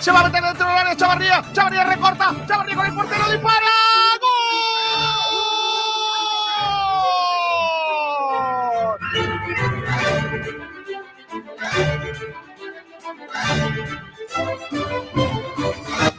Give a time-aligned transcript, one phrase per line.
[0.00, 1.44] Se va a meter dentro del área Chavarría.
[1.52, 2.34] Chavarría recorta.
[2.46, 3.66] Chavarría con el portero dispara.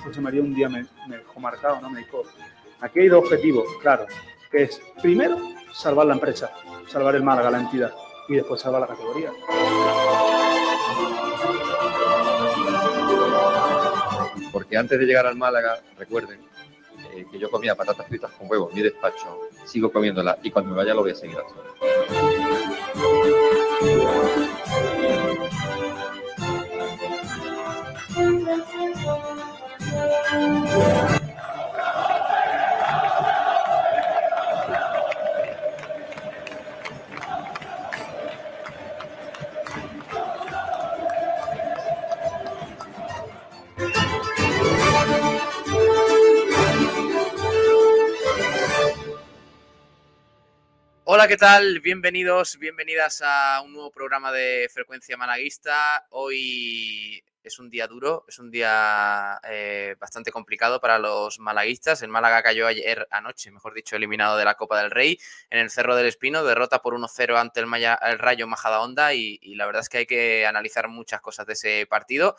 [0.04, 1.89] José María un día me, me marcado, ¿no?
[1.89, 2.23] Me dijo,
[2.82, 4.05] aquí hay dos objetivos, claro,
[4.52, 5.38] que es, primero,
[5.73, 6.52] salvar la empresa,
[6.88, 7.93] salvar el Málaga, la entidad,
[8.27, 9.32] y después salvar la categoría.
[14.70, 16.41] Porque antes de llegar al Málaga, recuerden
[17.16, 20.70] eh, que yo comía patatas fritas con huevo en mi despacho, sigo comiéndolas y cuando
[20.70, 21.73] me vaya lo voy a seguir haciendo.
[51.12, 51.79] Hola, ¿qué tal?
[51.79, 56.05] Bienvenidos, bienvenidas a un nuevo programa de Frecuencia Malaguista.
[56.12, 62.04] Hoy es un día duro, es un día eh, bastante complicado para los malaguistas.
[62.04, 65.18] El Málaga cayó ayer anoche, mejor dicho, eliminado de la Copa del Rey
[65.50, 69.40] en el Cerro del Espino, derrota por 1-0 ante el, Maya- el Rayo Majadahonda y,
[69.41, 72.35] y la verdad es que hay que analizar muchas cosas de ese partido.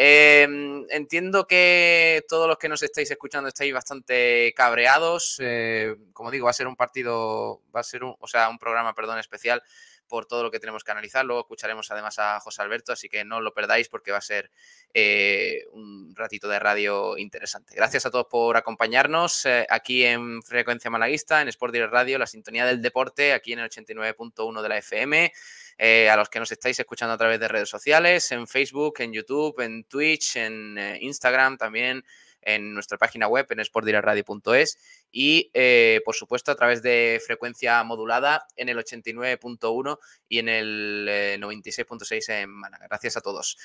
[0.00, 0.46] Eh,
[0.90, 5.38] entiendo que todos los que nos estáis escuchando estáis bastante cabreados.
[5.40, 8.60] eh, como digo, va a ser un partido, va a ser un, o sea, un
[8.60, 9.60] programa, perdón, especial
[10.06, 11.24] por todo lo que tenemos que analizar.
[11.24, 14.52] Luego escucharemos además a José Alberto, así que no lo perdáis porque va a ser
[14.94, 17.74] eh, un ratito de radio interesante.
[17.74, 22.26] Gracias a todos por acompañarnos eh, aquí en Frecuencia Malaguista, en Sport Direct Radio, la
[22.28, 25.32] sintonía del deporte, aquí en el 89.1 de la FM.
[25.80, 29.12] Eh, a los que nos estáis escuchando a través de redes sociales, en Facebook, en
[29.12, 32.04] YouTube, en Twitch, en eh, Instagram también,
[32.42, 34.78] en nuestra página web, en sportdirectradio.es
[35.12, 41.06] y, eh, por supuesto, a través de frecuencia modulada en el 89.1 y en el
[41.08, 42.86] eh, 96.6 en Málaga.
[42.88, 43.56] Gracias a todos.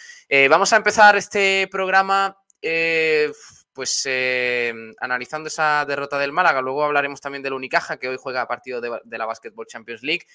[0.50, 2.38] Vamos a empezar este programa.
[3.74, 4.08] pues
[5.00, 9.00] analizando esa derrota del Málaga, luego hablaremos también del Unicaja, que hoy juega partido de,
[9.04, 10.28] de la Basketball Champions League.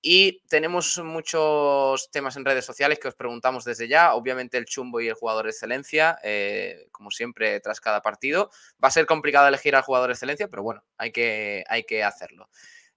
[0.00, 4.14] Y tenemos muchos temas en redes sociales que os preguntamos desde ya.
[4.14, 8.50] Obviamente el chumbo y el jugador de excelencia, eh, como siempre, tras cada partido.
[8.82, 12.04] Va a ser complicado elegir al jugador de excelencia, pero bueno, hay que, hay que
[12.04, 12.48] hacerlo.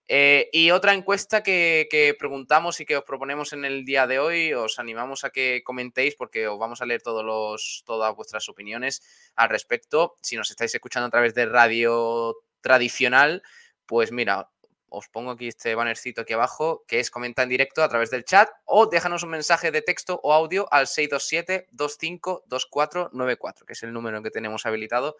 [0.08, 4.20] Eh, y otra encuesta que, que preguntamos y que os proponemos en el día de
[4.20, 8.48] hoy, os animamos a que comentéis porque os vamos a leer todos los, todas vuestras
[8.50, 9.02] opiniones
[9.36, 10.18] al respecto.
[10.22, 13.42] Si nos estáis escuchando a través de radio tradicional,
[13.86, 14.50] pues mira,
[14.92, 18.26] os pongo aquí este bannercito aquí abajo, que es comenta en directo a través del
[18.26, 24.22] chat o déjanos un mensaje de texto o audio al 627-252494, que es el número
[24.22, 25.16] que tenemos habilitado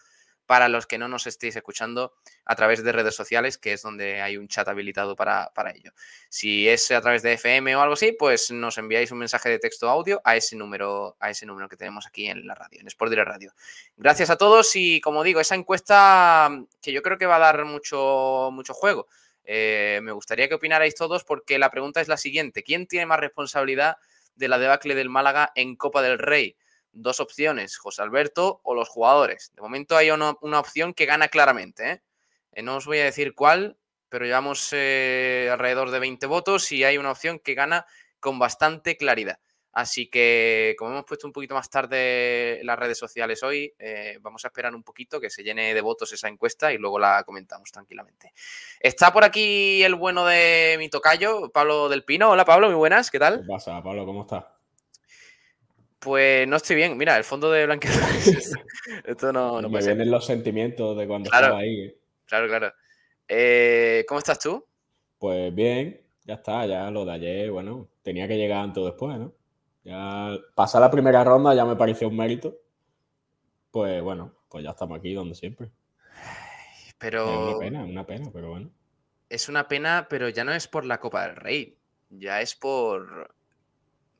[0.46, 4.22] para los que no nos estéis escuchando a través de redes sociales, que es donde
[4.22, 5.94] hay un chat habilitado para, para ello.
[6.28, 9.60] Si es a través de FM o algo así, pues nos enviáis un mensaje de
[9.60, 12.82] texto o audio a ese número, a ese número que tenemos aquí en la radio,
[12.82, 13.54] en Sport Direct Radio.
[13.96, 16.50] Gracias a todos y como digo, esa encuesta
[16.82, 19.08] que yo creo que va a dar mucho, mucho juego.
[19.54, 22.64] Eh, me gustaría que opinarais todos porque la pregunta es la siguiente.
[22.64, 23.98] ¿Quién tiene más responsabilidad
[24.34, 26.56] de la debacle del Málaga en Copa del Rey?
[26.94, 29.52] Dos opciones, José Alberto o los jugadores.
[29.54, 31.92] De momento hay una, opción que gana claramente.
[31.92, 32.02] ¿eh?
[32.54, 36.98] Eh, no os voy a decir cuál, pero llevamos alrededor de 20 votos y hay
[36.98, 37.86] una opción que gana
[38.22, 39.42] con bastante claridad.
[39.74, 44.44] Así que, como hemos puesto un poquito más tarde las redes sociales hoy, eh, vamos
[44.44, 47.72] a esperar un poquito que se llene de votos esa encuesta y luego la comentamos
[47.72, 48.34] tranquilamente.
[48.82, 52.32] Está por aquí el bueno de mi tocayo, Pablo del Pino.
[52.32, 53.42] Hola Pablo, muy buenas, ¿qué tal?
[53.42, 54.06] ¿Qué pasa, Pablo?
[54.06, 54.44] ¿Cómo estás?
[56.00, 56.98] Pues no estoy bien.
[56.98, 58.00] Mira, el fondo de blanqueado.
[59.06, 59.92] Esto no, no Me ser.
[59.96, 61.46] vienen los sentimientos de cuando Claro.
[61.46, 61.96] estaba ahí.
[62.26, 62.74] Claro, claro.
[63.28, 64.66] Eh, ¿Cómo estás tú?
[65.20, 69.18] Pues bien, ya está, ya lo de ayer, bueno, tenía que llegar antes o después,
[69.18, 69.32] ¿no?
[69.84, 72.58] Ya pasar la primera ronda ya me pareció un mérito.
[73.72, 75.72] Pues bueno, pues ya estamos aquí donde siempre.
[76.88, 78.72] Es Pero una pena, una pena, pero bueno.
[79.30, 81.78] es una pena, pero ya no es por la Copa del Rey.
[82.10, 83.36] Ya es por,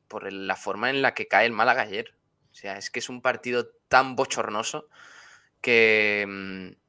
[0.08, 2.16] por la forma en la que cae el Málaga ayer.
[2.52, 4.88] O sea, es que es un partido tan bochornoso
[5.62, 6.81] que, mm,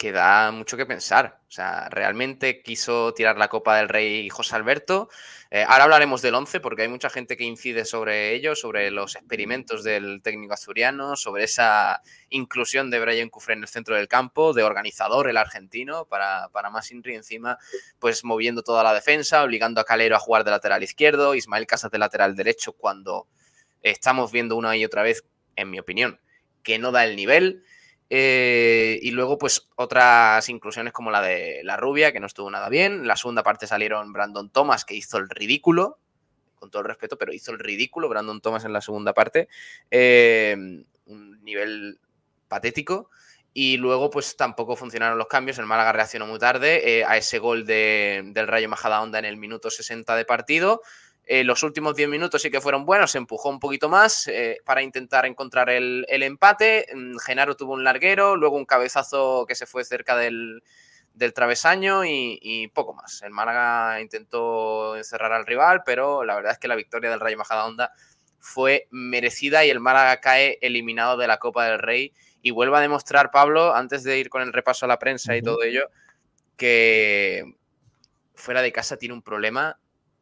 [0.00, 1.40] que da mucho que pensar.
[1.46, 5.10] O sea, realmente quiso tirar la Copa del Rey José Alberto.
[5.50, 9.14] Eh, ahora hablaremos del 11 porque hay mucha gente que incide sobre ello, sobre los
[9.14, 12.00] experimentos del técnico asturiano, sobre esa
[12.30, 16.70] inclusión de Brian Cufré en el centro del campo, de organizador el argentino, para, para
[16.70, 17.58] más Inri encima,
[17.98, 21.90] pues moviendo toda la defensa, obligando a Calero a jugar de lateral izquierdo, Ismael Casas
[21.90, 23.26] de lateral derecho, cuando
[23.82, 25.24] estamos viendo una y otra vez,
[25.56, 26.22] en mi opinión,
[26.62, 27.64] que no da el nivel.
[28.12, 32.68] Eh, y luego, pues otras inclusiones como la de la rubia, que no estuvo nada
[32.68, 32.92] bien.
[32.92, 35.98] En la segunda parte salieron Brandon Thomas, que hizo el ridículo,
[36.56, 39.48] con todo el respeto, pero hizo el ridículo Brandon Thomas en la segunda parte.
[39.92, 40.56] Eh,
[41.06, 42.00] un nivel
[42.48, 43.10] patético.
[43.52, 45.58] Y luego, pues tampoco funcionaron los cambios.
[45.58, 49.36] El Málaga reaccionó muy tarde eh, a ese gol de, del Rayo Majadahonda en el
[49.36, 50.82] minuto 60 de partido.
[51.24, 54.58] Eh, los últimos 10 minutos sí que fueron buenos, se empujó un poquito más eh,
[54.64, 56.86] para intentar encontrar el, el, empate.
[56.92, 60.62] Mm, Genaro tuvo un larguero, luego un cabezazo que se fue cerca del,
[61.14, 63.22] del travesaño y, y, poco más.
[63.22, 67.38] El Málaga intentó encerrar al rival, pero la verdad es que la victoria del Rayo
[67.38, 67.92] Majadahonda
[68.40, 72.12] fue merecida y el Málaga cae eliminado de la Copa del Rey.
[72.42, 75.42] Y vuelvo a demostrar, Pablo, antes de ir con el repaso a la prensa y
[75.42, 75.90] todo ello,
[76.56, 77.44] que
[78.34, 79.78] fuera de casa tiene un problema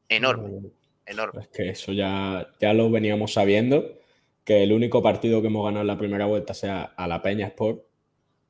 [0.09, 0.71] enorme.
[1.09, 1.43] Enorme.
[1.43, 3.99] Es que eso ya, ya lo veníamos sabiendo,
[4.45, 7.47] que el único partido que hemos ganado en la primera vuelta sea a la Peña
[7.49, 7.83] Sport,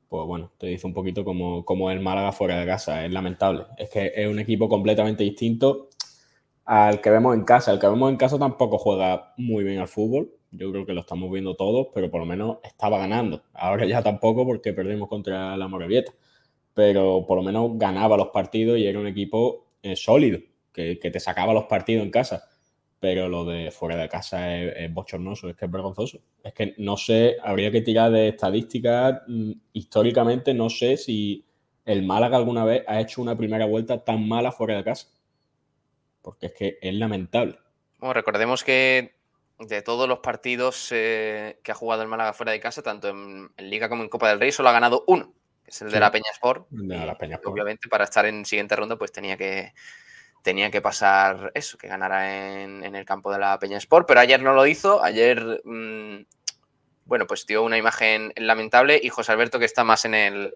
[0.09, 3.65] pues bueno, te dice un poquito como, como el Málaga fuera de casa, es lamentable.
[3.77, 5.89] Es que es un equipo completamente distinto
[6.65, 7.71] al que vemos en casa.
[7.71, 11.01] El que vemos en casa tampoco juega muy bien al fútbol, yo creo que lo
[11.01, 13.43] estamos viendo todos, pero por lo menos estaba ganando.
[13.53, 16.11] Ahora ya tampoco porque perdimos contra la Morevieta,
[16.73, 20.39] pero por lo menos ganaba los partidos y era un equipo eh, sólido,
[20.73, 22.48] que, que, te sacaba los partidos en casa.
[22.99, 26.19] Pero lo de fuera de casa es, es, bochornoso, es que es vergonzoso.
[26.43, 29.21] Es que no sé, habría que tirar de estadísticas.
[29.27, 31.45] Mm, históricamente no sé si
[31.85, 35.07] el Málaga alguna vez ha hecho una primera vuelta tan mala fuera de casa.
[36.21, 37.57] Porque es que es lamentable.
[37.97, 39.15] Bueno, recordemos que
[39.59, 43.49] de todos los partidos eh, que ha jugado el Málaga fuera de casa, tanto en,
[43.57, 45.93] en, Liga como en Copa del Rey, solo ha ganado uno, que es el sí.
[45.93, 46.67] de la Peña Sport.
[46.69, 47.53] De la Peña Sport.
[47.53, 49.73] Obviamente, para estar en siguiente ronda, pues tenía que,
[50.41, 54.19] tenía que pasar eso, que ganara en, en, el campo de la Peña Sport, pero
[54.19, 55.03] ayer no lo hizo.
[55.03, 56.21] Ayer, mmm,
[57.05, 60.53] bueno, pues dio una imagen lamentable y José Alberto, que está más en el,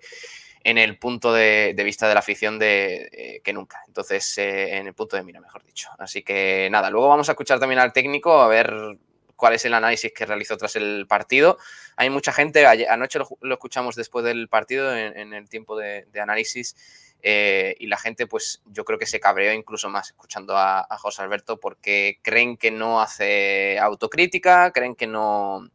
[0.63, 3.81] en el punto de, vista de la afición de, eh, que nunca.
[3.87, 5.89] Entonces, eh, en el punto de mira, mejor dicho.
[5.99, 8.97] Así que nada, luego vamos a escuchar también al técnico a ver
[9.35, 11.57] cuál es el análisis que realizó tras el partido.
[11.97, 16.75] Hay mucha gente, anoche lo, escuchamos después del partido en, el tiempo de análisis.
[17.25, 21.21] Eh, y la gente, pues yo creo que se cabreó incluso más escuchando a, José
[21.21, 25.69] Alberto porque creen que no hace autocrítica, creen que no,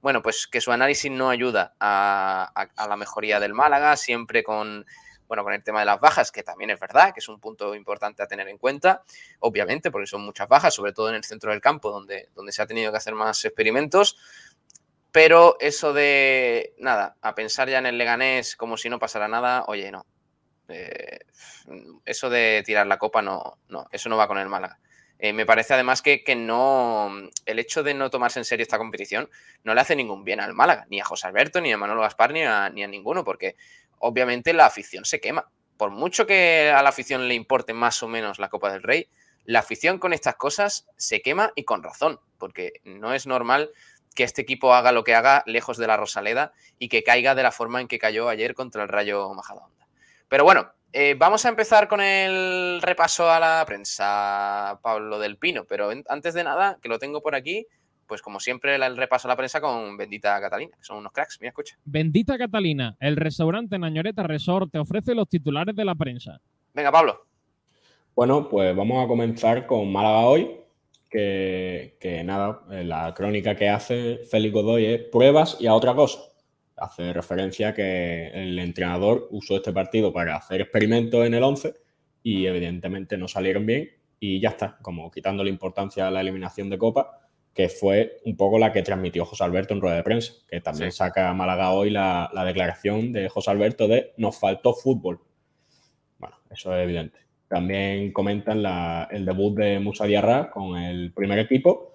[0.00, 4.42] bueno, pues que su análisis no ayuda a, a, a, la mejoría del Málaga, siempre
[4.42, 4.86] con,
[5.28, 7.74] bueno, con el tema de las bajas, que también es verdad, que es un punto
[7.74, 9.02] importante a tener en cuenta,
[9.40, 12.62] obviamente, porque son muchas bajas, sobre todo en el centro del campo, donde, donde se
[12.62, 14.16] ha tenido que hacer más experimentos.
[15.12, 19.64] Pero eso de, nada, a pensar ya en el Leganés como si no pasara nada,
[19.68, 20.06] oye, no.
[20.68, 21.20] Eh,
[22.04, 24.78] eso de tirar la copa no, no, eso no va con el Málaga.
[25.18, 27.10] Eh, me parece además que, no.
[27.46, 29.30] El hecho de no tomarse en serio esta competición
[29.62, 32.32] no le hace ningún bien al Málaga, ni a José Alberto, ni a Manolo Gaspar,
[32.32, 33.56] ni a, ni a ninguno, porque
[33.98, 35.48] obviamente la afición se quema.
[35.76, 39.08] Por mucho que a la afición le importe más o menos la Copa del Rey,
[39.44, 43.70] la afición con estas cosas se quema y con razón, porque no es normal
[44.14, 47.42] que este equipo haga lo que haga lejos de la Rosaleda y que caiga de
[47.42, 49.73] la forma en que cayó ayer contra el Rayo Majadahonda.
[50.28, 55.64] Pero bueno, eh, vamos a empezar con el repaso a la prensa, Pablo del Pino,
[55.64, 57.66] pero en, antes de nada, que lo tengo por aquí,
[58.06, 61.38] pues como siempre, el repaso a la prensa con Bendita Catalina, que son unos cracks.
[61.40, 61.76] Mira, escucha.
[61.84, 66.40] Bendita Catalina, el restaurante Nañoreta Resort te ofrece los titulares de la prensa.
[66.72, 67.26] Venga, Pablo.
[68.14, 70.60] Bueno, pues vamos a comenzar con Málaga hoy,
[71.10, 76.20] que, que nada, la crónica que hace Félix Godoy es pruebas y a otra cosa.
[76.76, 81.74] Hace referencia a que el entrenador usó este partido para hacer experimentos en el 11
[82.22, 86.78] y evidentemente no salieron bien y ya está, como quitándole importancia a la eliminación de
[86.78, 87.20] Copa
[87.54, 90.90] que fue un poco la que transmitió José Alberto en rueda de prensa, que también
[90.90, 90.98] sí.
[90.98, 95.20] saca a Málaga hoy la, la, declaración de José Alberto de nos faltó fútbol.
[96.18, 97.20] Bueno, eso es evidente.
[97.46, 101.93] También comentan la, el debut de Musa Diarra con el primer equipo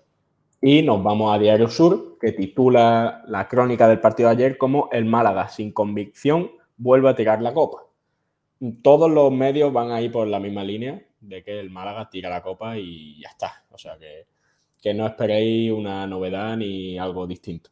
[0.61, 4.89] y nos vamos a Diario Sur, que titula la crónica del partido de ayer como
[4.91, 7.83] El Málaga sin convicción vuelve a tirar la copa.
[8.81, 12.29] Todos los medios van a ir por la misma línea de que el Málaga tira
[12.29, 13.63] la copa y ya está.
[13.71, 14.25] O sea que
[14.81, 17.69] que no esperéis una novedad ni algo distinto.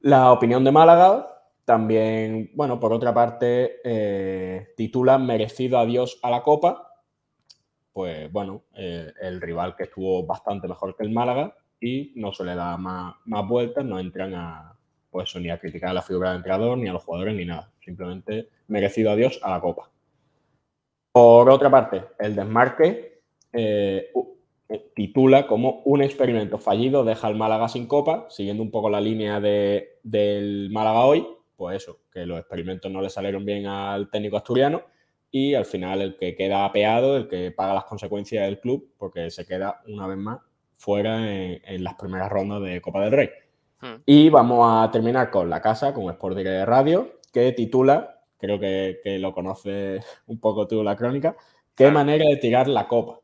[0.00, 1.26] La opinión de Málaga
[1.64, 6.92] también, bueno, por otra parte, eh, titula Merecido adiós a la Copa.
[7.92, 12.44] Pues bueno, eh, el rival que estuvo bastante mejor que el Málaga y no se
[12.44, 14.76] le da más, más vueltas, no entran a,
[15.10, 17.70] pues, ni a criticar a la figura del entrenador, ni a los jugadores, ni nada.
[17.84, 19.90] Simplemente merecido adiós a la Copa.
[21.12, 23.22] Por otra parte, el desmarque.
[23.52, 24.10] Eh,
[24.68, 29.00] eh, titula como un experimento fallido deja al Málaga sin copa, siguiendo un poco la
[29.00, 34.10] línea de, del Málaga hoy, pues eso, que los experimentos no le salieron bien al
[34.10, 34.82] técnico asturiano
[35.30, 39.30] y al final el que queda apeado, el que paga las consecuencias del club, porque
[39.30, 40.40] se queda una vez más
[40.76, 43.30] fuera en, en las primeras rondas de Copa del Rey.
[43.80, 44.02] Hmm.
[44.06, 49.00] Y vamos a terminar con la casa, con Sport de Radio, que titula, creo que,
[49.02, 51.36] que lo conoces un poco tú la crónica,
[51.76, 51.92] ¿Qué Claro.
[51.92, 53.20] manera de tirar la copa?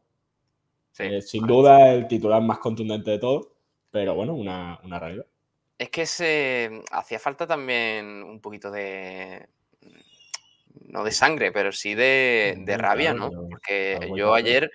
[0.90, 1.04] Sí.
[1.04, 3.54] Eh, sin duda el titular más contundente de todo,
[3.90, 5.24] pero bueno, una, una realidad.
[5.78, 9.48] Es que se hacía falta también un poquito de.
[10.86, 13.48] No de sangre, pero sí de, de Mm, rabia, claro, ¿no?
[13.48, 14.70] Porque yo ayer,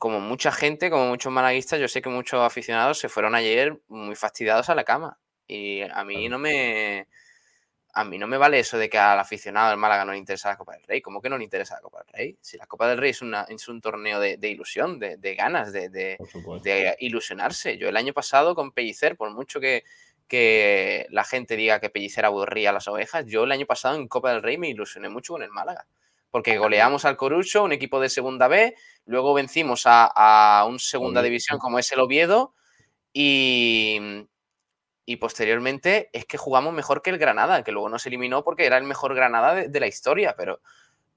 [0.00, 4.16] como mucha gente, como muchos malaguistas, yo sé que muchos aficionados se fueron ayer muy
[4.16, 5.18] fastidiados a la cama.
[5.46, 7.06] Y a mí no me.
[7.92, 10.48] A mí no me vale eso de que al aficionado del Málaga no le interesa
[10.48, 11.00] la Copa del Rey.
[11.02, 12.38] ¿Cómo que no le interesa la Copa del Rey?
[12.40, 15.34] Si la Copa del Rey es, una, es un torneo de, de ilusión, de, de
[15.34, 16.16] ganas, de, de-
[16.62, 17.78] de ilusionarse.
[17.78, 19.82] Yo el año pasado con Pellicer, por mucho que,
[20.28, 24.06] que la gente diga que Pellicer aburría a las ovejas, yo el año pasado en
[24.06, 25.84] Copa del Rey me ilusioné mucho con el Málaga.
[26.30, 30.06] Porque goleamos al Corucho, un equipo de segunda B, luego vencimos a,
[30.60, 32.54] a un segunda división como es el Oviedo
[33.12, 33.98] y,
[35.04, 38.78] y posteriormente es que jugamos mejor que el Granada, que luego nos eliminó porque era
[38.78, 40.60] el mejor Granada de, de la historia, pero,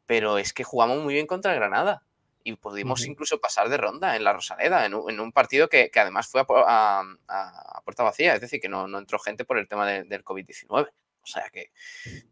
[0.06, 2.04] pero es que jugamos muy bien contra el Granada
[2.44, 5.90] y pudimos incluso pasar de ronda en la Rosaleda, en un, en un partido que,
[5.92, 8.98] que además fue a, pu- a- a- a puerta vacía, es decir, que no, no
[8.98, 10.90] entró gente por el tema de- del COVID-19.
[11.24, 11.72] O sea que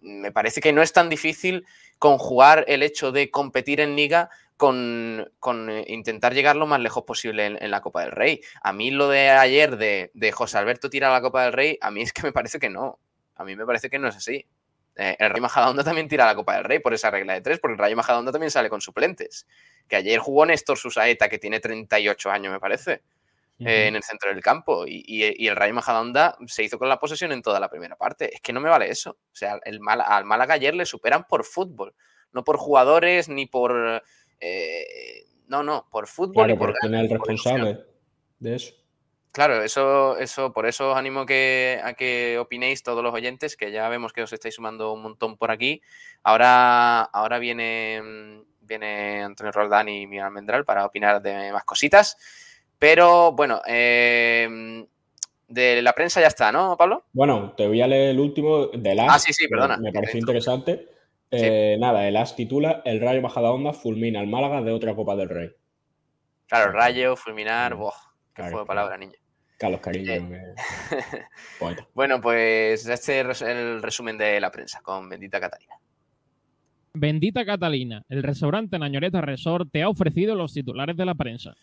[0.02, 1.66] me parece que no es tan difícil
[1.98, 5.32] conjugar el hecho de competir en liga con,
[5.70, 8.42] eh, intentar llegar lo más lejos posible en, la Copa del Rey.
[8.62, 12.02] A mí lo de ayer de, José Alberto tirar la Copa del Rey, a mí
[12.04, 13.00] es que me parece que no.
[13.36, 14.46] A mí me parece que no es así.
[14.98, 17.60] Eh, el Rayo Majadahonda también tira la Copa del Rey por esa regla de tres,
[17.60, 19.48] porque el Rayo Majadahonda también sale con suplentes.
[19.88, 23.02] Que ayer jugó Néstor Susaeta, que tiene 38 años, me parece,
[23.66, 24.86] eh, en el centro del campo.
[24.88, 27.96] Y, y- y el Rayo Majadahonda se hizo con la posesión en toda la primera
[27.96, 28.34] parte.
[28.34, 29.12] Es que no me vale eso.
[29.12, 31.94] O sea, el Mal- al Málaga ayer le superan por fútbol,
[32.32, 34.04] no por jugadores ni por.
[34.40, 37.80] eh, no, no, por fútbol y Claro, por pero ¿quién es el responsable
[38.40, 38.74] de eso?
[39.34, 43.72] Claro, eso, eso, por eso os animo que, a que opinéis todos los oyentes, que
[43.72, 45.82] ya vemos que os estáis sumando un montón por aquí.
[46.22, 52.18] Ahora, ahora viene, viene Antonio Roldán y Miguel Almendral para opinar de más cositas.
[52.82, 54.88] Pero bueno, eh,
[55.48, 57.04] de la prensa ya está, ¿no, Pablo?
[57.14, 59.08] Bueno, te voy a leer el último del AS.
[59.12, 59.78] Ah, sí, sí, perdona.
[59.78, 60.88] Me pareció interesante.
[61.30, 65.30] Eh, Nada, el AS titula El Rayo Majadahonda fulmina al Málaga de otra Copa del
[65.30, 65.52] Rey.
[66.48, 67.94] Claro, rayo, fulminar, boh,
[68.34, 68.66] qué claro, juego de claro.
[68.66, 69.20] palabras, niño.
[69.60, 70.12] Carlos Cariño.
[70.14, 70.56] Eh.
[70.90, 71.24] que-
[71.60, 71.88] poeta.
[71.94, 75.76] Bueno, pues este es el resumen de la prensa con Bendita Catalina.
[76.96, 81.54] Bendita Catalina, el restaurante Nañoreta Resort te ha ofrecido los titulares de la prensa.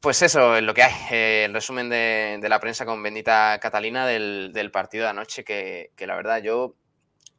[0.00, 0.94] Pues eso es lo que hay.
[1.10, 5.44] eh, el resumen de, de la prensa con bendita Catalina del, del partido de anoche,
[5.44, 6.74] que, que la verdad yo,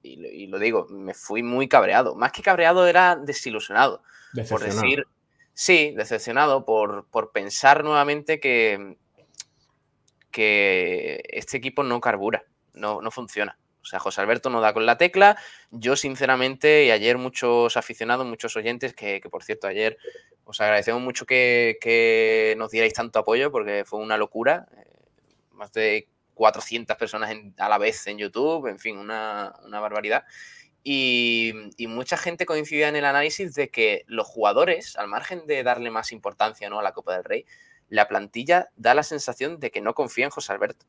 [0.04, 2.16] y lo, y lo digo, me fui muy cabreado.
[2.16, 4.04] Más que cabreado era desilusionado.
[4.48, 5.08] Por decir,
[5.54, 8.96] sí, decepcionado por, por pensar nuevamente que,
[10.30, 13.58] que este equipo no carbura, no, no funciona.
[13.82, 15.38] O sea, José Alberto no da con la tecla.
[15.72, 19.98] Yo, sinceramente, y ayer muchos aficionados, muchos oyentes, que, que, por cierto, ayer
[20.44, 24.68] os agradecemos mucho que, que nos dierais tanto apoyo porque fue una locura.
[24.78, 24.92] eh,
[25.52, 30.24] más de 400 personas a la vez en YouTube, en fin, una, una barbaridad.
[30.84, 35.62] Y, y mucha gente coincidía en el análisis de que los jugadores, al margen de
[35.62, 36.80] darle más importancia ¿no?
[36.80, 37.46] a la Copa del Rey,
[37.90, 40.88] la plantilla da la sensación de que no confía en José Alberto.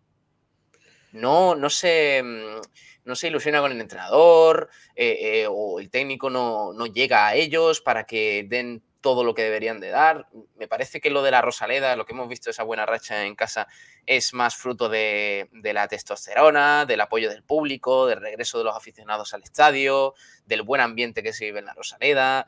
[1.13, 2.61] No, no, se, mm,
[3.05, 7.35] no se ilusiona con el entrenador eh, eh, o el técnico no, no llega a
[7.35, 10.29] ellos para que den todo lo que deberían de dar.
[10.57, 13.35] Me parece que lo de la Rosaleda, lo que hemos visto, esa buena racha en
[13.35, 13.69] casa,
[14.07, 19.35] es más fruto de, la testosterona, del apoyo del público, del regreso de los aficionados
[19.35, 20.15] al estadio,
[20.47, 22.47] del buen ambiente que se vive en la Rosaleda.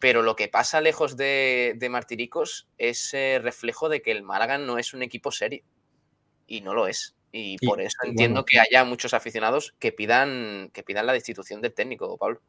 [0.00, 4.58] Pero lo que pasa lejos de, de Martiricos es eh, reflejo de que el Málaga
[4.58, 5.64] no es un equipo serio.
[6.46, 7.14] Y no lo es.
[7.34, 11.60] Y, Y, por eso entiendo que haya muchos aficionados que pidan, que pidan la destitución
[11.60, 12.40] del técnico, Pablo.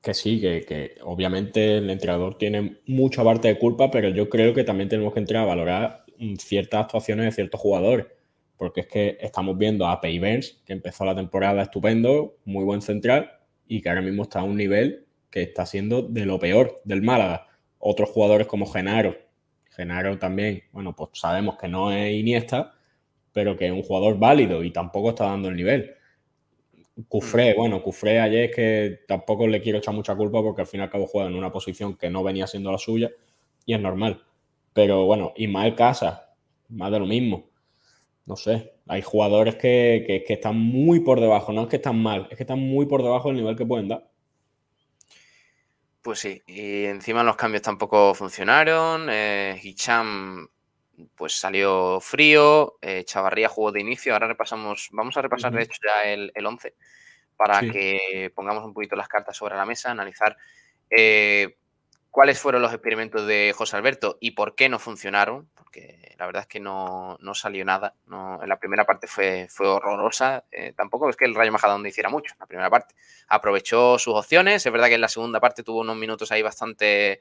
[0.00, 4.54] Que sí, que, que obviamente el entrenador tiene mucha parte de culpa, pero yo creo
[4.54, 8.06] que también tenemos que entrar a valorar mm, ciertas actuaciones de ciertos jugadores.
[8.56, 12.82] Porque es que estamos viendo a Pei Burns, que empezó la temporada estupendo, muy buen
[12.82, 13.32] central,
[13.66, 17.02] y que ahora mismo está a un nivel que está siendo de lo peor del
[17.02, 17.48] Málaga.
[17.78, 19.16] Otros jugadores como Genaro,
[19.70, 22.73] Genaro también, bueno, pues sabemos que no es Iniesta,
[23.34, 25.94] pero que es un jugador válido y tampoco está dando el nivel.
[27.08, 30.80] Cufré, bueno, Cufré ayer es que tampoco le quiero echar mucha culpa porque al fin
[30.80, 33.10] y al cabo juega en una posición que no venía siendo la suya
[33.66, 34.24] y es normal.
[34.72, 36.34] Pero bueno, Ismael Casa,
[36.68, 37.50] más de lo mismo.
[38.24, 42.00] No sé, hay jugadores que, que, que están muy por debajo, no es que están
[42.00, 44.08] mal, es que están muy por debajo del nivel que pueden dar.
[46.00, 49.08] Pues sí, y encima los cambios tampoco funcionaron.
[49.10, 50.46] Eh, Hicham
[51.16, 54.12] pues salió frío, eh, Chavarría jugó de inicio.
[54.12, 56.74] Ahora repasamos, vamos a repasar de hecho ya el, el 11
[57.36, 57.70] para Sí.
[57.70, 60.36] que pongamos un poquito las cartas sobre la mesa, analizar
[60.90, 61.56] eh,
[62.10, 66.42] cuáles fueron los experimentos de José Alberto y por qué no funcionaron, porque la verdad
[66.42, 67.96] es que no, no salió nada.
[68.06, 70.44] No, en la primera parte fue, fue horrorosa.
[70.52, 72.94] eh, tampoco es que el Rayo Majadahonda hiciera mucho en la primera parte.
[73.26, 74.64] Aprovechó sus opciones.
[74.64, 77.20] Es verdad que en la segunda parte tuvo unos minutos ahí bastante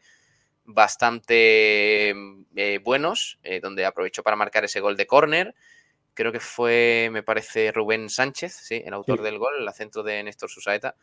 [0.65, 2.09] bastante
[2.55, 5.55] eh, buenos, eh, donde aprovechó para marcar ese gol de córner.
[6.13, 9.23] Creo que fue, me parece, Rubén Sánchez, sí, el autor Sí.
[9.23, 10.95] del gol, el acento de Néstor Susaeta.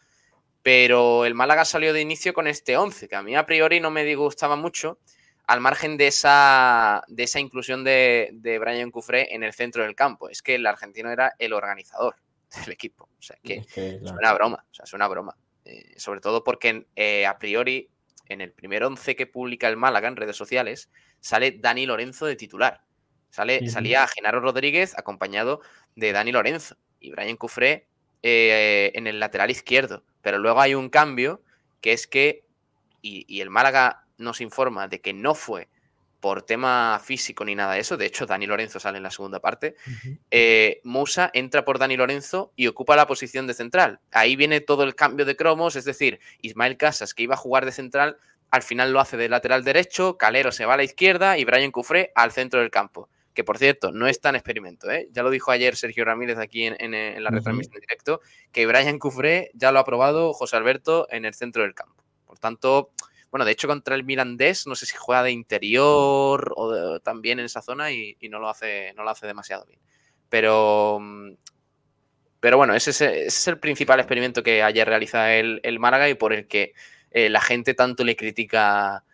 [0.62, 3.90] Pero el Málaga salió de inicio con este 11, que a mí a priori no
[3.90, 4.99] me disgustaba mucho,
[5.47, 9.97] al margen de esa, de esa inclusión de, de Brian Cufré en el centro del
[9.97, 10.29] campo.
[10.29, 12.17] Es que el argentino era el organizador
[12.64, 13.09] del equipo.
[13.19, 14.14] O sea, que Es que, claro.
[14.14, 15.37] Suena a broma, o sea, suena a broma.
[15.64, 16.87] Eh, sobre todo porque
[17.26, 17.88] a priori,
[18.30, 22.37] en el primer 11 que publica el Málaga en redes sociales, sale Dani Lorenzo de
[22.37, 22.82] titular.
[23.28, 23.68] Sale.
[23.68, 25.60] Salía Genaro Rodríguez acompañado
[25.94, 27.87] de Dani Lorenzo y Brian Cufré
[28.22, 30.04] eh, en el lateral izquierdo.
[30.22, 31.42] Pero luego hay un cambio
[31.80, 32.44] que es que,
[33.02, 35.68] y, y el Málaga nos informa de que no fue
[36.20, 39.40] por tema físico ni nada de eso, de hecho Dani Lorenzo sale en la segunda
[39.40, 39.74] parte,
[40.30, 44.00] eh, Musa entra por Dani Lorenzo y ocupa la posición de central.
[44.12, 47.64] Ahí viene todo el cambio de cromos, es decir, Ismael Casas, que iba a jugar
[47.64, 48.18] de central,
[48.50, 51.70] al final lo hace de lateral derecho, Calero se va a la izquierda y Brian
[51.70, 53.08] Cufré al centro del campo.
[53.32, 55.08] Que por cierto, no es tan experimento, ¿eh?
[55.12, 57.36] Ya lo dijo ayer Sergio Ramírez aquí en, en- en la Ujú.
[57.36, 61.62] retransmisión en directo, que Brian Cufré ya lo ha probado José Alberto en el centro
[61.62, 62.02] del campo.
[62.26, 62.90] Por tanto,
[63.30, 67.46] bueno, de hecho contra el Mirandés, no sé si juega de interior o también en
[67.46, 69.80] esa zona y, no, lo hace, no lo hace demasiado bien.
[70.28, 71.32] Pero, mm,
[72.40, 72.90] pero bueno, ese
[73.26, 76.74] es, el principal experimento que ayer realiza el, el Málaga y por el que
[77.11, 79.05] eh, la gente tanto le critica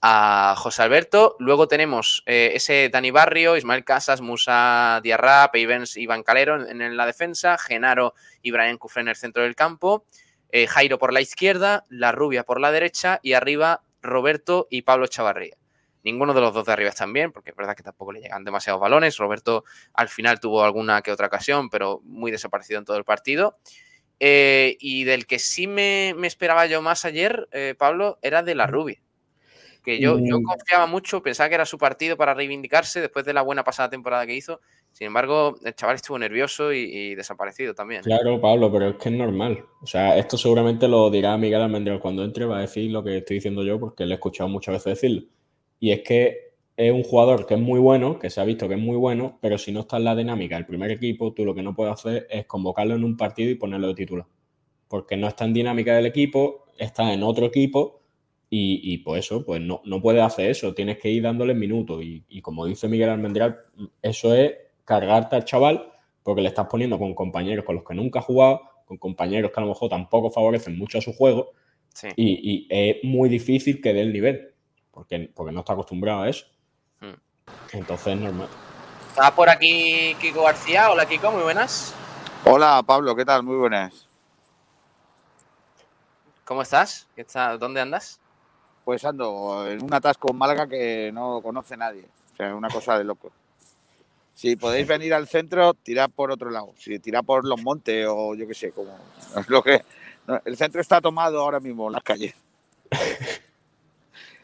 [0.00, 1.36] a José Alberto.
[1.38, 6.96] Luego tenemos eh, ese Dani Barrio, Ismael Casas, Musa Diarra, Peivens Iván Calero en, en
[6.96, 10.06] la defensa, Genaro y Brian Cufré en el centro del campo,
[10.50, 15.06] eh, Jairo por la izquierda, La Rubia por la derecha y arriba Roberto y Pablo
[15.06, 15.56] Chavarría.
[16.04, 18.44] Ninguno de los dos de arriba están bien, porque es verdad que tampoco le llegan
[18.44, 19.16] demasiados balones.
[19.16, 23.58] Roberto al final tuvo alguna que otra ocasión, pero muy desaparecido en todo el partido.
[24.20, 28.54] Eh, y del que sí me, me esperaba yo más ayer, eh, Pablo, era de
[28.54, 29.02] la Rubia.
[29.82, 30.44] Que yo, yo Mm.
[30.44, 34.26] confiaba mucho, pensaba que era su partido para reivindicarse después de la buena pasada temporada
[34.26, 34.60] que hizo.
[34.96, 38.00] Sin embargo, el chaval estuvo nervioso y, desaparecido también.
[38.02, 39.62] Claro, Pablo, pero es que es normal.
[39.82, 43.18] O sea, esto seguramente lo dirá Miguel Almendral cuando entre, va a decir lo que
[43.18, 45.28] estoy diciendo yo porque le he escuchado muchas veces decirlo.
[45.78, 48.76] Y es que es un jugador que es muy bueno, que se ha visto que
[48.76, 51.54] es muy bueno, pero si no está en la dinámica del primer equipo, tú lo
[51.54, 54.26] que no puedes hacer es convocarlo en un partido y ponerlo de titular.
[54.88, 58.00] Porque no está en dinámica del equipo, está en otro equipo
[58.48, 62.02] y, y pues eso, pues no, no puedes hacer eso, tienes que ir dándole minutos.
[62.02, 63.58] Y, y como dice Miguel Almendral,
[64.00, 64.52] eso es
[64.86, 68.62] cargarte al chaval porque le estás poniendo con compañeros con los que nunca ha jugado,
[68.86, 71.50] con compañeros que a lo mejor tampoco favorecen mucho a su juego
[71.92, 72.08] Sí.
[72.16, 74.54] y, y es muy difícil que dé el nivel
[74.90, 76.46] porque, porque no está acostumbrado a eso.
[77.00, 77.14] Hmm.
[77.72, 78.48] Entonces es normal.
[79.08, 80.90] Está por aquí Kiko García.
[80.90, 81.94] Hola Kiko, muy buenas.
[82.44, 83.42] Hola Pablo, ¿qué tal?
[83.42, 84.06] Muy buenas.
[86.44, 87.08] ¿Cómo estás?
[87.14, 88.20] ¿Qué está- ¿Dónde andas?
[88.84, 92.04] Pues ando en un atasco en Málaga que no conoce nadie.
[92.34, 93.32] O sea, una cosa de loco.
[94.36, 96.74] Si podéis venir al centro, tirad por otro lado.
[96.76, 98.94] Si tirad por los montes o yo qué sé, como
[99.48, 99.80] lo que
[100.26, 102.34] no, el centro está tomado ahora mismo en las calles.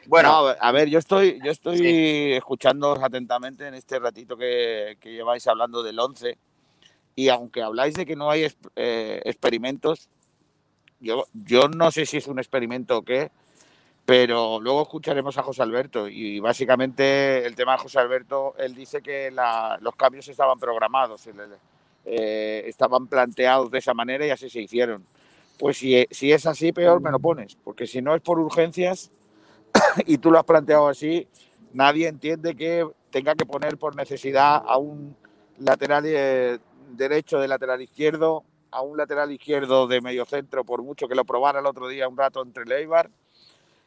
[0.06, 2.32] Bueno, No, a ver, yo estoy, yo estoy Sí.
[2.32, 6.36] escuchando atentamente en este ratito que, que lleváis hablando del 11
[7.14, 10.08] y aunque habláis de que no hay eh, experimentos,
[10.98, 13.30] yo, yo no sé si es un experimento o qué,
[14.04, 19.00] pero luego escucharemos a José Alberto y básicamente el tema de José Alberto, él dice
[19.00, 21.28] que la- los cambios estaban programados,
[22.04, 25.04] eh, estaban planteados de esa manera y así se hicieron.
[25.58, 29.12] Pues si, si es así, peor me lo pones, porque si no es por urgencias
[30.06, 31.28] y tú lo has planteado así,
[31.72, 35.16] nadie entiende que tenga que poner por necesidad a un
[35.58, 36.58] lateral eh,
[36.90, 41.24] derecho de lateral izquierdo, a un lateral izquierdo de medio centro, por mucho que lo
[41.24, 43.10] probara el otro día un rato entre Leibar,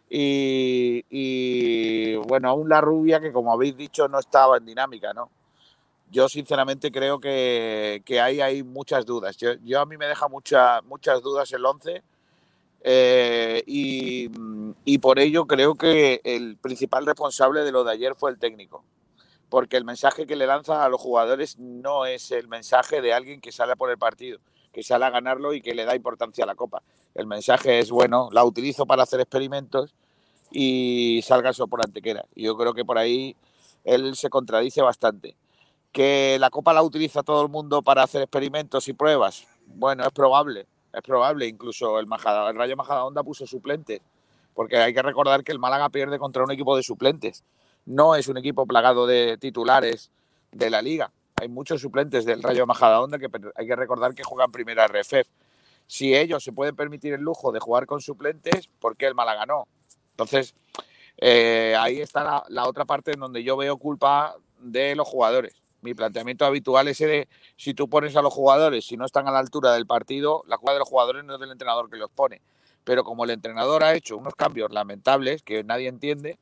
[0.09, 1.03] y,
[2.27, 5.29] bueno, a un La Rubia que como habéis dicho no estaba en dinámica, ¿no?
[6.11, 9.37] Yo sinceramente creo que, que hay muchas dudas.
[9.37, 12.03] Yo, yo a mí me deja mucha, muchas dudas el 11
[12.87, 14.29] Eh, y,
[14.85, 18.83] y por ello creo que el principal responsable de lo de ayer fue el técnico.
[19.49, 23.41] Porque el mensaje que le lanza a los jugadores no es el mensaje de alguien
[23.41, 24.39] que sale por el partido,
[24.75, 26.83] que sale a ganarlo y que le da importancia a la copa.
[27.13, 29.95] El mensaje es, bueno, la utilizo para hacer experimentos
[30.51, 32.25] y salga eso por antequera.
[32.35, 33.37] Yo creo que por ahí
[33.85, 35.37] él se contradice bastante.
[35.93, 39.47] ¿Que la copa la utiliza todo el mundo para hacer experimentos y pruebas?
[39.65, 41.47] Bueno, es probable, es probable.
[41.47, 44.01] Incluso el, Majada, el Rayo Majadahonda puso suplentes,
[44.53, 47.45] porque hay que recordar que el Málaga pierde contra un equipo de suplentes.
[47.85, 50.11] No es un equipo plagado de titulares
[50.51, 51.13] de la liga.
[51.37, 55.27] Hay muchos suplentes del Rayo Majadahonda que hay que recordar que juegan primera RFF.
[55.85, 59.45] Si ellos se pueden permitir el lujo de jugar con suplentes, ¿por qué el Málaga
[59.45, 59.67] no?
[60.11, 60.55] Entonces,
[61.17, 65.53] eh, ahí está la, la, otra parte en donde yo veo culpa de los jugadores.
[65.81, 69.31] Mi planteamiento habitual es de si tú pones a los jugadores, si no están a
[69.31, 72.09] la altura del partido, la culpa de los jugadores no es del entrenador que los
[72.09, 72.41] pone.
[72.85, 76.37] Pero como el entrenador ha hecho unos cambios lamentables que nadie entiende,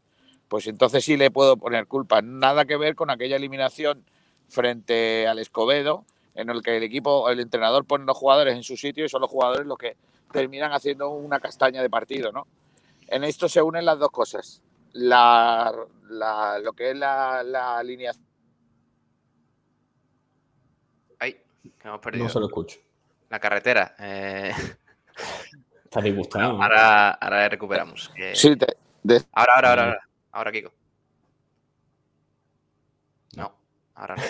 [0.50, 2.22] pues entonces sí le puedo poner culpa.
[2.22, 4.06] Nada que ver con aquella eliminación
[4.54, 8.78] frente al Escobedo, en el que el equipo, el entrenador pone los jugadores en su
[8.78, 9.98] sitio y son los jugadores los que
[10.32, 12.48] terminan haciendo una castaña de partido, ¿no?
[13.08, 14.62] En esto se unen las dos cosas.
[14.94, 15.74] La,
[16.10, 18.26] la, lo que es la, la alineación.
[21.20, 21.34] Ay,
[21.80, 22.24] que hemos perdido.
[22.26, 22.80] No se lo escucho.
[23.30, 23.96] La carretera.
[24.00, 24.52] Eh...
[25.86, 26.62] Está disgustado.
[26.62, 28.12] Ahora, ahora recuperamos.
[28.16, 30.08] Eh, Sí, de- de- Ahora, ahora, ahora, ahora.
[30.32, 30.72] Ahora, Kiko.
[33.36, 33.54] No,
[34.04, 34.24] ahora no.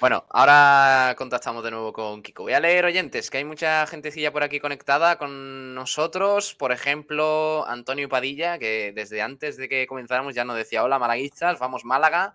[0.00, 2.44] Bueno, ahora contactamos de nuevo con Kiko.
[2.44, 6.54] Voy a leer oyentes, que hay mucha gentecilla por aquí conectada con nosotros.
[6.54, 11.58] Por ejemplo, Antonio Padilla, que desde antes de que comenzáramos ya nos decía: Hola, malaguistas,
[11.58, 12.34] vamos Málaga.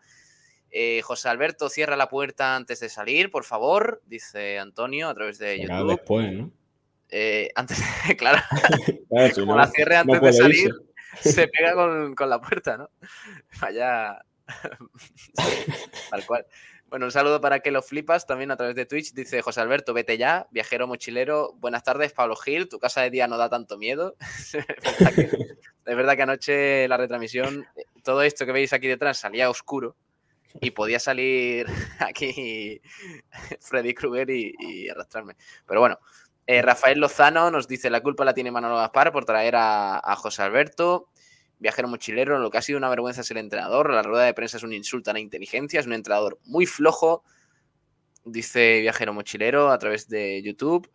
[0.76, 5.38] Eh, José Alberto, cierra la puerta antes de salir, por favor, dice Antonio a través
[5.38, 5.90] de YouTube.
[5.92, 6.52] después, ¿no?
[7.10, 7.78] Eh, antes,
[8.18, 8.42] claro,
[9.10, 10.72] Claro, si como no, la cierre no antes de salir,
[11.16, 11.32] irse.
[11.32, 12.90] se pega con, con la puerta, ¿no?
[13.62, 14.20] Vaya.
[16.10, 16.46] Tal cual.
[16.88, 19.14] Bueno, un saludo para que lo flipas también a través de Twitch.
[19.14, 21.54] Dice José Alberto, vete ya, viajero mochilero.
[21.54, 22.70] Buenas tardes, Pablo Gil.
[22.70, 24.16] Tu casa de día no da tanto miedo.
[24.20, 27.66] es, verdad que, anoche la retransmisión,
[28.04, 29.96] todo esto que veis aquí detrás salía oscuro
[30.62, 31.66] y podía salir
[32.00, 32.80] aquí
[33.60, 35.36] Freddy Krueger y, arrastrarme.
[35.66, 35.98] Pero bueno,
[36.46, 40.44] eh, Rafael Lozano nos dice: La culpa la tiene Manolo Gaspar por traer a José
[40.44, 41.10] Alberto.
[41.64, 43.90] Viajero mochilero, lo que ha sido una vergüenza es el entrenador.
[43.94, 47.24] La rueda de prensa es un insulto a la inteligencia, es un entrenador muy flojo.
[48.26, 50.92] Dice Viajero Mochilero a través de YouTube.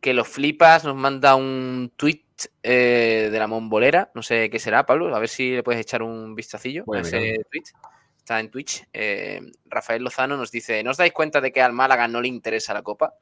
[0.00, 2.24] Que lo flipas, nos manda un tweet
[2.62, 4.10] eh, de la Mombolera.
[4.14, 5.14] No sé qué será, Pablo.
[5.14, 7.64] A ver si le puedes echar un vistacillo a ese tweet.
[8.16, 8.86] Está en Twitch.
[8.90, 12.28] Eh, Rafael Lozano nos dice: ¿No os dais cuenta de que al Málaga no le
[12.28, 13.12] interesa la copa?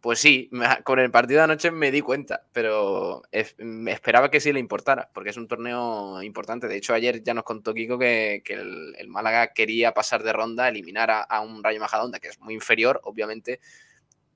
[0.00, 0.50] Pues sí,
[0.84, 3.22] con el partido de anoche me di cuenta, pero
[3.58, 6.68] me esperaba que sí le importara, porque es un torneo importante.
[6.68, 11.10] De hecho, ayer ya nos contó Kiko que, el Málaga quería pasar de ronda, eliminar
[11.10, 13.60] a, a un Rayo Majadahonda, que es muy inferior, obviamente,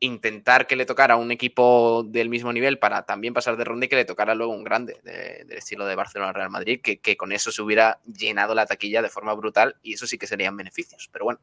[0.05, 3.89] intentar que le tocara un equipo del mismo nivel para también pasar de ronda y
[3.89, 7.33] que le tocara luego un grande de- del estilo de Barcelona-Real Madrid, que, que con
[7.33, 11.09] eso se hubiera llenado la taquilla de forma brutal y eso sí que serían beneficios.
[11.13, 11.41] Pero bueno,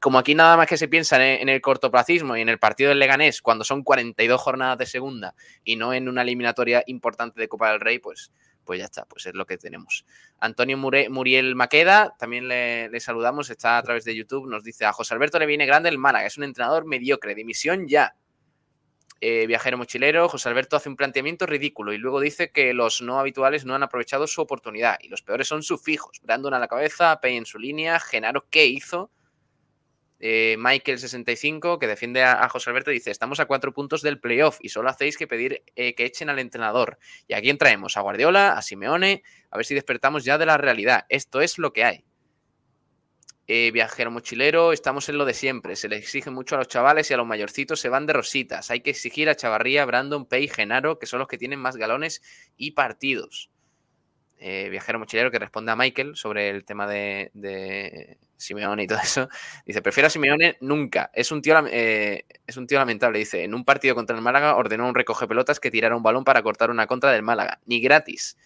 [0.00, 2.88] como aquí nada más que se piensa en, en el cortoplacismo y en el partido
[2.90, 7.48] del Leganés cuando son 42 jornadas de segunda y no en una eliminatoria importante de
[7.48, 8.32] Copa del Rey, pues,
[8.68, 10.04] pues ya está, pues es lo que tenemos.
[10.40, 14.92] Antonio Muriel Maqueda, también le, le saludamos, está a través de YouTube, nos dice a
[14.92, 18.14] José Alberto le viene grande el Málaga, es un entrenador mediocre, dimisión ya.
[19.22, 23.18] Eh, viajero mochilero, José Alberto hace un planteamiento ridículo y luego dice que los no
[23.18, 26.20] habituales no han aprovechado su oportunidad y los peores son sus fijos.
[26.22, 29.10] Brandon a la cabeza, Pei en su línea, Genaro, ¿qué hizo?
[30.20, 34.68] Eh, Michael65, que defiende a, José Alberto, dice: Estamos a cuatro puntos del playoff y
[34.68, 36.98] solo hacéis que pedir eh, que echen al entrenador.
[37.26, 37.96] ¿Y a quién traemos?
[37.96, 41.06] A Guardiola, a Simeone, a ver si despertamos ya de la realidad.
[41.08, 42.04] Esto es lo que hay.
[43.50, 45.74] Eh, viajero mochilero, estamos en lo de siempre.
[45.74, 48.70] Se le exige mucho a los chavales y a los mayorcitos se van de rositas.
[48.70, 52.20] Hay que exigir a Chavarría, Brandon, Pei, Genaro, que son los que tienen más galones
[52.58, 53.50] y partidos.
[54.40, 58.98] Eh, viajero mochilero que responde a Michael sobre el tema de, de Simeone y todo
[59.02, 59.28] eso.
[59.66, 61.10] Dice, prefiero a Simeone nunca.
[61.12, 63.18] Es un, tío, eh, es un tío lamentable.
[63.18, 66.02] Dice, en un partido contra el Málaga ordenó a un recoge pelotas que tirara un
[66.02, 67.58] balón para cortar una contra del Málaga.
[67.66, 68.38] Ni gratis.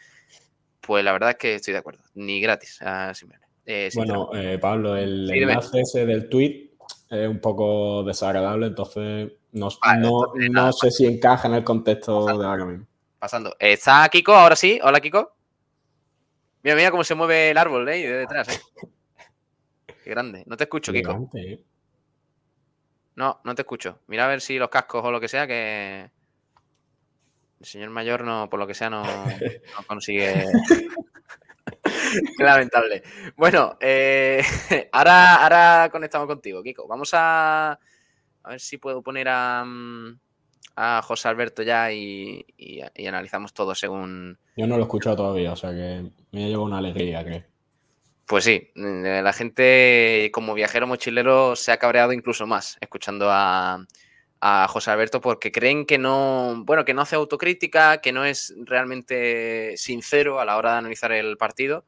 [0.80, 2.02] Pues la verdad es que estoy de acuerdo.
[2.14, 3.44] Ni gratis a Simeone.
[3.66, 6.70] Eh, Bueno, Pablo, el Sí, enlace ese del tweet
[7.10, 10.72] es un poco desagradable, entonces no, Vale, no, entonces no nada.
[10.72, 12.86] sé si encaja en el contexto de ahora mismo.
[13.18, 13.54] pasando.
[13.58, 14.80] ¿Está Kiko ahora sí?
[14.82, 15.36] Hola, Kiko.
[16.62, 18.06] Mira, mira cómo se mueve el árbol, ¿eh?
[18.06, 18.60] De detrás, ¿eh?
[20.04, 20.44] Qué grande.
[20.46, 21.30] No te escucho, Kiko.
[21.34, 21.60] ¿eh?
[23.16, 24.00] No, no te escucho.
[24.06, 26.10] Mira a ver si los cascos o lo que sea que.
[27.60, 30.46] El señor mayor no, por lo que sea, no, no consigue.
[32.36, 33.02] Qué lamentable.
[33.36, 34.42] Bueno, eh,
[34.92, 36.88] ahora, ahora conectamos contigo, Kiko.
[36.88, 37.78] Vamos a,
[38.42, 40.18] a ver si puedo poner a, mm,
[40.76, 44.38] a José Alberto ya y, y- y analizamos todo según.
[44.56, 47.44] Yo no lo he escuchado todavía, o sea que me ha llevado una alegría, creo.
[48.26, 53.84] Pues sí, eh, la gente como viajero mochilero se ha cabreado incluso más escuchando a,
[54.40, 58.54] a José Alberto porque creen que no, bueno, que no hace autocrítica, que no es
[58.64, 61.84] realmente sincero a la hora de analizar el partido.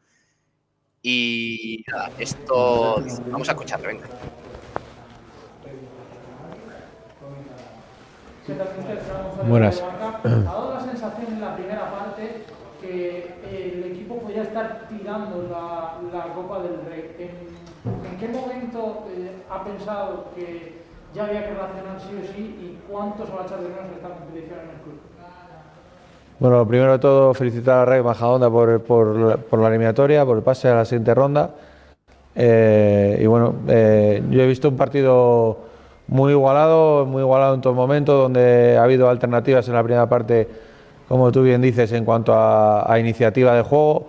[1.02, 2.98] Y nada, esto
[3.30, 4.08] vamos a escucharlo, venga.
[9.48, 9.82] Buenas.
[9.82, 12.44] Ha dado la sensación en la primera parte
[12.80, 17.16] que el equipo podía estar tirando la, la Copa del Rey.
[17.18, 20.82] ¿En, en qué momento eh, ha pensado que
[21.14, 23.84] ya había que reaccionar sí o sí y cuánto se va a echar de menos
[23.96, 25.00] esta competición en el club?
[26.38, 30.26] Bueno, lo primero de todo, felicitar a Rey Majadonda por, por, la- por la eliminatoria,
[30.26, 31.50] por el pase a la siguiente ronda.
[32.34, 35.58] Eh, y bueno, eh, yo he visto un partido
[36.06, 40.48] muy igualado, muy igualado en todo momento, donde ha habido alternativas en la primera parte,
[41.08, 44.08] como tú bien dices, en cuanto a, a iniciativa de juego.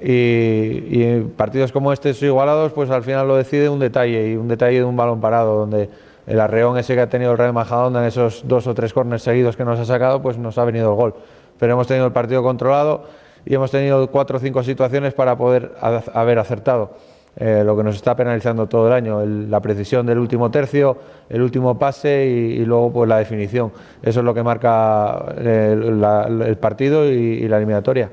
[0.00, 4.46] Y, y partidos como este igualados, pues al final lo decide un detalle y un
[4.46, 5.88] detalle de un balón parado, donde
[6.26, 9.22] el arreón ese que ha tenido el Real Majadahonda en esos dos o tres corners
[9.22, 11.14] seguidos que nos ha sacado, pues nos ha venido el gol.
[11.58, 13.04] Pero hemos tenido el partido controlado
[13.46, 16.90] y hemos tenido cuatro o cinco situaciones para poder ha- haber acertado.
[17.38, 20.96] Eh, lo que nos está penalizando todo el año, el- la precisión del último tercio,
[21.28, 23.72] el último pase y, y luego pues la definición.
[24.02, 28.08] Eso es lo que marca eh, la- el partido y- y la eliminatoria.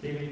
[0.00, 0.30] Sí, el.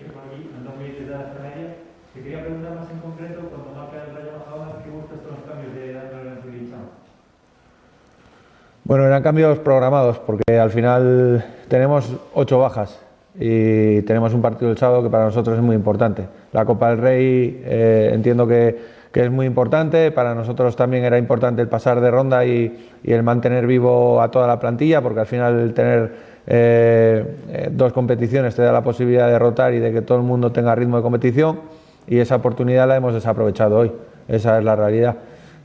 [8.84, 12.98] Bueno, eran cambios programados porque al final tenemos ocho bajas
[13.38, 16.26] y tenemos un partido el sábado que para nosotros es muy importante.
[16.52, 18.76] La Copa del Rey eh, entiendo que,
[19.12, 23.22] que es muy importante, para nosotros también era importante el pasar de ronda y, el
[23.22, 26.12] mantener vivo a toda la plantilla porque al final tener
[26.46, 30.24] eh, eh, dos competiciones te da la posibilidad de rotar y de que todo el
[30.24, 31.60] mundo tenga ritmo de competición.
[32.06, 33.92] Y esa oportunidad la hemos desaprovechado hoy,
[34.28, 35.16] esa es la realidad.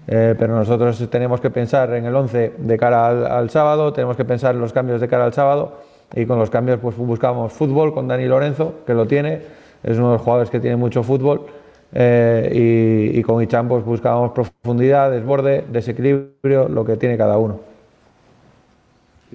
[0.06, 4.26] Pero nosotros tenemos que pensar en el 11 de cara al, al sábado, tenemos que
[4.26, 5.78] pensar en los cambios de cara al sábado.
[6.14, 9.42] Y con los cambios pues buscamos fútbol con Dani Lorenzo, que lo tiene,
[9.84, 11.46] es uno de los jugadores que tiene mucho fútbol
[11.94, 17.60] eh, y, con Ichan pues buscábamos profundidad, desborde, desequilibrio, lo que tiene cada uno.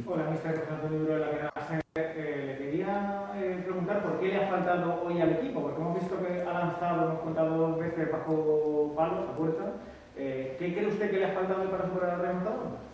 [0.07, 1.51] Hola, Cadena
[1.97, 6.01] eh, Le quería eh, preguntar por qué le ha faltado hoy al equipo, porque hemos
[6.01, 9.65] visto que ha lanzado, hemos contado dos veces bajo palos, a puerta.
[10.17, 12.88] Eh, ¿Qué cree usted que le ha faltado hoy para superar al remontado?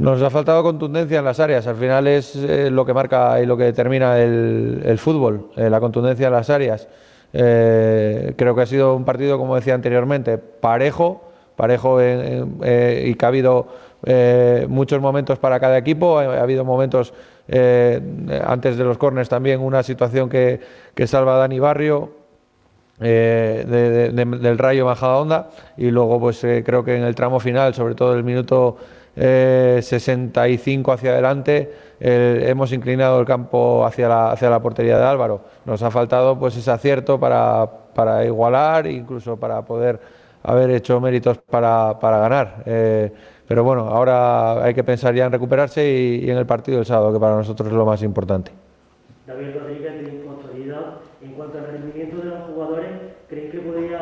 [0.00, 3.44] Nos ha faltado contundencia en las áreas, al final es eh, lo que marca y
[3.44, 6.88] lo que determina el, fútbol, eh, la contundencia en las áreas.
[7.34, 11.20] Eh, creo que ha sido un partido, como decía anteriormente, parejo,
[11.54, 12.56] parejo en-
[13.06, 13.66] y que ha habido
[14.68, 17.12] muchos momentos para cada equipo, ha, ha habido momentos
[18.46, 20.60] antes de los corners también, una situación que,
[20.94, 22.12] que salva a Dani Barrio,
[22.98, 27.74] de- de- de- del Rayo Majadahonda y luego pues creo que en el tramo final,
[27.74, 28.78] sobre todo el minuto
[29.22, 35.04] eh, 65 hacia adelante, eh, hemos inclinado el campo hacia la, hacia la portería de
[35.04, 35.42] Álvaro.
[35.66, 40.00] Nos ha faltado pues ese acierto para, para igualar, incluso para poder
[40.42, 42.62] haber hecho méritos para, para ganar.
[42.64, 43.12] Eh,
[43.46, 46.86] pero bueno, ahora hay que pensar ya en recuperarse y, y en el partido del
[46.86, 48.52] sábado, que para nosotros es lo más importante.
[49.26, 50.20] David Rodríguez de.
[51.22, 52.90] En cuanto al rendimiento de los jugadores,
[53.28, 53.98] ¿crees que podría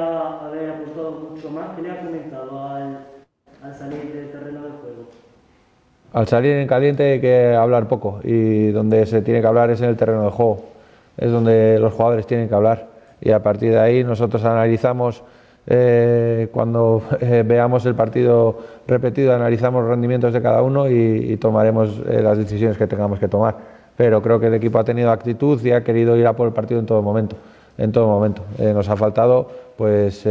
[0.47, 1.75] haber apuntado mucho más?
[1.75, 3.18] ¿Qué le ha comentado al,
[3.63, 5.09] al salir del terreno del juego?
[6.13, 9.81] Al salir en caliente hay que hablar poco y donde se tiene que hablar es
[9.81, 10.65] en el terreno de juego.
[11.17, 12.87] Es donde los jugadores tienen que hablar
[13.21, 15.23] y a partir de ahí nosotros analizamos
[15.67, 21.37] eh, cuando eh, veamos el partido repetido, analizamos los rendimientos de cada uno y, y
[21.37, 23.57] tomaremos eh, las decisiones que tengamos que tomar.
[23.97, 26.55] Pero creo que el equipo ha tenido actitud y ha querido ir a por el
[26.55, 27.37] partido en todo momento.
[27.77, 28.43] En todo momento.
[28.59, 30.25] Eh, nos ha faltado pues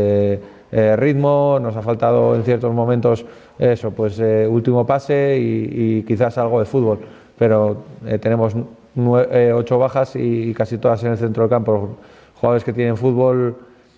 [0.71, 3.25] eh, ritmo, nos ha faltado en ciertos momentos
[3.59, 6.99] eso, pues eh, último pase y, quizás algo de fútbol.
[7.37, 8.55] Pero eh, tenemos
[8.95, 11.97] nue- eh, ocho bajas y, casi todas en el centro del campo.
[12.39, 13.55] Jugadores que tienen fútbol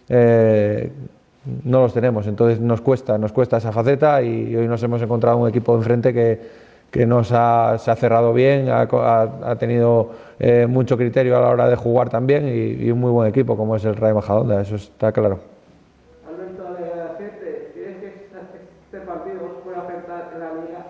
[0.10, 0.92] eh,
[1.64, 5.38] no los tenemos, entonces nos cuesta, nos cuesta esa faceta y hoy nos hemos encontrado
[5.38, 6.40] un equipo enfrente que,
[6.92, 11.42] que nos ha, se ha cerrado bien, ha, ha- ha tenido eh, mucho criterio a
[11.42, 14.62] la hora de jugar también y, un muy buen equipo como es el Rayo Majadahonda,
[14.62, 15.40] eso está claro.
[16.28, 18.08] Alberto de Acete, ¿crees que
[18.86, 20.86] este partido os puede afectar en la liga?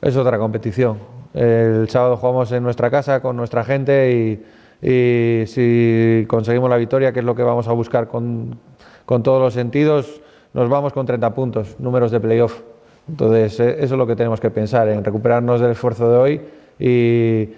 [0.00, 0.98] Es otra competición.
[1.34, 4.42] El sábado jugamos en nuestra casa con nuestra gente y,
[4.86, 8.58] y si conseguimos la victoria, que es lo que vamos a buscar con,
[9.04, 10.20] con todos los sentidos,
[10.54, 12.62] nos vamos con 30 puntos, números de playoff.
[13.08, 16.40] Entonces, eh, eso es lo que tenemos que pensar, en recuperarnos del esfuerzo de hoy
[16.78, 17.50] y,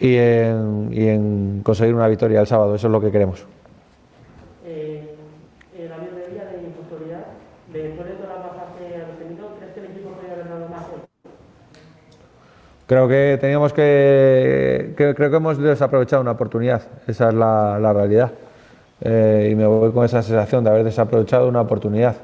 [0.00, 2.74] y, en, y en conseguir una victoria el sábado.
[2.74, 3.44] Eso es lo que queremos.
[4.66, 5.14] Eh,
[5.78, 7.26] el avión de día de impuntualidad,
[7.72, 10.68] después de todas las bajas que han tenido, ¿crees que el equipo podría haber dado
[10.68, 11.08] más hoy?
[12.88, 18.32] Creo que teníamos que, creo que hemos desaprovechado una oportunidad, esa es la, realidad.
[19.02, 22.16] Eh, y me voy con esa sensación de haber desaprovechado una oportunidad.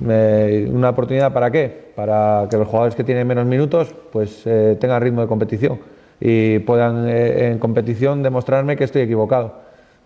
[0.00, 1.92] ¿Una oportunidad para qué?
[1.94, 5.78] Para que los jugadores que tienen menos minutos pues eh, tengan ritmo de competición
[6.20, 9.54] y puedan eh, en competición demostrarme que estoy equivocado.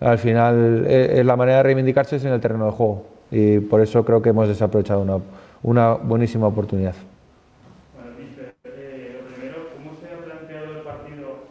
[0.01, 3.81] Al final es la manera de reivindicarse es en el terreno de juego y por
[3.81, 5.17] eso creo que hemos desaprovechado una,
[5.63, 6.95] una buenísima oportunidad.
[7.95, 11.49] Bueno, Mister, eh, lo primero, ¿cómo se ha planteado el partido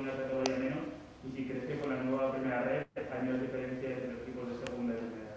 [0.00, 0.84] una categoría menos?
[1.26, 4.44] Y si crees que con la nueva primera red hay menos diferencias entre los equipos
[4.48, 5.32] de segunda y primera.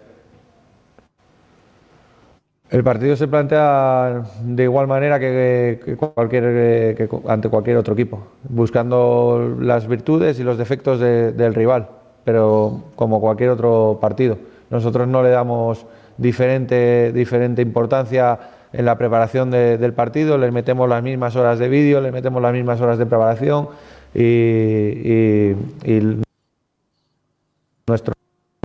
[2.70, 8.26] El partido se plantea de igual manera que, que cualquier, que ante cualquier otro equipo,
[8.48, 11.88] buscando las virtudes y los defectos de- del rival,
[12.24, 14.36] pero como cualquier otro partido.
[14.70, 15.86] Nosotros no le damos
[16.18, 18.38] diferente, diferente importancia
[18.72, 22.42] en la preparación de- del partido, le metemos las mismas horas de vídeo, le metemos
[22.42, 23.68] las mismas horas de preparación
[24.22, 25.50] y-
[25.84, 26.22] y
[27.86, 28.14] nuestro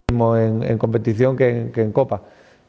[0.09, 2.21] ritmo en, competición que en- Copa.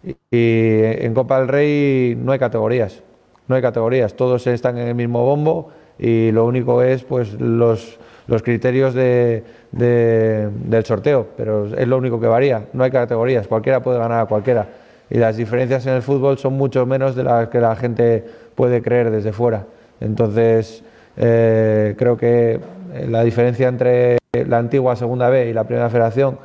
[0.05, 3.03] Y, en Copa del Rey no hay categorías,
[3.49, 7.99] no hay categorías, todos están en el mismo bombo y lo único es pues los,
[8.27, 13.81] los criterios de- del sorteo, pero es lo único que varía, no hay categorías, cualquiera
[13.83, 14.66] puede ganar a cualquiera
[15.09, 18.83] y las diferencias en el fútbol son mucho menos de las que la gente puede
[18.83, 19.66] creer desde fuera.
[20.01, 20.83] Entonces
[21.16, 22.61] eh, creo que
[22.94, 26.38] eh, la diferencia entre la antigua Segunda B y la Primera Federación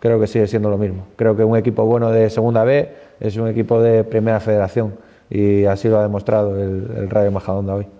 [0.00, 1.06] creo que sigue siendo lo mismo.
[1.16, 2.88] Creo que un equipo bueno de Segunda B
[3.20, 4.94] es un equipo de Primera Federación
[5.30, 7.97] y así lo ha demostrado el, el Rayo Majadahonda hoy.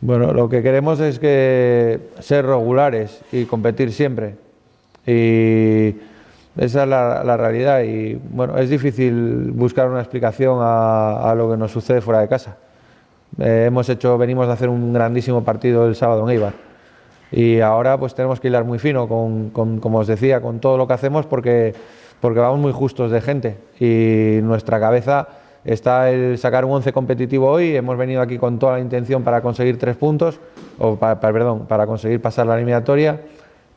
[0.00, 4.36] Bueno, lo que queremos es que ser regulares y competir siempre.
[5.06, 5.96] Y
[6.56, 7.82] esa es la, realidad.
[7.82, 12.28] Y bueno, es difícil buscar una explicación a, a lo que nos sucede fuera de
[12.28, 12.56] casa.
[13.38, 16.54] Eh, hemos hecho, venimos de hacer un grandísimo partido el sábado en Eibar.
[17.30, 20.78] Y ahora pues tenemos que hilar muy fino con, con, como os decía, con todo
[20.78, 21.74] lo que hacemos porque,
[22.20, 23.58] porque vamos muy justos de gente.
[23.80, 25.28] Y nuestra cabeza
[25.64, 27.76] está el sacar un 11 competitivo hoy.
[27.76, 30.40] Hemos venido aquí con toda la intención para conseguir tres puntos,
[30.78, 33.20] o pa- pa- perdón, para conseguir pasar la eliminatoria,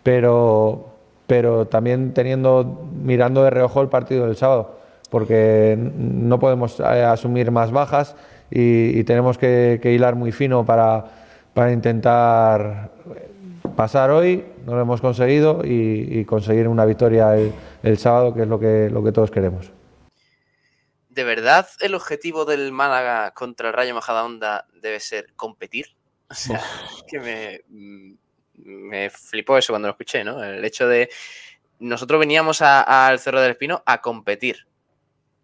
[0.03, 0.85] pero,
[1.27, 7.51] pero también teniendo, mirando de reojo el partido del sábado, porque no podemos eh, asumir
[7.51, 8.15] más bajas
[8.49, 11.05] y, tenemos que, hilar muy fino para,
[11.53, 12.89] para intentar
[13.75, 17.51] pasar hoy, no lo hemos conseguido y, y conseguir una victoria el,
[17.83, 19.71] el sábado, que es lo que, lo que todos queremos.
[21.11, 25.87] ¿De verdad el objetivo del Málaga contra el Rayo Majadahonda debe ser competir?
[26.29, 28.13] O sea, es que me, mm,
[28.63, 30.41] me flipó eso cuando lo escuché, ¿no?
[30.41, 31.09] El hecho de
[31.79, 34.67] nosotros veníamos al Cerro del Espino a competir.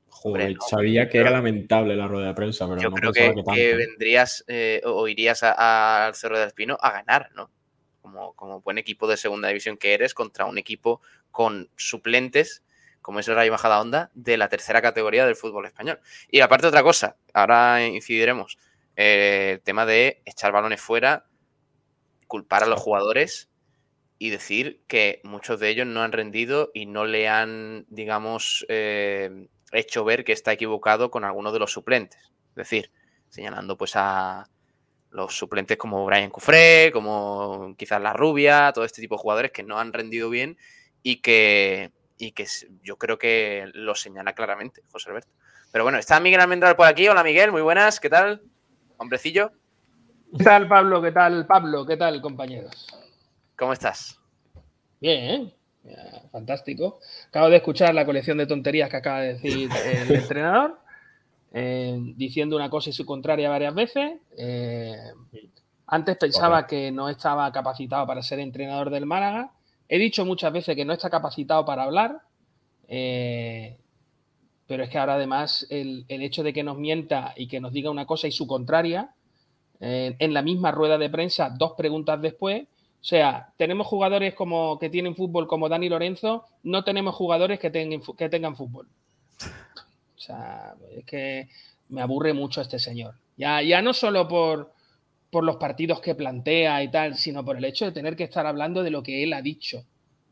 [0.08, 3.34] Joder, no, sabía que era lamentable la rueda de prensa, pero Yo no creo que,
[3.36, 7.51] que, que vendrías eh, o irías al Cerro del Espino a ganar, ¿no?
[8.01, 12.63] Como, como buen equipo de segunda división que eres contra un equipo con suplentes,
[13.08, 16.02] como es el Rayo Majadahonda, de la tercera categoría del fútbol español.
[16.30, 18.58] Y aparte otra cosa, ahora incidiremos,
[18.98, 21.26] eh, el tema de echar balones fuera,
[22.28, 23.50] culpar a los jugadores
[24.20, 29.48] y decir que muchos de ellos no han rendido y no le han, digamos, eh,
[29.72, 32.34] hecho ver que está equivocado con algunos de los suplentes.
[32.50, 32.91] Es decir,
[33.30, 34.50] señalando pues a
[35.12, 39.63] los suplentes como Brian Cufré, como quizás La Rubia, todo este tipo de jugadores que
[39.63, 40.58] no han rendido bien
[41.04, 42.46] y que, y que
[42.84, 45.32] yo creo que lo señala claramente José Alberto.
[45.72, 47.08] Pero bueno, está Miguel Almendral por aquí.
[47.08, 48.42] Hola Miguel, muy buenas, ¿qué tal?
[48.98, 49.52] Hombrecillo,
[50.36, 51.02] ¿Qué tal, Pablo?
[51.02, 51.86] ¿Qué tal, Pablo?
[51.86, 52.88] ¿Qué tal, compañeros?
[53.58, 54.20] ¿cómo estás?
[55.00, 55.54] Bien, ¿eh?
[56.32, 57.00] Fantástico.
[57.30, 60.80] Acabo de escuchar la colección de tonterías que acaba de decir el entrenador,
[61.54, 64.20] eh, diciendo una cosa y su contraria varias veces.
[64.38, 64.96] Eh,
[65.88, 69.52] antes pensaba que no estaba capacitado para ser entrenador del Málaga.
[69.90, 72.21] He dicho muchas veces que no está capacitado para hablar.
[72.88, 73.77] Eh,
[74.67, 77.71] pero es que ahora además el, el hecho de que nos mienta y que nos
[77.71, 79.13] diga una cosa y su contraria,
[79.79, 84.79] eh, en la misma rueda de prensa, dos preguntas después, o sea, tenemos jugadores como
[84.79, 88.88] que tienen fútbol como Dani Lorenzo, no tenemos jugadores que, tengan que tengan fútbol.
[90.15, 91.48] O sea, es que
[91.90, 93.15] me aburre mucho este señor.
[93.38, 94.73] Ya, ya no solo por,
[95.32, 98.46] por los partidos que plantea y tal, sino por el hecho de tener que estar
[98.46, 99.80] hablando de lo que él ha dicho.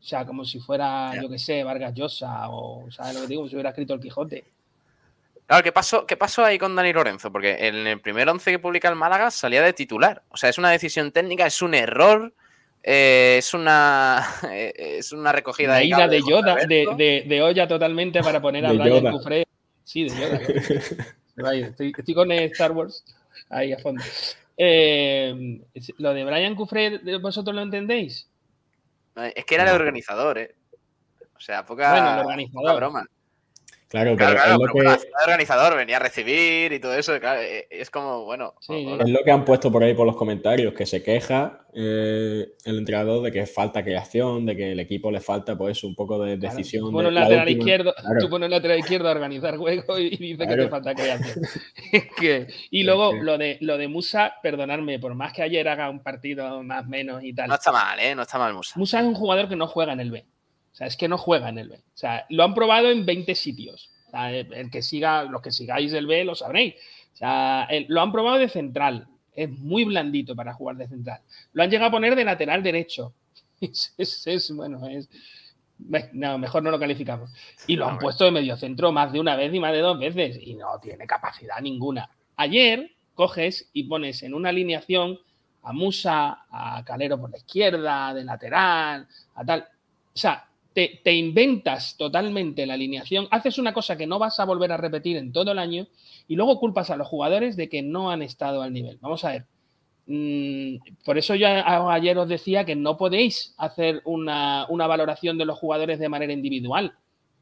[0.00, 3.40] O sea, como si fuera, yo que sé, Vargas Llosa o, ¿sabes lo que digo?
[3.40, 4.44] Como si hubiera escrito el Quijote.
[5.46, 7.30] Claro, ¿qué pasó, ¿qué pasó ahí con Dani Lorenzo?
[7.30, 10.22] Porque en el primer once que publica el Málaga salía de titular.
[10.30, 12.32] O sea, es una decisión técnica, es un error,
[12.82, 17.66] eh, es una eh, es una recogida de ida de Yoda, de, de- de olla
[17.68, 19.12] totalmente para poner a Brian.
[19.12, 19.46] Cufré.
[19.84, 21.52] Sí, de Yoda.
[21.78, 23.04] Estoy con Star Wars
[23.50, 24.02] ahí a fondo.
[24.56, 28.28] Eh, es- lo de Brian Cufré, ¿vosotros lo entendéis?
[29.34, 30.54] Es que era el organizador, ¿eh?
[31.36, 33.06] O sea, poca, Bueno, el poca broma.
[33.88, 36.94] Claro, Claro, pero claro, es, lo pero que, de organizador venía a recibir y todo
[36.94, 37.18] eso.
[37.20, 40.74] claro, eh, es como, bueno, es lo que han puesto por ahí por los comentarios,
[40.74, 45.20] que se queja eh, el entrenador de que falta creación, de que el equipo le
[45.20, 46.80] falta pues un poco de Claro, decisión.
[46.82, 48.18] Tú de pones un la lateral última- izquierdo, Claro.
[48.20, 51.44] tú pones lateral izquierdo a organizar juego y dices que te falta creación.
[52.20, 56.02] Que- y luego lo de lo de Musa, perdonadme, por más que ayer haga un
[56.02, 57.48] partido más o menos y tal.
[57.48, 58.14] No está mal, ¿eh?
[58.16, 58.72] No está mal Musa.
[58.76, 60.26] Musa es un jugador que no juega en el B.
[60.76, 61.76] O sea, es que no juega en el B.
[61.76, 63.88] O sea, lo han probado en 20 sitios.
[64.08, 66.74] O sea, el que siga, los que sigáis el B lo sabréis.
[67.14, 69.08] O sea, el- lo han probado de central.
[69.34, 71.20] Es muy blandito para jugar de central.
[71.54, 73.14] Lo han llegado a poner de lateral derecho.
[73.60, 75.08] Es, es- es, bueno, es.
[76.12, 77.30] No, mejor no lo calificamos.
[77.66, 79.98] Y lo han puesto de medio centro más de una vez y más de dos
[79.98, 80.38] veces.
[80.42, 82.08] Y no tiene capacidad ninguna.
[82.36, 85.18] Ayer coges y pones en una alineación
[85.62, 89.60] a Musa, a Calero por la izquierda, de lateral, a tal.
[90.14, 90.45] O sea,
[90.76, 95.16] te, inventas totalmente la alineación, haces una cosa que no vas a volver a repetir
[95.16, 95.86] en todo el año
[96.28, 98.98] y luego culpas a los jugadores de que no han estado al nivel.
[99.00, 99.46] Vamos a ver.
[100.06, 105.46] Mm, por eso yo ayer os decía que no podéis hacer una, una valoración de
[105.46, 106.92] los jugadores de manera individual,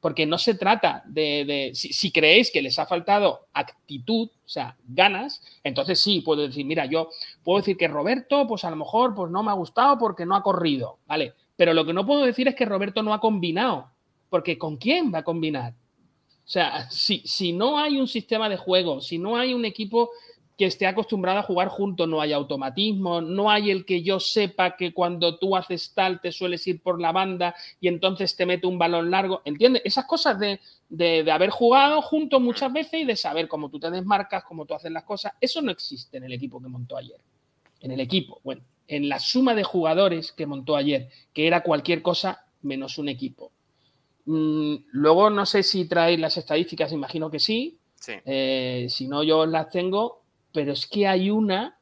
[0.01, 5.43] porque no se trata de, si creéis que les ha faltado actitud, o sea, ganas,
[5.65, 7.09] entonces sí, puedo decir, mira, yo
[7.43, 10.37] puedo decir que Roberto, pues a lo mejor pues no me ha gustado porque no
[10.37, 11.35] ha corrido, ¿vale?
[11.57, 13.91] Pero lo que no puedo decir es que Roberto no ha combinado,
[14.29, 15.73] porque ¿con quién va a combinar?
[15.73, 20.11] O sea, si, si no hay un sistema de juego, si no hay un equipo
[20.57, 24.77] que esté acostumbrado a jugar juntos, no hay automatismo, no hay el que yo sepa
[24.77, 28.67] que cuando tú haces tal te sueles ir por la banda y entonces te mete
[28.67, 29.83] un balón largo, ¿entiendes?
[29.85, 33.81] Esas cosas de, de, de haber jugado juntos muchas veces y de saber cómo tú
[33.81, 36.97] te desmarcas, cómo tú haces las cosas, eso no existe en el equipo que montó
[36.97, 37.21] ayer.
[37.81, 42.03] En el equipo, bueno, en la suma de jugadores que montó ayer, que era cualquier
[42.03, 43.53] cosa menos un equipo.
[44.27, 47.79] Mm, luego no sé si traéis las estadísticas, imagino que sí.
[47.97, 48.13] Sí.
[48.25, 50.23] Eh, si no, yo las tengo,
[50.53, 51.79] pero es que hay una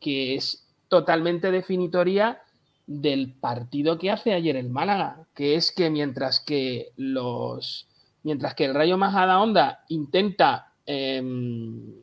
[0.00, 2.42] que es totalmente definitoria
[2.86, 7.88] del partido que hace ayer el Málaga, que es que mientras que los
[8.24, 11.94] mientras que el Rayo Majadahonda intenta em,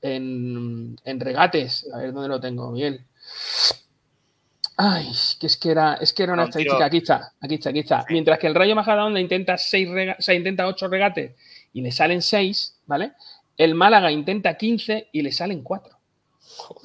[0.00, 3.04] en, en regates, a ver dónde lo tengo, Miguel.
[4.78, 5.10] Ay,
[5.40, 6.84] que es que era, es que era una No, estadística.
[6.84, 8.04] Aquí está, aquí está, aquí está.
[8.10, 11.34] Mientras que el Rayo Majadahonda intenta seis rega- o sea, intenta ocho regates
[11.72, 13.12] y le salen seis, ¿vale?
[13.56, 15.96] El Málaga intenta 15 y le salen 4.
[16.68, 16.80] O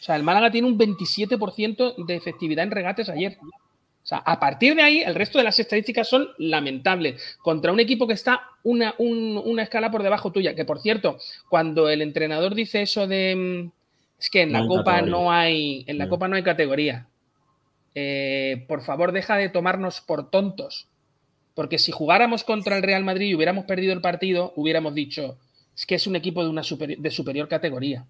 [0.00, 3.38] sea, el Málaga tiene un 27% de efectividad en regates ayer.
[3.42, 7.22] O sea, a partir de ahí, el resto de las estadísticas son lamentables.
[7.42, 10.54] Contra un equipo que está una, un- una escala por debajo tuya.
[10.54, 13.70] Que por cierto, cuando el entrenador dice eso de.
[14.18, 15.10] Mm, Es que en la No Copa categoría.
[15.10, 15.84] no hay.
[15.86, 16.10] En la No.
[16.10, 17.06] Copa no hay categoría.
[17.94, 20.88] Eh, por favor, deja de tomarnos por tontos.
[21.54, 25.38] Porque si jugáramos contra el Real Madrid y hubiéramos perdido el partido, hubiéramos dicho,
[25.76, 28.06] es que es un equipo de, una superi- de superior categoría.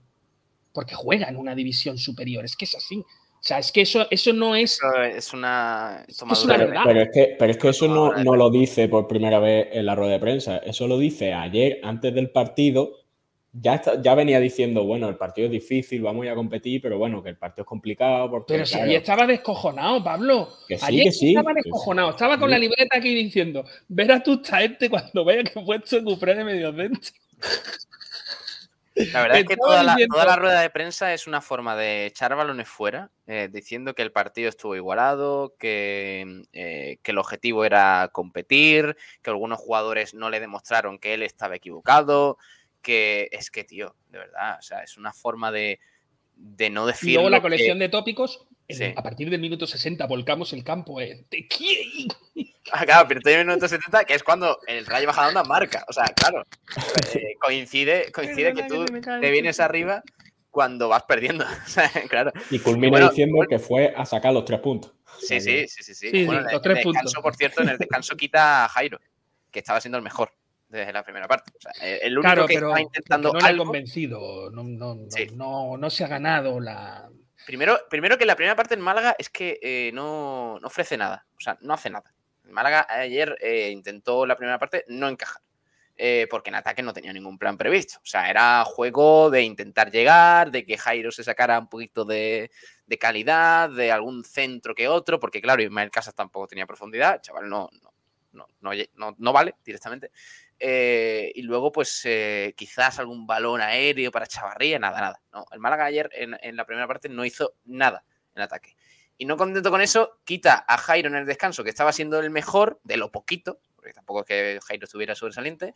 [0.74, 2.44] Porque juega en una división superior.
[2.44, 2.98] Es que es así.
[2.98, 4.78] O sea, es que eso, eso no es...
[5.16, 6.82] Es una es una verdad.
[6.84, 9.86] Pero es que, pero es que eso no, no lo dice por primera vez en
[9.86, 10.58] la rueda de prensa.
[10.58, 12.96] Eso lo dice ayer, antes del partido.
[13.52, 16.82] Ya, está- ya venía diciendo, bueno, el partido es difícil, vamos a ir a competir,
[16.82, 18.30] pero bueno, que el partido es complicado.
[18.30, 20.48] Porque, Pero si claro, ayer estaba descojonado, Pablo.
[20.68, 21.68] Que sí, ayer que sí, estaba que sí.
[21.70, 22.10] descojonado.
[22.10, 22.52] Estaba con Sí.
[22.52, 26.44] la libreta aquí diciendo, verás tú esta este cuando vaya que he puesto Cufré de
[26.44, 27.12] medio centro.
[29.12, 32.34] La verdad es que la, toda la rueda de prensa es una forma de echar
[32.34, 38.10] balones fuera, eh, diciendo que el partido estuvo igualado, que, eh, que el objetivo era
[38.12, 42.38] competir, que algunos jugadores no le demostraron que él estaba equivocado,
[42.82, 45.80] que es que, tío, de verdad, o sea, es una forma de,
[46.34, 47.10] de no decir.
[47.10, 48.46] Y luego la que- colección de tópicos,
[48.96, 51.00] a partir del minuto 60 volcamos el campo.
[51.00, 51.24] eh.
[51.28, 51.48] Te.
[52.70, 55.84] Ah, claro, pero en el minuto 70, que es cuando el Rayo Majadahonda marca.
[55.88, 56.44] O sea, claro,
[57.14, 60.02] eh, coincide, coincide que tú te vienes arriba
[60.50, 61.46] cuando vas perdiendo.
[62.10, 62.30] Claro.
[62.50, 64.92] Y culmina bueno, diciendo que fue a sacar los tres puntos.
[65.18, 65.94] Sí, sí, sí, sí.
[65.94, 66.10] sí.
[66.10, 67.22] Sí, Bueno, sí, en los el tres descanso, puntos.
[67.22, 69.00] por cierto, en el descanso quita a Jairo,
[69.50, 70.30] que estaba siendo el mejor
[70.68, 71.52] desde la primera parte.
[71.56, 73.64] O sea, el único Claro, que pero intentando no le ha algo.
[73.64, 75.26] convencido, no, no, no, Sí.
[75.34, 77.08] no, no se ha ganado la...
[77.46, 81.26] Primero, primero que la primera parte en Málaga es que eh, no, no ofrece nada.
[81.36, 82.12] O sea, no hace nada.
[82.44, 85.40] El Málaga ayer eh, intentó la primera parte no encajar.
[86.00, 87.98] eh, porque en ataque no tenía ningún plan previsto.
[87.98, 92.50] O sea, era juego de intentar llegar, de que Jairo se sacara un poquito de,
[92.86, 97.20] de calidad, de algún centro que otro, porque claro, Ismael Casas tampoco tenía profundidad, el
[97.22, 97.68] chaval no,
[98.32, 100.12] no, no- no vale directamente.
[100.60, 105.22] Eh, y luego, pues eh, quizás algún balón aéreo para Chavarría, nada, nada.
[105.32, 108.04] No, el Málaga ayer en, en la primera parte no hizo nada
[108.34, 108.76] en ataque.
[109.16, 112.30] Y no contento con eso, quita a Jairo en el descanso, que estaba siendo el
[112.30, 115.74] mejor, de lo poquito, porque tampoco es que Jairo estuviera sobresaliente,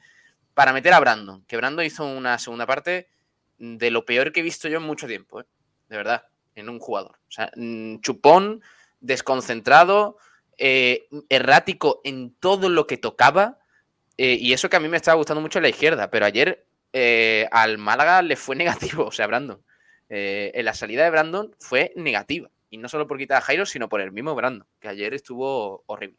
[0.54, 1.44] para meter a Brandon.
[1.46, 3.08] Que Brandon hizo una segunda parte
[3.58, 5.44] de lo peor que he visto yo en mucho tiempo, ¿eh?
[5.88, 6.24] de verdad,
[6.54, 7.18] en un jugador.
[7.28, 8.62] O sea, mm, chupón,
[9.00, 10.18] desconcentrado,
[10.56, 13.58] errático en todo lo que tocaba.
[14.16, 17.48] Eh, y eso que a mí me estaba gustando mucho la izquierda, pero ayer eh,
[17.50, 19.62] al Málaga le fue negativo, o sea, Brandon.
[20.08, 22.50] Eh, en la salida de Brandon fue negativa.
[22.70, 25.84] Y no solo por quitar a Jairo, sino por el mismo Brandon, que ayer estuvo
[25.86, 26.18] horrible.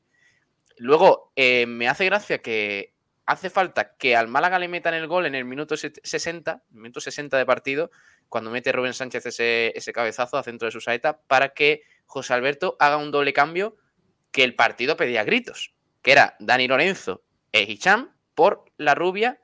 [0.77, 2.93] Luego, me hace gracia que
[3.25, 6.99] hace falta que al Málaga le metan el gol en el minuto set- 60, minuto
[6.99, 7.91] 60 de partido,
[8.29, 12.33] cuando mete Rubén Sánchez ese, ese cabezazo a centro de su saeta, para que José
[12.33, 13.77] Alberto haga un doble cambio
[14.31, 17.23] que el partido pedía gritos, que era Dani Lorenzo
[17.53, 19.39] e Hicham por la rubia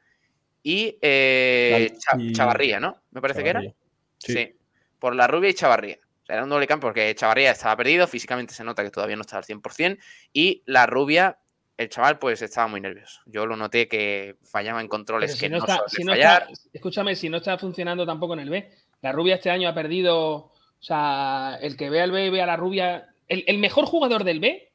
[0.63, 2.97] y, eh, y- Chavarría, ¿no?
[3.11, 3.61] Me parece que era.
[4.17, 4.33] Sí.
[4.33, 4.55] Sí.
[4.97, 5.97] Por la rubia y Chavarría.
[6.23, 9.15] O sea, era un doble cambio porque Chavarría estaba perdido, físicamente se nota que todavía
[9.15, 9.97] no estaba al 100%,
[10.33, 11.37] y la rubia,
[11.77, 13.21] el chaval, pues estaba muy nervioso.
[13.25, 16.47] Yo lo noté que fallaba en controles que no, está, si no fallar.
[16.51, 18.69] está- escúchame, si no está funcionando tampoco en el B.
[19.01, 22.41] La rubia este año ha perdido, o sea, el que ve al B y ve
[22.41, 24.71] a la rubia, el, el mejor jugador del B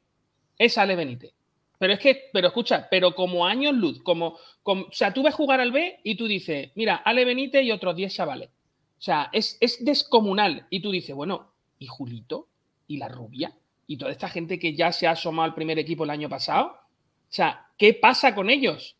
[0.57, 1.33] es Ale Benítez.
[1.79, 5.35] Pero es que, pero escucha, pero como años luz, como, como- o sea, tú ves
[5.35, 8.49] jugar al B y tú dices, mira, Ale Benítez y otros 10 chavales.
[8.97, 10.67] O sea, es, es descomunal.
[10.69, 12.47] Y tú dices, bueno, ¿y Julito?
[12.87, 13.53] ¿Y la rubia?
[13.87, 16.67] ¿Y toda esta gente que ya se ha asomado al primer equipo el año pasado?
[16.67, 18.95] O sea, ¿qué pasa con ellos?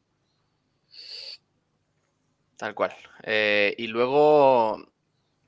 [2.58, 2.94] Tal cual.
[3.24, 4.92] Eh, y luego,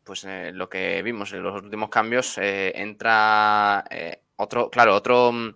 [0.03, 3.83] pues eh, lo que vimos en los últimos cambios, eh, entra
[4.37, 5.55] otro, claro, otro, mm,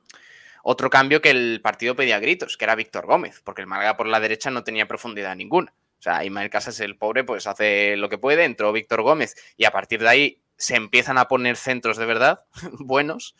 [0.64, 4.08] otro cambio que el partido pedía gritos, que era Víctor Gómez, porque el Málaga por
[4.08, 5.74] la derecha no tenía profundidad ninguna.
[6.00, 9.66] O sea, Ismael Casas, el pobre, pues hace lo que puede, entró Víctor Gómez y
[9.66, 12.46] a partir de ahí se empiezan a poner centros de verdad
[12.80, 13.36] buenos.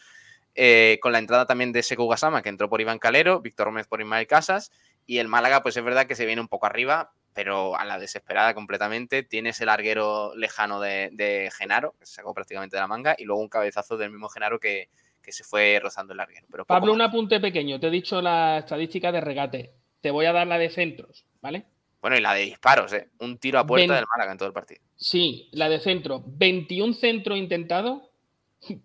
[0.56, 3.88] eh, con la entrada también de Sekou Gasama, que entró por Iván Calero, Víctor Gómez
[3.88, 4.72] por Ismael Casas,
[5.06, 7.98] y el Málaga, pues es verdad que se viene un poco arriba, pero a la
[7.98, 9.24] desesperada completamente.
[9.24, 13.24] Tienes el larguero lejano de, de Genaro, que se sacó prácticamente de la manga, y
[13.26, 14.90] luego un cabezazo del mismo Genaro que,
[15.22, 16.48] que se fue rozando el larguero.
[16.50, 17.80] Pero Pablo, un apunte pequeño.
[17.80, 19.74] Te he dicho la estadística de regate.
[20.02, 21.66] Te voy a dar la de centros, ¿vale?
[22.02, 23.10] Bueno, y la de disparos, ¿eh?
[23.20, 24.82] Un tiro a puerta Ven- del Málaga en todo el partido.
[24.96, 26.24] Sí, la de centro.
[26.26, 28.02] 21 centros intentados,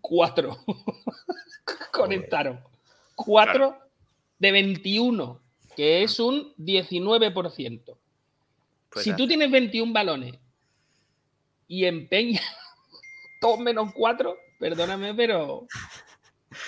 [0.03, 0.57] 4
[1.93, 2.61] conectaron.
[3.15, 3.79] 4
[4.39, 5.41] de 21,
[5.75, 7.97] que es un 19%.
[8.91, 10.35] Pues si tú tienes 21 balones
[11.69, 12.45] y empeñas
[13.41, 15.67] todos menos 4, perdóname, pero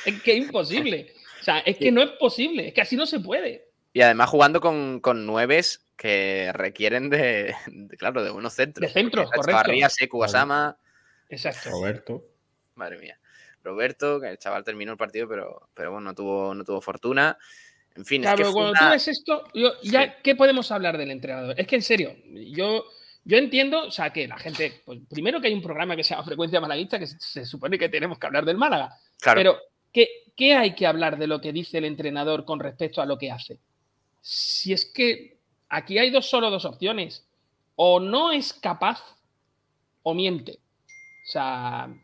[0.05, 1.15] es que es imposible.
[1.41, 3.69] O sea, es que no es posible, es que así no se puede.
[3.93, 8.87] Y además jugando con, con nueves que requieren de, de, claro, de buenos centros.
[8.87, 9.51] De centros, correcto.
[9.51, 10.77] Chavarría, Sekou Gasama,
[11.29, 11.71] Exacto.
[11.71, 12.25] Roberto.
[12.75, 13.19] madre mía.
[13.65, 17.37] Roberto, que el chaval terminó el partido, pero, pero bueno, no tuvo, no tuvo fortuna.
[17.97, 20.37] En fin, Claro, es que pero fue cuando una- tú ves esto, yo- ya, ¿qué
[20.37, 21.55] podemos hablar del entrenador?
[21.59, 22.85] Es que en serio, yo,
[23.25, 26.11] yo entiendo, o sea, que la gente, pues primero que hay un programa que se
[26.15, 29.39] llama Frecuencia Malaguista, que se, se supone que tenemos que hablar del Málaga, Claro.
[29.39, 29.59] pero
[29.93, 33.19] ¿qué, ¿qué hay que hablar de lo que dice el entrenador con respecto a lo
[33.19, 33.59] que hace?
[34.21, 35.39] Si es que
[35.69, 37.27] aquí hay dos, solo dos opciones,
[37.77, 39.17] o no es capaz
[40.03, 40.59] o miente.
[41.29, 41.95] O sea,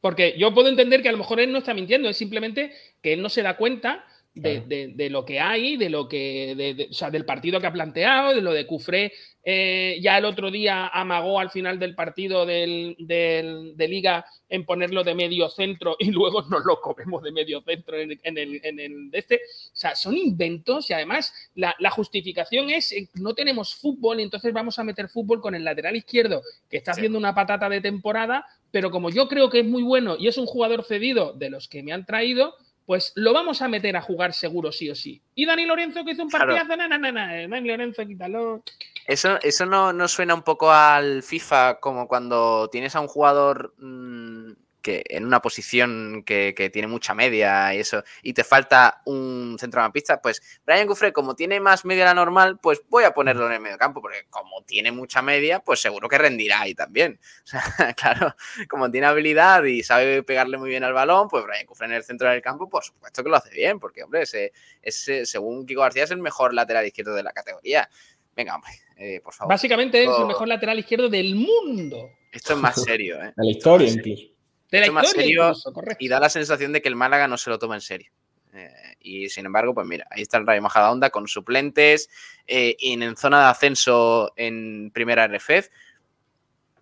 [0.00, 2.72] porque yo puedo entender que a lo mejor él no está mintiendo, es simplemente
[3.02, 4.04] que él no se da cuenta
[4.34, 7.66] de, de- de lo que hay, de lo que, de- o sea, del partido que
[7.66, 9.12] ha planteado, de lo de Cufré.
[9.50, 14.64] eh, ya el otro día amagó al final del partido del, del- de Liga en
[14.64, 18.38] ponerlo de medio centro y luego nos lo comemos de medio centro en el, en
[18.38, 19.36] el- en el de este.
[19.36, 24.22] O sea, son inventos y además la, la justificación es eh, no tenemos fútbol y
[24.24, 27.80] entonces vamos a meter fútbol con el lateral izquierdo que está haciendo una patata de
[27.80, 31.50] temporada, pero como yo creo que es muy bueno y es un jugador cedido de
[31.50, 32.54] los que me han traído,
[32.88, 35.20] pues lo vamos a meter a jugar seguro sí o sí.
[35.34, 36.54] Y Dani Lorenzo que hizo un Claro.
[36.54, 38.62] partidazo, na, na, na, na, Dani Lorenzo, quítalo.
[39.06, 43.74] Eso, eso no, no suena un poco al FIFA como cuando tienes a un jugador
[43.76, 44.52] mm,
[44.88, 49.58] que en una posición que, que tiene mucha media y eso, y te falta un
[49.60, 53.46] centrocampista, pues Brian Gouffre, como tiene más media de la normal, pues voy a ponerlo
[53.46, 57.20] en el medio campo, porque como tiene mucha media, pues seguro que rendirá ahí también.
[57.48, 58.34] O sea, claro,
[58.68, 62.04] como tiene habilidad y sabe pegarle muy bien al balón, pues Brian Gouffre en el
[62.04, 65.80] centro del campo, por supuesto que lo hace bien, porque, hombre, ese, ese, según Kiko
[65.82, 67.88] García es el mejor lateral izquierdo de la categoría.
[68.36, 69.50] Venga, hombre, eh, por favor.
[69.50, 72.10] Básicamente es el mejor lateral izquierdo del mundo.
[72.30, 73.32] Esto es más serio, ¿eh?
[73.36, 74.37] De la historia, incluso.
[74.70, 76.04] De la Esto es más historia, serio incluso, correcto.
[76.04, 78.10] y da la sensación de que el Málaga no se lo toma en serio.
[78.52, 82.08] Eh, y sin embargo, pues mira, ahí está el Rayo Majadahonda con suplentes
[82.46, 85.68] eh, en, en zona de ascenso en primera RFEF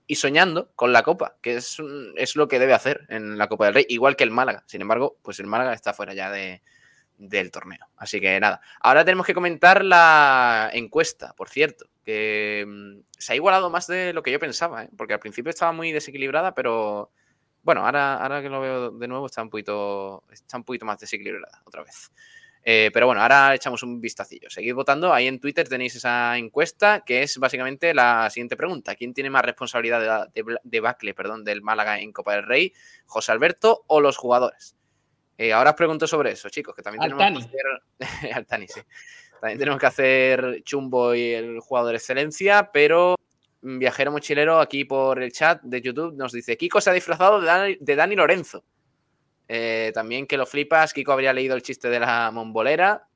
[0.06, 3.48] y soñando con la Copa, que es, un- es lo que debe hacer en la
[3.48, 4.62] Copa del Rey, igual que el Málaga.
[4.66, 6.62] Sin embargo, pues el Málaga está fuera ya de,
[7.18, 7.84] del torneo.
[7.96, 13.36] Así que nada, ahora tenemos que comentar la encuesta, por cierto, que mm, se ha
[13.36, 14.88] igualado más de lo que yo pensaba, ¿eh?
[14.96, 17.10] porque al principio estaba muy desequilibrada, pero
[17.66, 21.00] bueno, ahora, ahora que lo veo de nuevo está un poquito, está un poquito más
[21.00, 22.12] desequilibrada otra vez.
[22.62, 24.48] Eh, pero bueno, ahora echamos un vistacillo.
[24.50, 25.12] Seguid votando.
[25.12, 28.94] Ahí en Twitter tenéis esa encuesta que es básicamente la siguiente pregunta.
[28.94, 32.44] ¿Quién tiene más responsabilidad de, la- de, de Bacle, perdón, del Málaga en Copa del
[32.44, 32.72] Rey?
[33.06, 34.76] ¿José Alberto o los jugadores?
[35.38, 37.46] Eh, ahora os pregunto sobre eso, chicos, que también tenemos Altani.
[37.48, 37.56] que
[38.08, 38.32] hacer...
[38.36, 38.80] Altani, sí.
[39.40, 43.16] También tenemos que hacer Chumbo y el jugador de excelencia, pero
[43.66, 47.96] Viajero Mochilero aquí por el chat de YouTube nos dice, Kiko se ha disfrazado de
[47.96, 48.64] Dani, Lorenzo.
[49.48, 53.08] Eh, también que lo flipas, Kiko habría leído el chiste de la mombolera.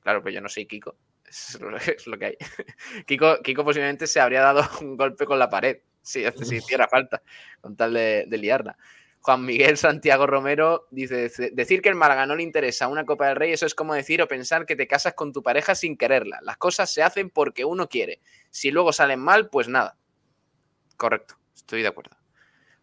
[0.00, 0.96] Claro, pero yo no soy Kiko.
[1.28, 2.36] Es lo, que hay.
[3.06, 7.22] Kiko, Kiko posiblemente se habría dado un golpe con la pared, si, si hiciera falta,
[7.60, 8.78] con tal de, de liarla.
[9.20, 13.36] Juan Miguel Santiago Romero dice, decir que el Málaga no le interesa una Copa del
[13.36, 16.38] Rey, eso es como decir o pensar que te casas con tu pareja sin quererla.
[16.42, 18.20] Las cosas se hacen porque uno quiere.
[18.50, 19.96] Si luego salen mal, pues nada.
[20.96, 22.16] Correcto, estoy de acuerdo.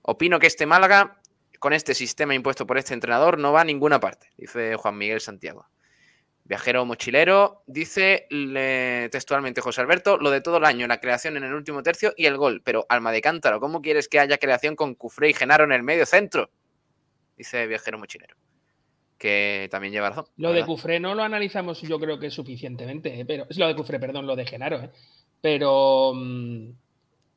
[0.02, 1.20] Opino que este Málaga,
[1.60, 5.22] con este sistema impuesto por este entrenador, no va a ninguna parte, dice Juan Miguel
[5.22, 5.68] Santiago.
[6.48, 11.44] Viajero mochilero, dice le- textualmente José Alberto, lo de todo el año, la creación en
[11.44, 12.62] el último tercio y el gol.
[12.64, 15.82] Pero alma de cántaro, ¿cómo quieres que haya creación con Cufré y Genaro en el
[15.82, 16.52] medio centro?
[17.36, 18.36] Dice Viajero mochilero.
[19.18, 20.26] Que también lleva razón.
[20.38, 20.64] Lo de.
[20.66, 23.26] Cufré no lo analizamos yo creo que suficientemente, ¿eh?
[23.26, 24.92] pero es lo de Cufré, perdón, lo de Genaro, ¿eh?
[25.42, 26.70] pero mm,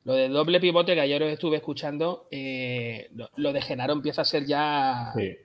[0.04, 4.20] lo de doble pivote que ayer os estuve escuchando, eh, lo, lo de Genaro empieza
[4.22, 5.36] a ser ya, Sí.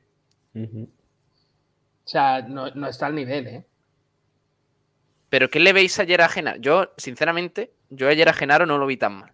[2.06, 3.66] O sea, no, no está al nivel, ¿eh?
[5.30, 6.60] Pero ¿qué le veis ayer a Genaro?
[6.62, 9.32] Yo, sinceramente, yo ayer a Genaro no lo vi tan mal.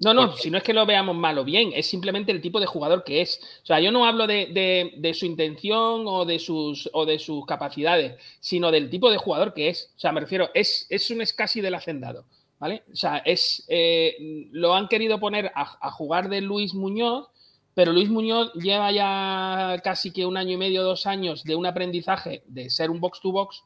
[0.00, 2.58] No, no, si no es que lo veamos mal o bien, es simplemente el tipo
[2.58, 3.38] de jugador que es.
[3.62, 7.20] O sea, yo no hablo de, de- de su intención o de, sus, o de
[7.20, 9.92] sus capacidades, sino del tipo de jugador que es.
[9.96, 12.24] O sea, me refiero, es, es un es casi del hacendado,
[12.58, 12.82] ¿vale?
[12.92, 17.28] O sea, es, eh, lo han querido poner a, a jugar de Luis Muñoz,
[17.74, 21.66] pero Luis Muñoz lleva ya casi que un año y medio, dos años de un
[21.66, 23.62] aprendizaje de ser un box-to-box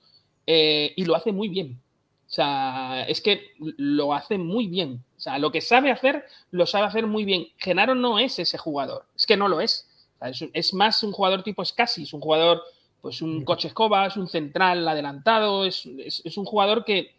[0.47, 1.81] eh, y lo hace muy bien.
[2.29, 5.05] O sea, es que lo hace muy bien.
[5.17, 7.49] O sea, lo que sabe hacer, lo sabe hacer muy bien.
[7.59, 9.07] Genaro no es ese jugador.
[9.17, 9.89] Es que no lo es.
[10.17, 12.63] O sea, es, es más un jugador tipo Scassi, un jugador,
[13.01, 17.15] pues un coche escoba, es un central adelantado, es, es- es un jugador que,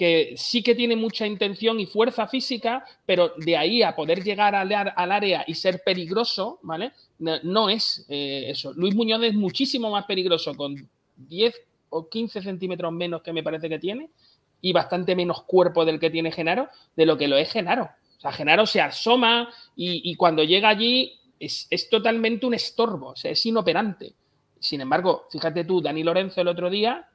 [0.00, 4.54] que sí que tiene mucha intención y fuerza física, pero de ahí a poder llegar
[4.54, 6.92] al, al área y ser peligroso, ¿vale?
[7.18, 8.72] No, es eh, eso.
[8.72, 11.54] Luis Muñoz es muchísimo más peligroso con 10
[11.90, 14.08] o 15 centímetros menos que me parece que tiene
[14.62, 17.90] y bastante menos cuerpo del que tiene Genaro de lo que lo es Genaro.
[18.16, 23.16] O sea, Genaro se asoma y, cuando llega allí es, es totalmente un estorbo, o
[23.16, 24.14] sea, es inoperante.
[24.58, 27.06] Sin embargo, fíjate tú, Dani Lorenzo el otro día,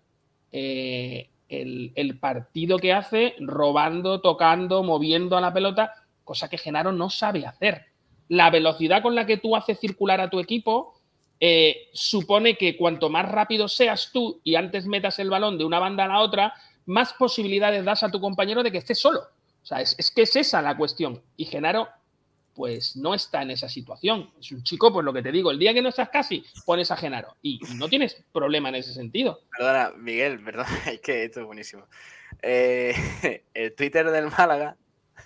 [0.52, 1.30] eh,
[1.62, 5.94] el, partido que hace robando, tocando, moviendo a la pelota,
[6.24, 7.86] cosa que Genaro no sabe hacer.
[8.28, 11.00] La velocidad con la que tú haces circular a tu equipo
[11.40, 15.80] eh, supone que cuanto más rápido seas tú y antes metas el balón de una
[15.80, 16.54] banda a la otra,
[16.86, 19.20] más posibilidades das a tu compañero de que esté solo.
[19.20, 21.22] O sea, es, es que es esa la cuestión.
[21.38, 21.88] Y Genaro,
[22.56, 24.32] pues no está en esa situación.
[24.40, 26.90] Es un chico, pues lo que te digo, el día que no estás casi, pones
[26.90, 27.36] a Genaro.
[27.42, 29.42] Y no tienes problema en ese sentido.
[29.56, 31.86] Perdona, Miguel, perdona, es que esto es buenísimo.
[32.42, 32.96] Eh,
[33.54, 34.78] el Twitter del Málaga.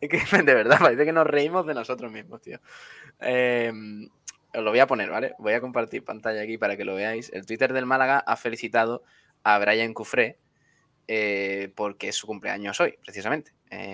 [0.00, 2.58] es que de verdad parece que nos reímos de nosotros mismos, tío.
[3.20, 3.72] Eh,
[4.52, 5.34] os lo voy a poner, ¿vale?
[5.38, 7.30] Voy a compartir pantalla aquí para que lo veáis.
[7.32, 9.04] El Twitter del Málaga ha felicitado
[9.44, 10.38] a Brian Cufré
[11.06, 13.52] eh, porque es su cumpleaños hoy, precisamente.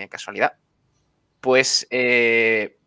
[0.09, 0.55] Casualidad.
[1.43, 2.79] Pues eh,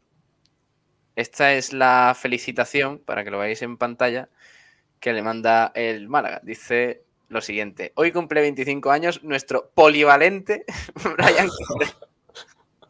[1.17, 4.29] esta es la felicitación, para que lo veáis en pantalla,
[5.01, 6.39] que le manda el Málaga.
[6.41, 7.91] Dice lo siguiente.
[7.95, 10.63] Hoy cumple 25 años nuestro polivalente
[11.17, 11.49] Brian.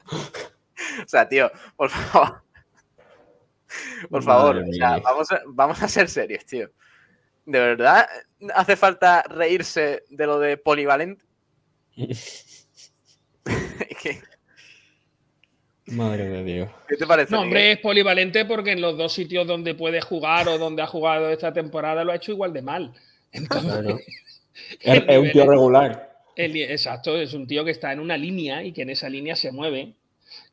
[0.07, 2.43] O sea, tío, por favor.
[4.11, 6.69] Por favor, o sea, vamos, a, vamos a ser serios, tío.
[7.47, 8.07] ¿De verdad
[8.53, 11.25] hace falta reírse de lo de polivalente?
[14.01, 14.21] ¿Qué,
[15.87, 16.69] Madre de Dios.
[16.87, 17.31] qué te parece?
[17.31, 17.47] No, Miguel?
[17.47, 21.29] hombre, es polivalente porque en los dos sitios donde puede jugar o donde ha jugado
[21.29, 22.91] esta temporada lo ha hecho igual de mal.
[23.31, 23.99] Entonces, Claro.
[24.81, 26.15] el Es, es un tío regular.
[26.35, 29.35] el exacto, es un tío que está en una línea y que en esa línea
[29.35, 29.93] se mueve.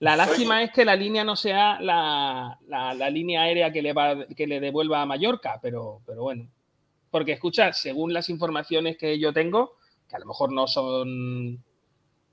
[0.01, 3.93] La lástima es que la línea no sea la, la- la línea aérea que le,
[3.95, 6.47] va, que le devuelva a Mallorca, pero, pero bueno.
[7.11, 9.76] Porque escucha, según las informaciones que yo tengo,
[10.09, 11.62] que a lo mejor no son,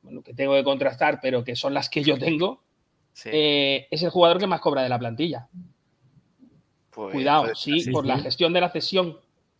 [0.04, 2.62] bueno, que tengo que contrastar, pero que son las que yo tengo,
[3.22, 5.48] Sí, eh, es el jugador que más cobra de la plantilla.
[6.90, 9.20] pues, Cuidado, puede- sí, sí, por la gestión de la cesión,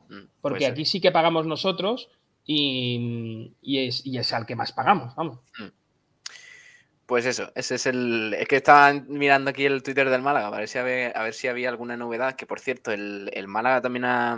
[0.10, 2.10] mm, porque aquí sí que pagamos nosotros
[2.46, 5.40] y, y es, y es al que más pagamos, vamos.
[7.06, 8.36] Pues eso, ese es el.
[8.38, 11.34] Es que estaba mirando aquí el Twitter del Málaga, a ver si había, a ver
[11.34, 12.36] si había alguna novedad.
[12.36, 14.38] Que por cierto, el, el Málaga también ha,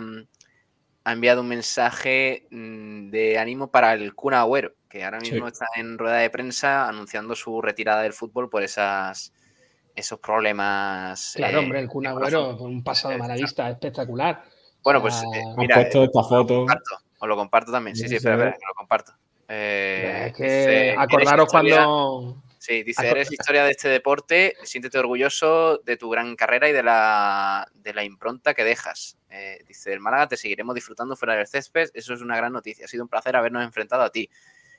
[1.04, 5.52] ha enviado un mensaje mm, de ánimo para el Kun Agüero, que ahora mismo Sí.
[5.52, 9.32] está en rueda de prensa anunciando su retirada del fútbol por esas
[9.94, 11.34] esos problemas.
[11.36, 14.42] Claro, eh, hombre, el Kun de Agüero, con un pasado Eh, malaguista espectacular.
[14.82, 16.54] Bueno, pues Ah, eh, mira, puesto eh, esta os lo foto.
[16.56, 17.94] comparto, os lo comparto también.
[17.96, 18.48] Sí, Sí, sí, sí, espera, se ve.
[18.50, 19.12] espera, que lo comparto.
[19.48, 22.41] Eh, es que dice, "Eres acordaros historia- cuando.
[22.62, 26.84] Sí, dice, eres historia de este deporte, siéntete orgulloso de tu gran carrera y de
[26.84, 29.18] la, de la impronta que dejas.
[29.30, 32.84] Eh, dice, el Málaga te seguiremos disfrutando fuera del césped, eso es una gran noticia,
[32.84, 34.30] ha sido un placer habernos enfrentado a ti.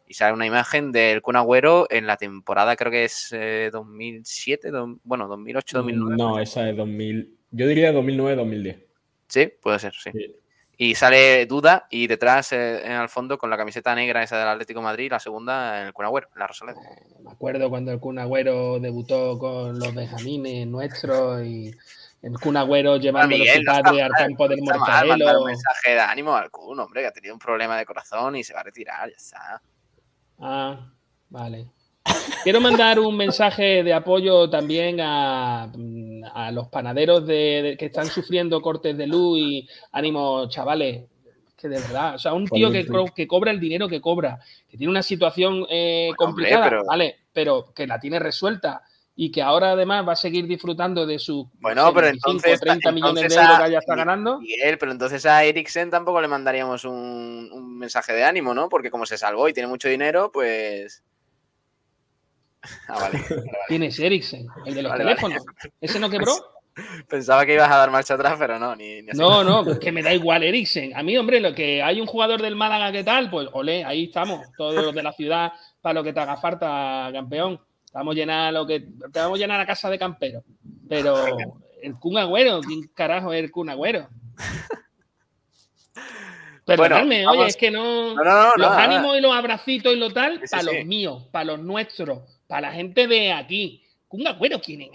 [0.08, 4.72] Y sale una imagen del Kun Agüero en la temporada, creo que es eh, 2007,
[4.72, 6.16] do- bueno, 2008, 2009.
[6.18, 7.38] No, esa es 2000.
[7.52, 8.82] Yo diría 2009-2010.
[9.28, 10.10] Sí, puede ser, sí.
[10.14, 10.36] Sí.
[10.84, 14.50] Y sale Duda y detrás, eh, en el fondo, con la camiseta negra esa del
[14.50, 16.78] Atlético de Madrid, la segunda, el Kun Agüero, la Rosaleda.
[17.24, 21.74] Me acuerdo cuando el Kun Agüero debutó con los Benjamines nuestros y
[22.22, 25.40] el Kun Agüero llevándolo Miguel, su no padre al campo del no Mortadelo.
[25.40, 28.44] un mensaje de ánimo al Kun, hombre, que ha tenido un problema de corazón y
[28.44, 29.62] se va a retirar, ya está.
[30.40, 30.92] Ah,
[31.30, 31.66] vale.
[32.44, 35.72] Quiero mandar un mensaje de apoyo también a,
[36.34, 41.04] a los panaderos de, de- que están sufriendo cortes de luz y ánimo, chavales.
[41.58, 42.86] Que de verdad, o sea, un tío que,
[43.16, 44.40] que cobra el dinero que cobra,
[44.70, 47.16] que tiene una situación eh, Bueno, hombre, complicada, pero- ¿vale?
[47.32, 48.82] Pero que la tiene resuelta
[49.16, 52.60] y que ahora además va a seguir disfrutando de sus Bueno, pero 25, entonces.
[52.60, 54.40] 30 millones de euros que haya está ganando.
[54.42, 58.68] Miguel, pero entonces a Eriksen tampoco le mandaríamos un, un mensaje de ánimo, ¿no?
[58.68, 61.02] Porque como se salvó y tiene mucho dinero, pues.
[62.88, 63.20] Ah, vale.
[63.20, 63.52] vale, vale.
[63.68, 65.44] Tienes Eriksen, el de los Vale, teléfonos.
[65.82, 66.34] ¿Ese no quebró?
[67.08, 69.20] Pensaba que ibas a dar marcha atrás, pero no, ni, ni así.
[69.20, 70.96] No, no, pues que me da igual Eriksen.
[70.96, 74.06] A mí, hombre, lo que hay un jugador del Málaga que tal, pues olé, ahí
[74.06, 75.52] estamos, todos los de la ciudad,
[75.82, 77.58] para lo que te haga falta, campeón.
[77.58, 80.44] Te vamos a llenar lo que te vamos a llenar la casa de campero.
[80.90, 81.16] Pero
[81.82, 84.08] el Kun Agüero, ¿quién carajo es el Kun Agüero?
[86.66, 88.16] Perdonadme, oye, es que no.
[88.16, 90.70] No, no, no, los ánimos y los abracitos y lo tal, Sí, para sí.
[90.78, 93.84] los míos, para los nuestros, para la gente de aquí.
[94.08, 94.90] Kun Agüero, ¿quién es?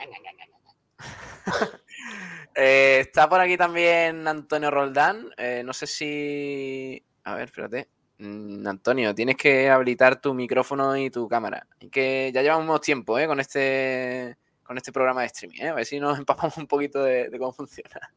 [2.61, 5.31] Eh, está por aquí también Antonio Roldán.
[5.37, 7.01] eh, no sé si.
[7.23, 7.89] A ver, espérate.
[8.19, 11.69] Mm, Antonio, tienes que habilitar tu micrófono y tu cámara.
[11.91, 13.29] Que ya llevamos tiempo ¿eh?
[13.29, 15.61] con este con este programa de streaming.
[15.61, 15.69] ¿eh?
[15.69, 18.13] A ver si nos empapamos un poquito de, cómo funciona.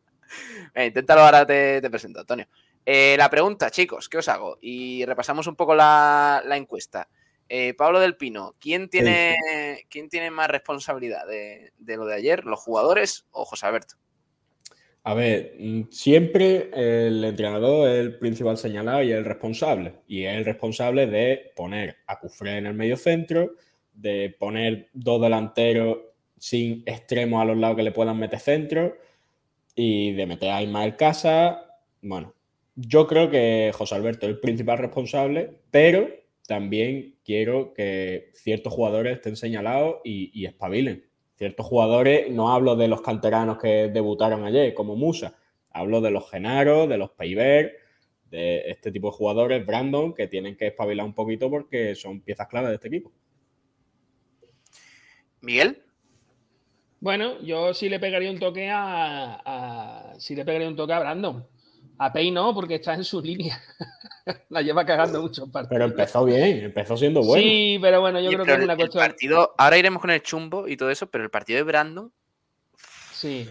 [0.75, 2.47] Inténtalo ahora, te, te presento, Antonio.
[2.83, 4.57] La pregunta, chicos, ¿qué os hago?
[4.59, 7.07] Y repasamos un poco la, la encuesta.
[7.53, 9.35] Eh, Pablo del Pino, ¿quién tiene,
[9.89, 12.45] ¿quién tiene más responsabilidad de, de lo de ayer?
[12.45, 13.95] ¿Los jugadores o José Alberto?
[15.03, 19.95] A ver, mm, siempre el entrenador es el principal señalado y el responsable.
[20.07, 23.55] Y es el responsable de poner a Cufré en el medio centro,
[23.91, 25.97] de poner dos delanteros
[26.37, 28.95] sin extremos a los lados que le puedan meter centro
[29.75, 31.81] y de meter a Ismael Casa.
[32.01, 32.33] Bueno,
[32.75, 36.20] yo creo que José Alberto es el principal responsable, pero
[36.51, 41.05] también quiero que ciertos jugadores estén señalados y, y espabilen
[41.37, 45.37] ciertos jugadores, no hablo de los canteranos que debutaron ayer, como Musa,
[45.69, 47.77] hablo de los Genaro, de los Peiber,
[48.29, 52.49] de este tipo de jugadores, Brandon, que tienen que espabilar un poquito porque son piezas
[52.49, 53.13] clave de este equipo.
[55.39, 55.81] Miguel.
[56.99, 60.99] Bueno, yo sí le pegaría un toque a, a- sí le pegaría un toque a
[60.99, 61.47] Brandon.
[62.03, 63.61] A Pei no, porque está en su línea.
[64.49, 65.69] La lleva cagando mucho partidos.
[65.69, 67.43] Pero empezó bien, empezó siendo bueno.
[67.43, 69.03] Sí, pero bueno, yo creo que es una el cuestión.
[69.03, 72.11] partido, ahora iremos con el chumbo y todo eso, pero el partido de Brandon.
[73.13, 73.47] Sí.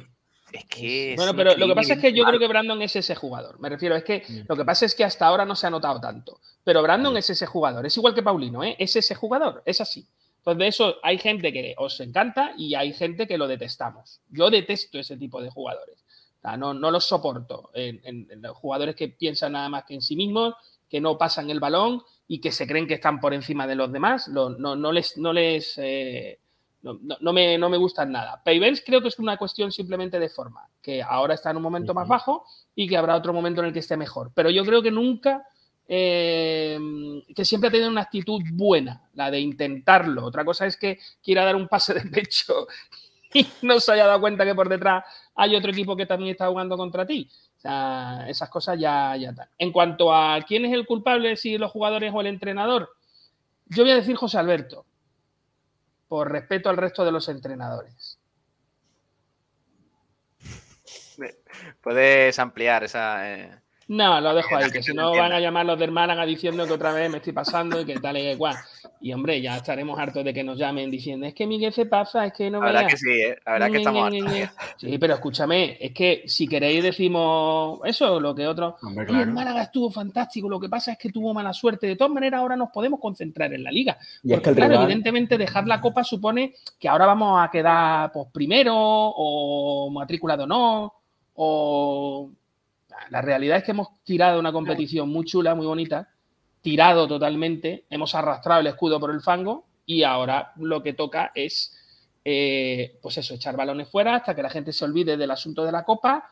[0.53, 1.15] Es que.
[1.17, 2.33] Bueno, pero lo que pasa es que yo mal.
[2.33, 3.61] creo que Brandon es ese jugador.
[3.61, 6.01] Me refiero, es que lo que pasa es que hasta ahora no se ha notado
[6.01, 6.41] tanto.
[6.65, 7.87] Pero Brandon es ese jugador.
[7.87, 8.75] Es igual que Paulino, ¿eh?
[8.81, 9.63] Es ese jugador.
[9.65, 10.05] Es así.
[10.39, 14.21] Entonces, de eso hay gente que os encanta y hay gente que lo detestamos.
[14.29, 16.00] Yo detesto ese tipo de jugadores.
[16.41, 17.71] O sea, no, no los soporto.
[17.75, 20.55] En, en- en los jugadores que piensan nada más que en sí mismos,
[20.89, 23.93] que no pasan el balón y que se creen que están por encima de los
[23.93, 24.29] demás.
[24.29, 25.17] Lo- no, no les.
[25.19, 26.39] No les eh,
[26.83, 28.41] no, me, no me gustan nada.
[28.43, 31.93] Payvens creo que es una cuestión simplemente de forma, que ahora está en un momento
[31.93, 34.33] más bajo y que habrá otro momento en el que esté mejor.
[34.35, 35.45] Pero yo creo que nunca,
[35.87, 36.79] eh,
[37.37, 40.25] que siempre ha tenido una actitud buena, la de intentarlo.
[40.25, 42.67] Otra cosa es que quiera dar un pase de pecho
[43.35, 45.05] y no se haya dado cuenta que por detrás
[45.35, 47.31] hay otro equipo que también está jugando contra ti.
[47.57, 49.49] O sea, esas cosas ya, ya están.
[49.59, 52.91] En cuanto a quién es el culpable, si los jugadores o el entrenador,
[53.67, 54.87] yo voy a decir José Alberto,
[56.09, 58.19] por respeto al resto de los entrenadores.
[61.83, 63.33] Puedes ampliar esa.
[63.33, 63.61] eh,
[63.93, 66.73] No, lo dejo ahí, que si no van a llamar los del Málaga diciendo que
[66.75, 68.55] otra vez me estoy pasando y que tal y que cual.
[69.01, 72.25] Y hombre, ya estaremos hartos de que nos llamen diciendo, es que Miguel se pasa,
[72.27, 72.93] es que no La verdad veas".
[72.93, 73.37] que sí, ¿eh?
[73.45, 74.55] La verdad que estamos hartos.
[74.77, 78.77] Sí, pero escúchame, es que si queréis decimos eso, lo que otro.
[78.81, 79.25] Hombre, "Oye, claro.
[79.25, 81.89] el Málaga estuvo fantástico, lo que pasa es que tuvo mala suerte.
[81.89, 83.99] De todas maneras, ahora nos podemos concentrar en la liga.
[84.23, 87.41] Y es Porque, que el claro, rival- evidentemente, dejar la copa supone que ahora vamos
[87.43, 90.93] a quedar pues, primero, o matrícula de honor,
[91.35, 92.31] o.
[93.09, 96.09] La realidad es que hemos tirado una competición muy chula, muy bonita,
[96.61, 101.77] tirado totalmente, hemos arrastrado el escudo por el fango y ahora lo que toca es,
[102.25, 105.73] eh, pues eso, echar balones fuera hasta que la gente se olvide del asunto de
[105.73, 106.29] la copa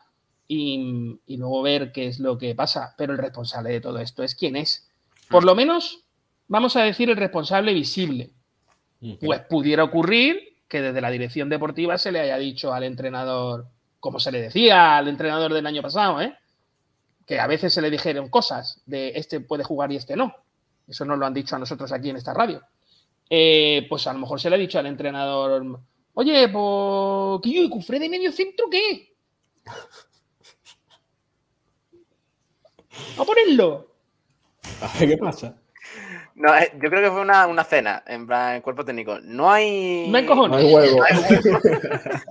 [0.47, 2.93] y, y luego ver qué es lo que pasa.
[2.97, 4.89] Pero el responsable de todo esto es quién es.
[5.29, 6.05] Por lo menos,
[6.47, 8.31] vamos a decir el responsable visible.
[9.21, 13.67] Pues pudiera ocurrir que desde la dirección deportiva se le haya dicho al entrenador,
[13.99, 16.35] como se le decía al entrenador del año pasado, ¿eh?
[17.29, 20.33] Que a veces se le dijeron cosas de este puede jugar y este no.
[20.87, 22.59] Eso nos lo han dicho a nosotros aquí en esta radio.
[23.29, 25.79] Eh, pues a lo mejor se le ha dicho al entrenador,
[26.15, 29.13] oye, pues, ¿qué yo, Cufré de medio centro qué?
[33.19, 33.93] A ponerlo.
[34.97, 35.55] ¿Qué pasa?
[36.39, 39.19] No, eh, yo creo que fue una, una cena, en plan, el cuerpo técnico.
[39.21, 40.07] No hay.
[40.07, 40.63] No hay cojones.
[40.63, 41.05] No huevos.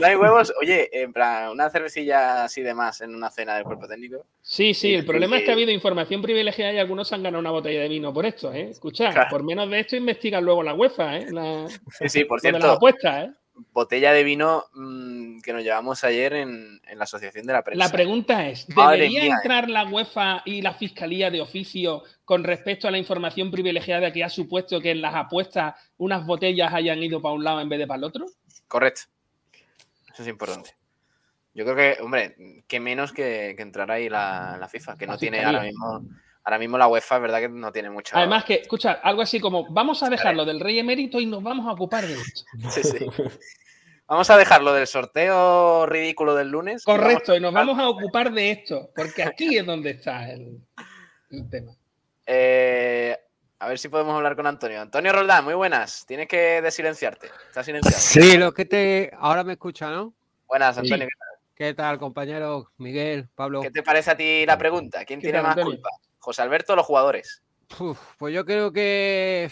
[0.00, 0.52] No hay huevos.
[0.60, 4.24] Oye, en plan, una cervecilla así de más en una cena del cuerpo técnico.
[4.42, 7.50] Sí, sí, el problema es que ha habido información privilegiada y algunos han ganado una
[7.50, 8.68] botella de vino por esto, ¿eh?
[8.70, 9.28] Escucha, Claro.
[9.30, 11.26] por menos de esto investigan luego la UEFA, ¿eh?
[11.30, 13.32] La, Sí, sí, por de las cierto, apuestas, ¿eh?
[13.72, 17.84] Botella de vino mm, que nos llevamos ayer en, en la Asociación de la Prensa.
[17.84, 22.88] La pregunta es, ¿debería mía, entrar la UEFA y la Fiscalía de oficio con respecto
[22.88, 27.20] a la información privilegiada que ha supuesto que en las apuestas unas botellas hayan ido
[27.20, 28.26] para un lado en vez de para el otro?
[28.66, 29.02] Correcto.
[30.12, 30.76] Eso es importante.
[31.54, 35.12] Yo creo que, hombre, que menos que, que entrar ahí la, la FIFA, que La
[35.12, 36.04] no tiene ahora mismo.
[36.44, 38.16] Ahora mismo la UEFA es verdad que no tiene mucho.
[38.16, 41.66] Además que, escucha, algo así como, vamos a dejarlo del rey emérito y nos vamos
[41.66, 42.42] a ocupar de esto.
[42.70, 43.06] Sí, sí.
[44.06, 46.82] Vamos a dejarlo del sorteo ridículo del lunes.
[46.82, 50.62] Correcto, y vamos nos vamos a ocupar de esto, porque aquí es donde está el,
[51.30, 51.76] el tema.
[52.24, 53.14] Eh,
[53.58, 54.80] a ver si podemos hablar con Antonio.
[54.80, 56.06] Antonio Roldán, muy buenas.
[56.06, 57.28] Tienes que desilenciarte.
[57.48, 57.98] Estás silenciado.
[57.98, 59.10] Sí, lo que te.
[59.18, 60.14] Ahora me escucha, ¿no?
[60.46, 61.06] Buenas, Antonio.
[61.06, 61.54] ¿qué tal?
[61.54, 62.70] ¿Qué tal, compañero?
[62.78, 63.60] Miguel, Pablo.
[63.60, 65.04] ¿Qué te parece a ti la pregunta?
[65.04, 65.80] ¿Quién ¿Qué tiene tal, más Antonio?
[65.82, 65.90] culpa?
[66.18, 67.42] ¿José Alberto los jugadores?
[67.78, 69.50] Uf, pues yo creo que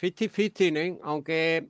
[0.00, 0.98] 50-50, ¿eh?
[1.02, 1.68] aunque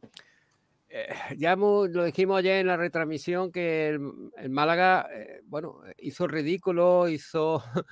[1.36, 7.62] ya lo dijimos ayer en la retransmisión que el, Málaga, eh, bueno, hizo ridículo, hizo,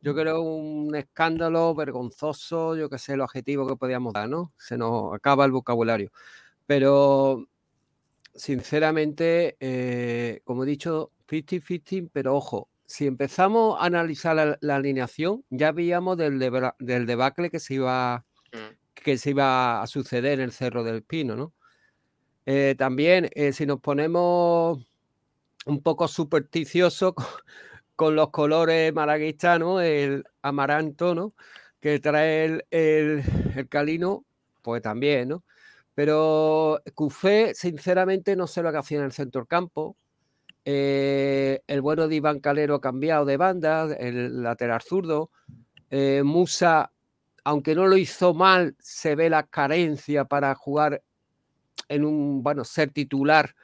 [0.00, 4.52] yo creo, un escándalo vergonzoso, yo qué sé, el adjetivo que podíamos dar, ¿no?
[4.58, 6.10] Se nos acaba el vocabulario.
[6.66, 7.46] Pero,
[8.34, 15.44] sinceramente, eh, como he dicho, 50-50, pero ojo, si empezamos a analizar la, la alineación,
[15.48, 18.26] ya veíamos del, debacle que se iba
[18.94, 21.54] que se iba a suceder en el Cerro del Pino, ¿no?
[22.46, 24.84] Eh, también, eh, si nos ponemos
[25.66, 27.26] un poco supersticiosos con,
[27.94, 29.80] con los colores malaguistas, ¿no?
[29.80, 31.32] El amaranto, ¿no?
[31.80, 33.22] Que trae el, el,
[33.54, 34.24] el calino,
[34.62, 35.44] pues también, ¿no?
[35.94, 39.96] Pero Cufé, sinceramente, no sé lo que hacía en el centro del campo.
[40.64, 45.30] Eh, el bueno de Iván Calero ha cambiado de banda, el lateral zurdo.
[45.90, 46.92] Eh, Musa,
[47.44, 51.02] aunque no lo hizo mal, se ve la carencia para jugar
[51.88, 53.54] en un, bueno, ser titular.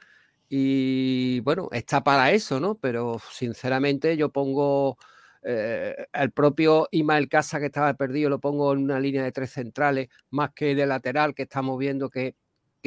[0.49, 2.75] Y bueno, está para eso, ¿no?
[2.75, 4.97] Pero sinceramente yo pongo
[5.43, 9.51] eh, el propio Ismael Casa que estaba perdido, lo pongo en una línea de tres
[9.51, 12.35] centrales, más que de lateral, que estamos viendo que,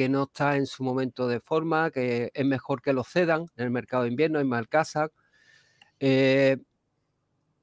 [0.01, 3.65] que no está en su momento de forma, que es mejor que lo cedan en
[3.65, 5.11] el mercado de invierno, en Malcasa.
[5.99, 6.57] Eh,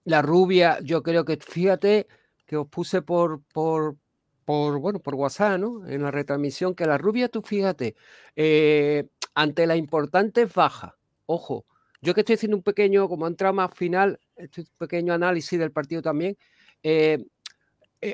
[0.05, 2.07] la rubia, yo creo que, fíjate,
[2.47, 3.97] que os puse por, por,
[4.45, 5.61] por, bueno, por WhatsApp.
[5.89, 7.97] En la retransmisión, que la rubia, tú fíjate,
[8.37, 11.67] eh, ante la importante baja, ojo,
[12.01, 16.03] yo que estoy haciendo un pequeño, como entrada más final, este pequeño análisis del partido
[16.03, 16.39] también,
[16.85, 17.19] eh,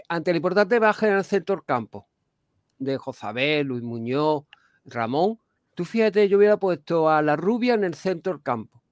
[0.09, 2.09] ante la importante baja en el centro campo
[2.79, 4.45] de Josabel, Luis Muñoz,
[4.85, 5.39] Ramón,
[5.75, 8.83] tú fíjate, yo hubiera puesto a la rubia en el centro campo,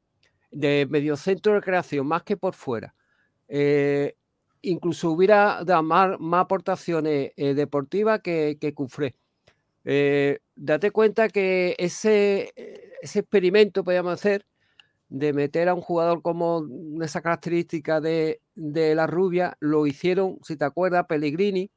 [0.51, 2.95] de medio centro de creación, más que por fuera.
[3.49, 4.17] Eh,
[4.63, 9.17] incluso hubiera dado más, aportaciones deportivas que, que Cufré.
[10.55, 12.53] date cuenta que ese,
[13.03, 14.47] ese experimento, podríamos hacer,
[15.13, 16.67] de meter a un jugador como
[17.03, 21.71] esa característica de, la rubia, lo hicieron, si te acuerdas, Pellegrini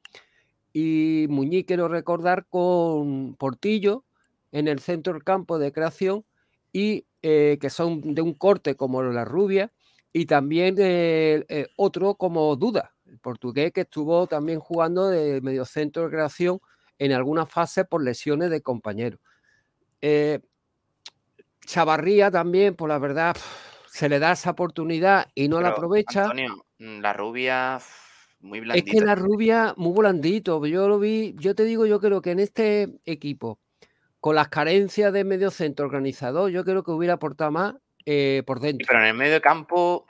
[0.78, 4.04] y Muñiz, quiero recordar, con Portillo
[4.52, 6.26] en el centro del campo de creación
[6.70, 9.72] y eh, que son de un corte como la rubia
[10.12, 15.64] y también eh, eh, otro como Duda, el portugués que estuvo también jugando de medio
[15.64, 16.60] centro de creación
[16.98, 19.20] en algunas fases por lesiones de compañeros.
[21.64, 23.34] Chavarría también, por la verdad,
[23.88, 26.24] se le da esa oportunidad y no la aprovecha.
[26.24, 27.80] Antonio, mm, la rubia
[28.46, 28.90] muy blandita.
[28.90, 30.64] Es que la rubia muy blandito.
[30.66, 33.58] Yo lo vi, yo te digo, yo creo que en este equipo,
[34.20, 37.74] con las carencias de medio centro organizador, yo creo que hubiera aportado más
[38.04, 38.86] eh, por dentro.
[38.88, 40.06] pero en el medio campo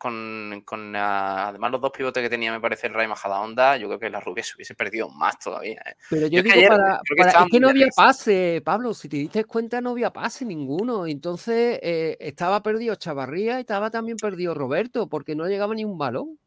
[0.00, 4.08] con, además los dos pivotes que tenía, me parece, el Ray Majadahonda, yo creo que
[4.08, 5.82] la rubia se hubiese perdido más todavía.
[5.84, 5.94] ¿eh?
[6.08, 9.90] Pero yo, digo, para, es que no había pase, Pablo, si te diste cuenta, no
[9.90, 11.06] había pase ninguno.
[11.06, 15.98] Entonces eh, estaba perdido Chavarría y estaba también perdido Roberto, porque no llegaba ni un
[15.98, 16.38] balón.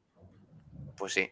[0.98, 1.30] Pues sí.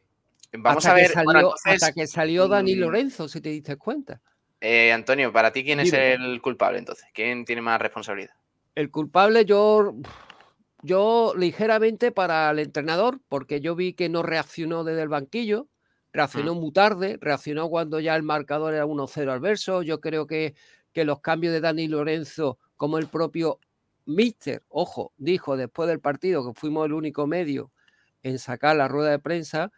[0.53, 1.07] Vamos a ver.
[1.07, 4.22] Que salió, hasta que salió Dani mm, Lorenzo, si te diste cuenta.
[4.59, 7.05] Eh, Antonio, para ti, ¿quién es el culpable entonces?
[7.14, 8.34] ¿Quién tiene más responsabilidad?
[8.76, 9.95] El culpable, yo
[10.84, 15.68] yo ligeramente para el entrenador, porque yo vi que no reaccionó desde el banquillo,
[16.12, 19.84] reaccionó muy tarde, reaccionó cuando ya el marcador era 1-0 al verso.
[19.84, 20.55] Yo creo que,
[20.91, 23.59] que los cambios de Dani Lorenzo, como el propio
[24.05, 27.72] Mister, ojo, dijo después del partido que fuimos el único medio
[28.24, 29.72] en sacar la rueda de prensa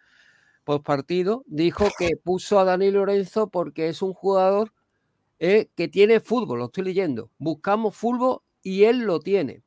[0.63, 4.73] post partido, dijo que puso a Dani Lorenzo porque es un jugador
[5.39, 7.29] eh, que tiene fútbol, lo estoy leyendo.
[7.37, 9.63] Buscamos fútbol y él lo tiene.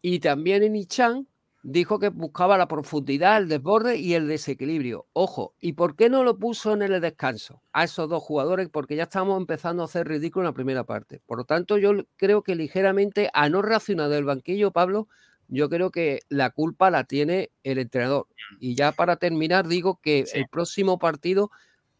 [0.00, 1.26] Y también en Ichan
[1.62, 5.06] dijo que buscaba la profundidad, el desborde y el desequilibrio.
[5.12, 8.68] Ojo, ¿y por qué no lo puso en el descanso a esos dos jugadores?
[8.68, 11.20] Porque ya estamos empezando a hacer ridículo en la primera parte.
[11.26, 15.08] Por lo tanto, yo creo que ligeramente a no reaccionar del banquillo, Pablo,
[15.48, 18.26] yo creo que la culpa la tiene el entrenador.
[18.60, 21.50] Y ya para terminar, digo que el próximo partido,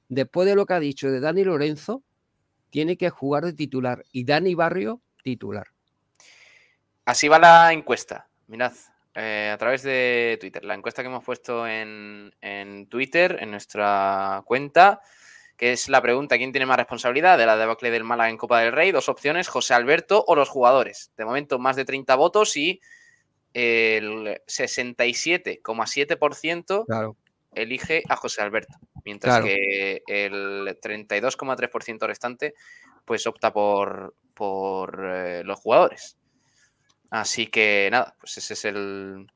[0.08, 2.02] después de lo que ha dicho de Dani Lorenzo,
[2.70, 5.68] tiene que jugar de titular y Dani Barrio titular.
[7.06, 8.28] Así va la encuesta.
[8.48, 8.72] Mirad,
[9.14, 10.64] eh, a través de Twitter.
[10.64, 12.30] La encuesta que hemos puesto en,
[12.90, 15.00] Twitter, en nuestra cuenta,
[15.56, 18.60] que es la pregunta: ¿quién tiene más responsabilidad de la debacle del Málaga en Copa
[18.60, 18.92] del Rey?
[18.92, 21.10] Dos opciones: José Alberto o los jugadores.
[21.16, 22.80] De momento, más de 30 votos y
[23.54, 27.14] el 67,7%
[27.54, 32.54] elige a José Alberto, mientras que el 32,3% restante
[33.04, 36.16] pues opta por, por eh, los jugadores.
[37.10, 39.26] Así que nada, pues ese es el.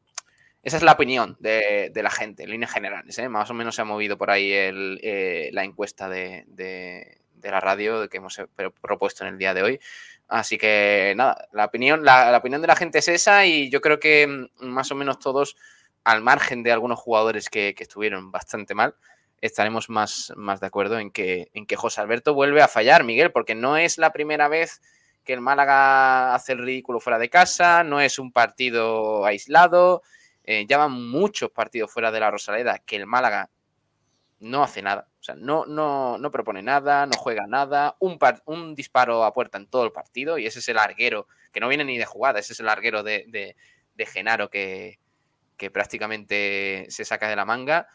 [0.62, 3.18] Esa es la opinión de, la gente, en líneas generales.
[3.18, 3.28] ¿eh?
[3.28, 8.18] Más o menos se ha movido por ahí eh, la encuesta de, la radio que
[8.18, 8.40] hemos
[8.80, 9.80] propuesto en el día de hoy.
[10.28, 14.00] Así que nada, la opinión, la, opinión de la gente es esa y yo creo
[14.00, 15.56] que mm, más o menos todos,
[16.04, 18.94] al margen de algunos jugadores que, estuvieron bastante mal,
[19.40, 23.32] estaremos más, más de acuerdo en que, en que José Alberto vuelve a fallar, Miguel,
[23.32, 24.80] porque no es la primera vez
[25.24, 30.02] que el Málaga hace el ridículo fuera de casa, no es un partido aislado,
[30.44, 33.50] eh, ya van muchos partidos fuera de la Rosaleda que el Málaga
[34.40, 38.74] no hace nada, o sea, no, no, no propone nada, no juega nada, un, un
[38.74, 41.84] disparo a puerta en todo el partido y ese es el larguero, que no viene
[41.84, 43.54] ni de jugada, ese es el larguero de,
[43.98, 44.98] Genaro que,
[45.72, 47.86] prácticamente se saca de la manga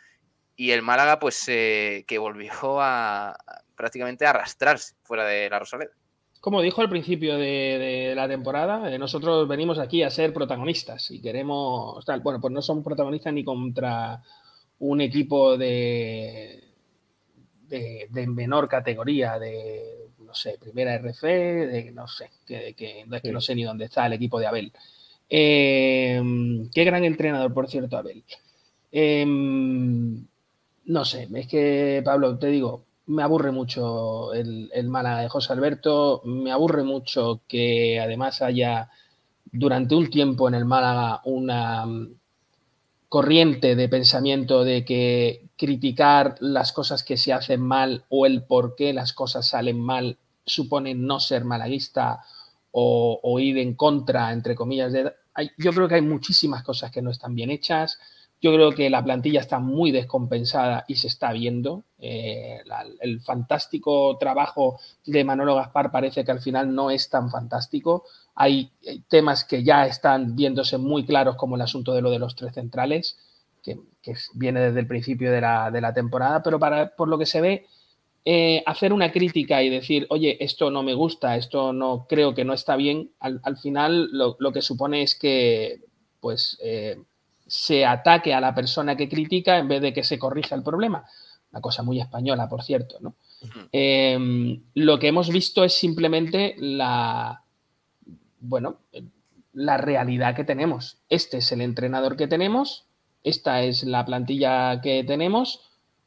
[0.56, 3.38] y el Málaga pues eh, que volvió a,
[3.76, 5.92] prácticamente a arrastrarse fuera de la Rosaleda.
[6.40, 11.22] Como dijo al principio de, la temporada, eh, nosotros venimos aquí a ser protagonistas y
[11.22, 12.06] queremos.
[12.24, 14.24] bueno, pues no somos protagonistas ni contra
[14.80, 16.67] un equipo de,
[17.70, 23.56] de, menor categoría, de no sé, primera RF, de no sé, que, que, no sé
[23.56, 24.74] ni dónde está el equipo de Abel.
[25.30, 28.24] Em, qué gran entrenador, por cierto, Abel.
[28.92, 30.26] Em,
[30.86, 35.54] no sé, es que, Pablo, te digo, me aburre mucho el, el Málaga de José
[35.54, 38.90] Alberto, me aburre mucho que además haya
[39.52, 41.86] durante un tiempo en el Málaga una
[43.10, 48.76] corriente de pensamiento de que criticar las cosas que se hacen mal o el por
[48.76, 52.22] qué las cosas salen mal supone no ser malaguista
[52.72, 55.14] o, o ir en contra, entre comillas, de...
[55.34, 58.00] hay- yo creo que hay muchísimas cosas que no están bien hechas.
[58.40, 61.86] Yo creo que la plantilla está muy descompensada y se está viendo.
[61.98, 62.60] Eh,
[63.00, 68.04] el fantástico trabajo de Manolo Gaspar parece que al final no es tan fantástico.
[68.40, 72.20] Hay eh, temas que ya están viéndose muy claros, como el asunto de lo de
[72.20, 73.18] los tres centrales,
[73.64, 77.18] que, que viene desde el principio de la, de la temporada, pero para, por lo
[77.18, 77.66] que se ve,
[78.24, 82.46] eh, hacer una crítica y decir, oye, esto no me gusta, esto no creo que
[82.46, 85.82] no está bien, al, al final lo, lo que supone es que
[86.20, 86.98] pues eh,
[87.48, 91.06] se ataque a la persona que critica en vez de que se corrija el problema.
[91.52, 92.98] Una cosa muy española, por cierto.
[93.00, 93.16] ¿no?
[93.72, 97.42] Eh, lo que hemos visto es simplemente la,
[98.40, 98.78] bueno,
[99.54, 101.00] la realidad que tenemos.
[101.10, 102.86] Este es el entrenador que tenemos,
[103.24, 105.62] esta es la plantilla que tenemos.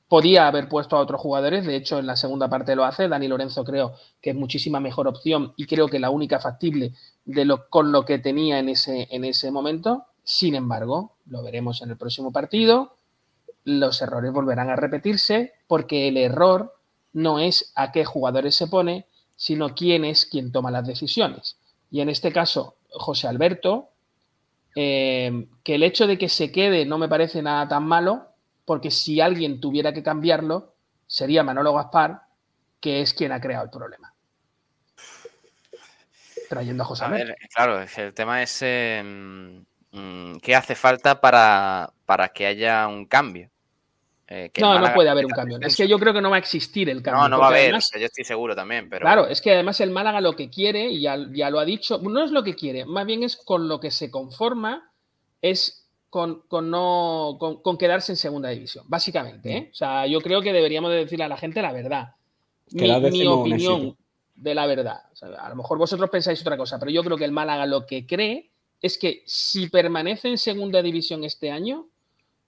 [0.09, 3.09] Podía haber puesto a otros jugadores, de hecho en la segunda parte lo hace.
[3.09, 7.45] Dani Lorenzo creo que es muchísima mejor opción y creo que la única factible de
[7.45, 10.07] lo, con lo que tenía en ese, en ese momento.
[10.24, 12.97] Sin embargo, lo veremos en el próximo partido.
[13.64, 16.74] Los errores volverán a repetirse porque el error
[17.12, 19.07] no es a qué jugadores se pone,
[19.37, 21.57] sino quién es quien toma las decisiones.
[21.91, 23.91] Y en este caso, José Alberto,
[24.76, 28.28] eh, que el hecho de que se quede no me parece nada tan malo,
[28.64, 30.74] porque si alguien tuviera que cambiarlo,
[31.07, 32.22] sería Manolo Gaspar,
[32.80, 34.14] que es quien ha creado el problema.
[36.49, 37.26] Trayendo a José A Alberto.
[37.26, 39.03] ver, claro, el tema es eh,
[39.93, 43.51] mm, qué hace falta para, para que haya un cambio.
[44.33, 45.59] Eh, que No, no puede haber un cambio.
[45.61, 47.22] Es que yo creo que no va a existir el cambio.
[47.24, 49.41] No, no va a haber, además- o sea, yo estoy seguro también, pero Claro, es
[49.41, 52.31] que además el Málaga lo que quiere, y ya, ya lo ha dicho, no es
[52.31, 54.89] lo que quiere, más bien es con lo que se conforma,
[55.43, 59.57] es con, con no, con, con quedarse en segunda división, básicamente.
[59.57, 59.68] ¿eh?
[59.72, 62.14] O sea, yo creo que deberíamos de decirle a la gente la verdad.
[62.70, 63.97] Mi, mi opinión
[64.37, 65.03] de la verdad.
[65.12, 67.66] O sea, a lo mejor vosotros pensáis otra cosa, pero yo creo que el Málaga
[67.66, 68.51] lo que cree
[68.81, 71.89] es que si permanece en segunda división este año,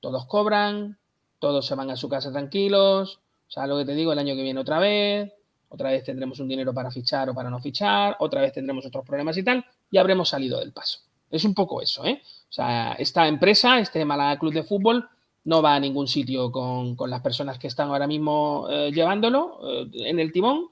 [0.01, 0.99] todos cobran,
[1.43, 3.18] todos se van a su casa tranquilos.
[3.49, 5.32] O sea, lo que te digo, el año que viene otra vez,
[5.70, 9.05] otra vez tendremos un dinero para fichar o para no fichar, otra vez tendremos otros
[9.05, 11.01] problemas y tal, y habremos salido del paso.
[11.32, 12.22] Es un poco eso, ¿eh?
[12.49, 15.09] O sea, esta empresa, este Málaga Club de Fútbol,
[15.43, 19.90] no va a ningún sitio con, las personas que están ahora mismo eh, llevándolo eh,
[19.95, 20.68] en el timón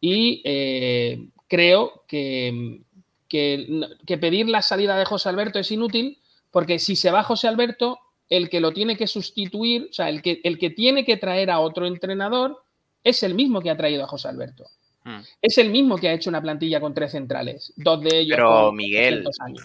[0.00, 2.80] y eh, creo que,
[3.26, 6.20] que, que pedir la salida de José Alberto es inútil
[6.52, 7.98] porque si se va José Alberto,
[8.36, 11.50] el que lo tiene que sustituir, o sea, el que, el que tiene que traer
[11.50, 12.62] a otro entrenador
[13.04, 14.64] es el mismo que ha traído a José Alberto.
[15.04, 15.20] Mm.
[15.42, 18.48] Es el mismo que ha hecho una plantilla con tres centrales, dos de ellos Pero,
[18.68, 19.62] con Miguel, 800 años.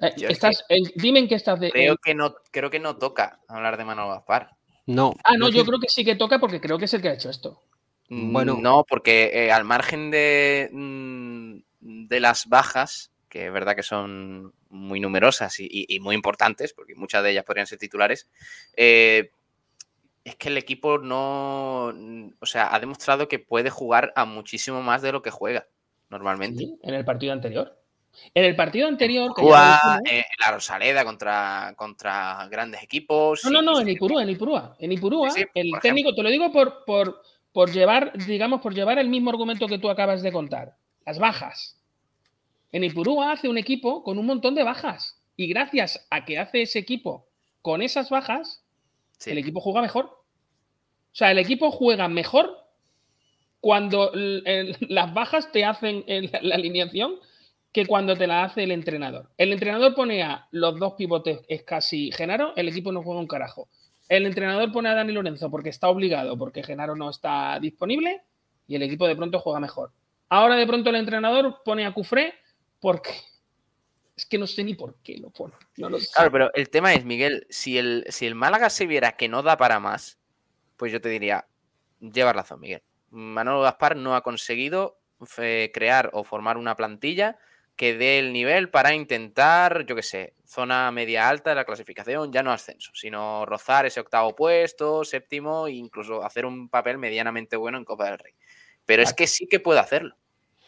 [0.00, 0.12] Eh,
[0.68, 1.70] en- dime en qué estás de.
[1.70, 4.50] creo en- que no, creo que no toca hablar de Manolo Gaspar.
[4.86, 5.14] No.
[5.24, 7.14] Ah, no, yo creo que sí que toca porque creo que es el que ha
[7.14, 7.62] hecho esto.
[8.08, 8.56] Bueno.
[8.60, 11.58] No, porque eh, al margen de, mm,
[12.08, 16.72] de las bajas, que es verdad que son muy numerosas y, y- y muy importantes,
[16.72, 18.28] porque muchas de ellas podrían ser titulares,
[18.76, 19.30] eh,
[20.24, 21.86] es que el equipo no,
[22.40, 25.66] o sea, ha demostrado que puede jugar a muchísimo más de lo que juega
[26.10, 26.64] normalmente.
[26.64, 27.74] Sí, en el partido anterior.
[28.34, 29.32] En el partido anterior.
[29.34, 33.44] que dijimos- eh, la Rosaleda contra, contra grandes equipos.
[33.44, 34.76] No, no, no, en Ipurúa, en Ipurúa.
[34.78, 37.22] En Ipurúa, Sí, sí, el técnico, te lo digo por, por,
[37.52, 40.76] por llevar, digamos, por llevar el mismo argumento que tú acabas de contar.
[41.06, 41.77] Las bajas.
[42.72, 45.20] En Ipurúa hace un equipo con un montón de bajas.
[45.36, 47.26] Y gracias a que hace ese equipo
[47.62, 48.62] con esas bajas,
[49.18, 49.30] Sí.
[49.30, 50.04] el equipo juega mejor.
[50.06, 52.56] O sea, el equipo juega mejor
[53.60, 54.12] cuando
[54.88, 57.16] las bajas te hacen el- la alineación
[57.72, 59.28] que cuando te la hace el entrenador.
[59.36, 63.26] El entrenador pone a los dos pivotes, es casi Genaro, el equipo no juega un
[63.26, 63.68] carajo.
[64.08, 68.22] El entrenador pone a Dani Lorenzo porque está obligado, porque Genaro no está disponible
[68.66, 69.90] y el equipo de pronto juega mejor.
[70.30, 72.34] Ahora de pronto el entrenador pone a Cufré
[72.80, 73.10] porque
[74.16, 75.54] es que no sé ni por qué lo pone.
[75.76, 76.08] No lo sé.
[76.12, 79.42] Claro, pero el tema es, Miguel, si el, si el Málaga se viera que no
[79.42, 80.18] da para más,
[80.76, 81.46] pues yo te diría,
[82.00, 82.82] llevas razón, Miguel.
[83.10, 84.98] Manolo Gaspar no ha conseguido
[85.38, 87.38] eh, crear o formar una plantilla
[87.76, 92.32] que dé el nivel para intentar, yo qué sé, zona media alta de la clasificación,
[92.32, 97.56] ya no ascenso, sino rozar ese octavo puesto, séptimo e incluso hacer un papel medianamente
[97.56, 98.32] bueno en Copa del Rey.
[98.84, 100.16] Pero es que sí que puede hacerlo.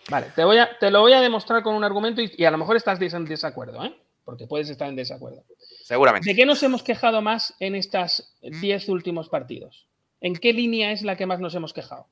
[0.09, 2.51] Vale, te, voy a, te lo voy a demostrar con un argumento y, y a
[2.51, 3.95] lo mejor estás en desacuerdo, ¿eh?
[4.25, 5.45] Porque puedes estar en desacuerdo.
[5.85, 6.29] Seguramente.
[6.29, 9.89] ¿De qué nos hemos quejado más en estos 10 últimos partidos?
[10.21, 12.07] ¿En qué línea es la que más nos hemos quejado?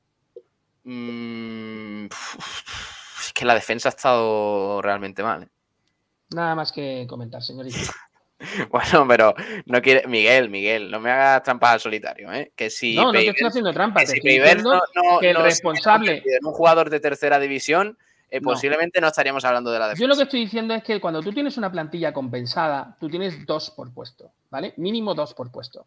[0.84, 5.44] Mm, es que la defensa ha estado realmente mal.
[5.44, 5.48] ¿eh?
[6.30, 7.78] Nada más que comentar, señorita.
[8.70, 9.34] Bueno, pero
[9.66, 10.06] no quiere.
[10.06, 12.52] Miguel, Miguel, no me hagas trampas al solitario, ¿eh?
[12.54, 14.00] Que si no, no te estoy haciendo trampa.
[14.00, 16.22] que si no- no- que el no responsable.
[16.42, 17.98] un jugador de tercera división,
[18.30, 20.02] eh, posiblemente no estaríamos hablando de la defensa.
[20.02, 23.44] Yo lo que estoy diciendo es que cuando tú tienes una plantilla compensada, tú tienes
[23.46, 24.74] dos por puesto, ¿vale?
[24.76, 25.86] Mínimo dos por puesto.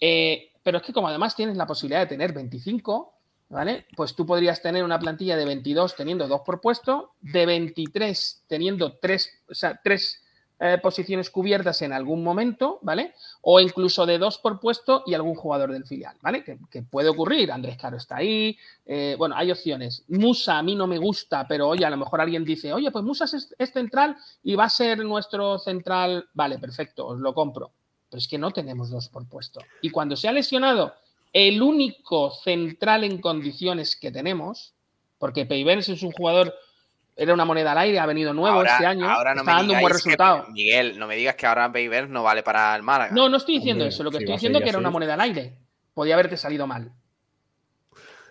[0.00, 3.12] Eh, pero es que como además tienes la posibilidad de tener 25,
[3.48, 3.86] ¿vale?
[3.96, 8.96] Pues tú podrías tener una plantilla de 22 teniendo dos por puesto, de 23 teniendo
[8.98, 10.19] tres, o sea, tres
[10.62, 13.14] eh, posiciones cubiertas en algún momento, ¿vale?
[13.40, 16.44] O incluso de dos por puesto y algún jugador del filial, ¿vale?
[16.44, 17.50] Que, puede ocurrir.
[17.50, 18.58] Andrés Caro está ahí.
[18.84, 20.04] eh, bueno, hay opciones.
[20.08, 23.02] Musa a mí no me gusta, pero oye, a lo mejor alguien dice, oye, pues
[23.02, 26.28] Musa es, central y va a ser nuestro central.
[26.34, 27.70] Vale, perfecto, os lo compro.
[28.10, 29.60] Pero es que no tenemos dos por puesto.
[29.80, 30.92] Y cuando se ha lesionado
[31.32, 34.74] el único central en condiciones que tenemos,
[35.18, 36.54] porque Peivers es un jugador,
[37.22, 39.56] era una moneda al aire, ha venido nuevo Ahora- este año, ahora no está me
[39.58, 40.46] dando un buen que- resultado.
[40.52, 43.12] Miguel, no me digas que ahora Peiber no vale para el Málaga.
[43.14, 44.02] No, no estoy diciendo Hombre, eso.
[44.02, 45.54] Lo que si estoy diciendo es que era una moneda al aire.
[45.94, 46.92] Podía haberte salido mal.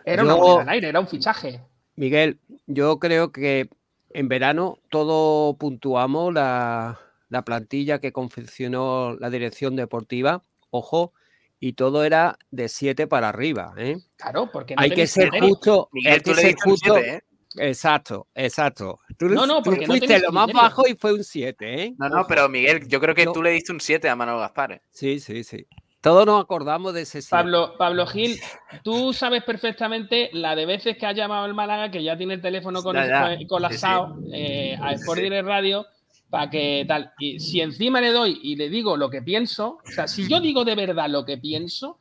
[0.06, 1.62] Era Yo- una moneda al aire, era un fichaje.
[1.96, 3.70] Miguel, yo creo que
[4.12, 7.00] en verano todo puntuamos la,
[7.30, 10.42] la plantilla que confeccionó la dirección deportiva,
[10.72, 11.14] ojo,
[11.60, 13.74] y todo era de 7 para arriba.
[13.78, 13.98] ¿eh?
[14.16, 15.90] Claro, porque no hay que ser justo.
[15.92, 16.94] Miguel, hay que ser justo.
[16.96, 17.24] siete, ¿eh?
[17.58, 19.00] Exacto, exacto.
[19.18, 20.62] Tú, No, no, porque fuiste lo más criterio.
[20.70, 21.94] bajo y fue un 7, ¿eh?
[21.98, 23.32] No, no, pero Miguel, yo creo que No.
[23.34, 24.74] tú le diste un 7 a Manuel Gaspar.
[24.74, 24.82] ¿eh?
[24.92, 25.66] Sí, sí, sí.
[26.02, 27.30] Todos nos acordamos de ese 7.
[27.32, 28.40] Pablo, Pablo Gil,
[28.84, 32.42] tú sabes perfectamente la de veces que ha llamado el Málaga, que ya tiene el
[32.42, 33.36] teléfono con, Ya, ya.
[33.38, 35.86] con- colapsado eh, a Sport Direct Radio
[36.30, 37.12] para que tal.
[37.20, 40.40] Y si encima le doy y le digo lo que pienso, o sea, si yo
[40.40, 41.98] digo de verdad lo que pienso,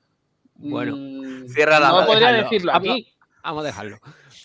[0.56, 2.42] Bueno, mm, cierra la no podría déjalo.
[2.50, 3.08] decirlo aquí.
[3.42, 3.98] Vamos a dejarlo.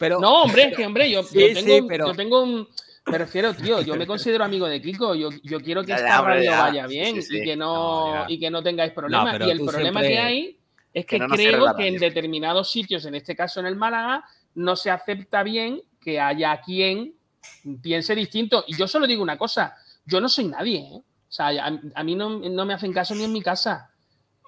[0.03, 2.43] Pero, No, hombre, es que hombre, yo, Sí, yo sí, tengo, un- pero- yo tengo
[2.43, 2.67] un.
[3.05, 5.15] Me refiero, tío, yo me considero amigo de Kiko.
[5.15, 6.61] Yo, yo quiero que Ya, esta hombre, radio ya.
[6.61, 7.37] vaya Sí, bien sí, sí.
[7.37, 9.39] y que no, y que no tengáis problemas.
[9.47, 10.57] y el problema siempre- que hay
[10.93, 14.25] es Que no creo que en determinados sitios, en este caso en el Málaga,
[14.55, 17.13] no se acepta bien que haya quien
[17.81, 18.63] piense distinto.
[18.67, 19.75] Y yo solo digo una cosa:
[20.05, 20.79] yo no soy nadie.
[20.79, 20.97] ¿eh?
[21.29, 23.89] O sea, a, a mí no, no me hacen caso ni en mi casa.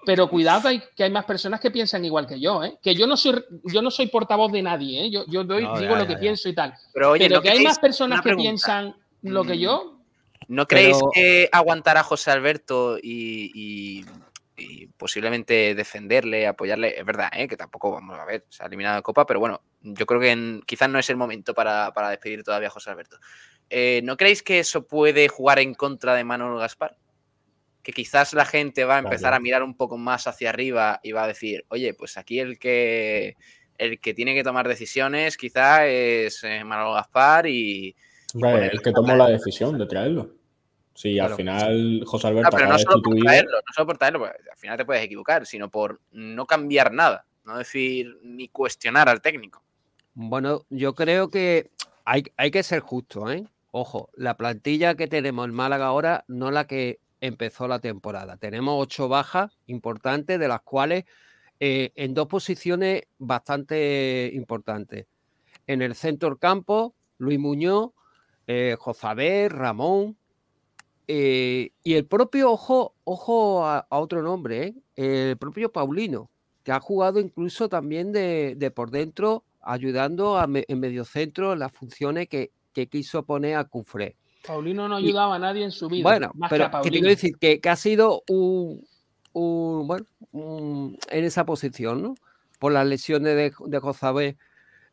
[0.05, 2.77] Pero cuidado hay- que hay más personas que piensan igual que yo, ¿eh?
[2.81, 5.11] Que yo no soy, yo no soy portavoz de nadie, ¿eh?
[5.11, 6.19] Yo, yo doy- No, digo ya, lo ya, que ya.
[6.19, 6.73] pienso y tal.
[6.93, 9.59] Pero oye, pero ¿no que hay más personas que piensan lo que Mm.
[9.59, 9.99] yo.
[10.47, 14.05] ¿No creéis Pero- que aguantar a José Alberto y, y-
[14.57, 16.99] y posiblemente defenderle, apoyarle?
[16.99, 17.47] Es verdad, ¿eh?
[17.47, 20.31] que tampoco vamos a ver, se ha eliminado de Copa, pero bueno, yo creo que
[20.31, 23.17] en- quizás no es el momento para, para despedir todavía a José Alberto.
[23.71, 26.95] Eh, ¿No creéis que eso puede jugar en contra de Manuel Gaspar?
[27.85, 31.11] Que quizás la gente va a empezar a mirar un poco más hacia arriba y
[31.11, 33.35] va a decir, oye, pues aquí el que
[33.77, 37.95] el que tiene que tomar decisiones quizás es eh, Manuel Gaspar y,
[38.33, 40.31] el que tomó la decisión de traerlo.
[40.95, 44.37] Sí, al final José Alberto pero no solo por traerlo, no solo por traerlo, porque
[44.49, 49.21] al final te puedes equivocar, sino por no cambiar nada, no decir ni cuestionar al
[49.21, 49.61] técnico.
[50.15, 51.69] Bueno, yo creo que
[52.03, 53.45] hay, hay que ser justo, ¿eh?
[53.71, 58.37] Ojo, la plantilla que tenemos en Málaga ahora no la que empezó la temporada.
[58.37, 61.05] Tenemos ocho bajas importantes, de las cuales
[61.59, 65.07] eh, en dos posiciones bastante importantes.
[65.67, 67.91] En el centro campo, Luis Muñoz,
[68.47, 70.17] eh, Jozabé, Ramón
[71.07, 75.29] eh, y el propio, ojo, ojo a, a otro nombre, ¿eh?
[75.31, 76.29] el propio Paulino,
[76.63, 81.59] que ha jugado incluso también de, de por dentro, ayudando a me- en mediocentro en
[81.59, 84.17] las funciones que, que quiso poner a Cufré.
[84.47, 86.03] Paulino no Y- ayudaba a nadie en su vida.
[86.03, 86.91] Bueno, más pero que a que te Paulino.
[87.01, 88.85] quiero decir que, que ha sido un,
[89.33, 92.15] un- bueno, un- en esa posición, ¿no?
[92.59, 94.37] Por las lesiones de, de Jozabé,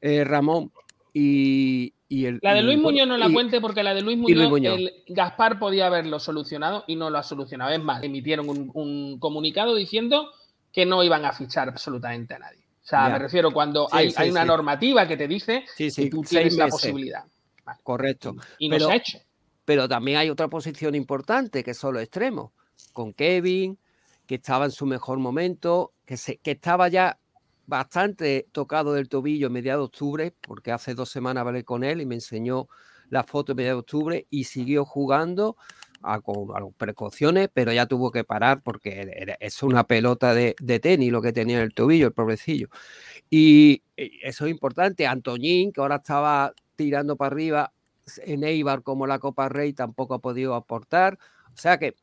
[0.00, 0.72] eh, Ramón
[1.14, 2.38] y, y el.
[2.42, 4.78] La de Luis Muñoz no la y- cuente porque la de Luis Muñoz, Luis Muñoz.
[4.78, 7.70] el Gaspar podía haberlo solucionado y no lo ha solucionado.
[7.70, 10.30] Es más, emitieron un, un comunicado diciendo
[10.72, 12.58] que no iban a fichar absolutamente a nadie.
[12.82, 13.12] O sea, Ya.
[13.12, 14.48] me refiero cuando Sí, hay, sí, hay una sí.
[14.48, 17.24] normativa que te dice que tú tienes la posibilidad.
[17.84, 18.34] Correcto.
[18.58, 19.18] Y no Pero- se ha hecho.
[19.64, 22.50] Pero también hay otra posición importante, que son los extremos,
[22.92, 23.78] con Kevin,
[24.26, 27.18] que estaba en su mejor momento, que, se, que estaba ya
[27.66, 32.00] bastante tocado del tobillo en mediados de octubre, porque hace dos semanas hablé con él
[32.00, 32.68] y me enseñó
[33.08, 35.56] la foto en mediados de octubre y siguió jugando
[36.24, 41.22] con, precauciones, pero ya tuvo que parar porque es una pelota de, de tenis lo
[41.22, 42.68] que tenía en el tobillo, el pobrecillo.
[43.30, 45.06] Y y eso es importante.
[45.06, 47.72] Antoñín, que ahora estaba tirando para arriba,
[48.24, 51.18] en Eibar como la Copa Rey tampoco ha podido aportar.
[51.54, 51.94] O sea que,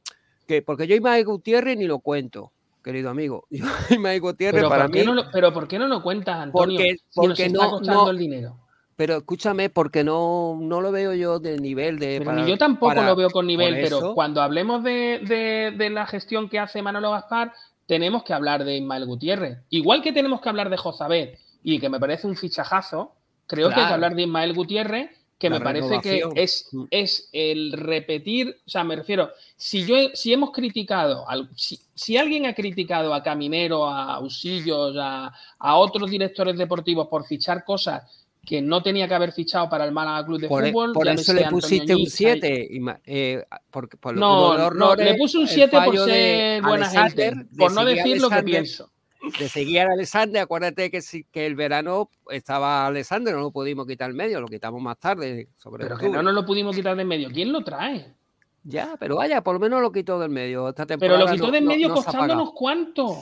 [0.47, 2.51] que porque yo Ismael Gutiérrez ni lo cuento.
[2.83, 3.45] querido amigo.
[3.49, 5.05] Yo, Ismael Gutiérrez, Pero para ¿por, qué mí.
[5.05, 6.77] no, lo- pero ¿por qué no lo cuentas, Antonio?
[6.77, 8.55] Porque- si nos está no- costando no- el dinero.
[8.95, 12.15] Pero escúchame, porque no, no lo veo yo del nivel de.
[12.19, 15.73] Pero para- ni yo tampoco para- lo veo con nivel, pero cuando hablemos de, de-
[15.77, 17.53] de la gestión que hace Manolo Gaspar,
[17.85, 19.57] tenemos que hablar de Ismael Gutiérrez.
[19.69, 23.13] Igual que tenemos que hablar de Josabet y que me parece un fichajazo,
[23.47, 27.71] creo que hay que hablar de Ismael Gutiérrez, que me parece que es, es el
[27.71, 32.53] repetir, o sea, me refiero, si yo si hemos criticado, al- si, si alguien ha
[32.53, 38.03] criticado a Caminero, a Usillos, a, a otros directores deportivos por fichar cosas
[38.45, 41.07] que no tenía que haber fichado para el Málaga Club de Por, e- Fútbol, por
[41.07, 42.69] eso le Antonio pusiste un Ñiza y- 7.
[43.05, 47.71] eh, porque por no, no, le puse un el 7 por ser buena gente, por
[47.73, 48.91] no decir lo que pienso.
[49.39, 53.85] De seguir a Alexander, acuérdate que, sí, que el verano estaba Alexander, no lo pudimos
[53.85, 55.49] quitar en medio, lo quitamos más tarde.
[55.57, 57.29] Sobre Pero que no nos lo pudimos quitar de medio.
[57.29, 58.13] ¿Quién lo trae?
[58.63, 60.69] Ya, pero vaya, por lo menos lo quitó del medio.
[60.69, 63.17] Esta Pero temporada lo quitó no- de en no- medio no ha costándonos cuánto.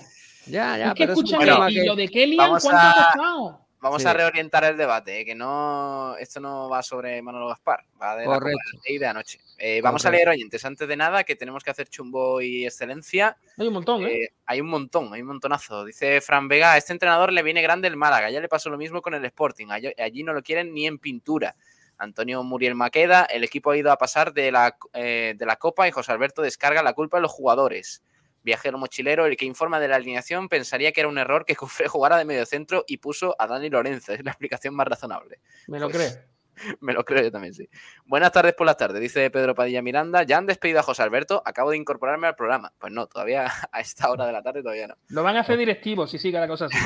[0.45, 2.80] Ya, ya, es que pero es escúchame, tema y que- lo de Kellyan, Vamos ¿cuánto
[2.82, 3.66] ha a- costado?
[3.80, 4.08] Vamos Sí.
[4.08, 8.26] a reorientar el debate, eh, que no esto no va sobre Manolo Gaspar, va de
[8.26, 8.60] la Correcto.
[8.84, 9.40] Rey de anoche.
[9.60, 13.38] Eh, vamos a leer oyentes, antes de nada, que tenemos que hacer chumbo y excelencia.
[13.58, 14.14] Hay un montón, ¿eh?
[14.24, 15.86] Eh, hay un montón, hay un montonazo.
[15.86, 18.78] Dice Fran Vega, a este entrenador le viene grande el Málaga, ya le pasó lo
[18.78, 21.56] mismo con el Sporting, allí, allí no lo quieren ni en pintura.
[21.99, 25.88] Antonio Muriel Maqueda, el equipo ha ido a pasar de la, eh, de la Copa
[25.88, 28.04] y José Alberto descarga la culpa a los jugadores.
[28.48, 31.88] Viajero mochilero, el que informa de la alineación, pensaría que era un error que Cufré
[31.90, 34.14] jugara de medio centro y puso a Dani Lorenzo.
[34.14, 35.40] Es la explicación más razonable.
[35.68, 36.24] Me lo Pues, creo.
[36.82, 37.69] Me lo creo yo también, sí.
[38.06, 40.24] Buenas tardes por las tardes, dice Pedro Padilla Miranda.
[40.24, 42.74] Ya han despedido a José Alberto, acabo de incorporarme al programa.
[42.80, 44.95] Pues no, todavía a esta hora de la tarde todavía no.
[45.10, 46.78] Lo van a hacer directivos si sigue la cosa así.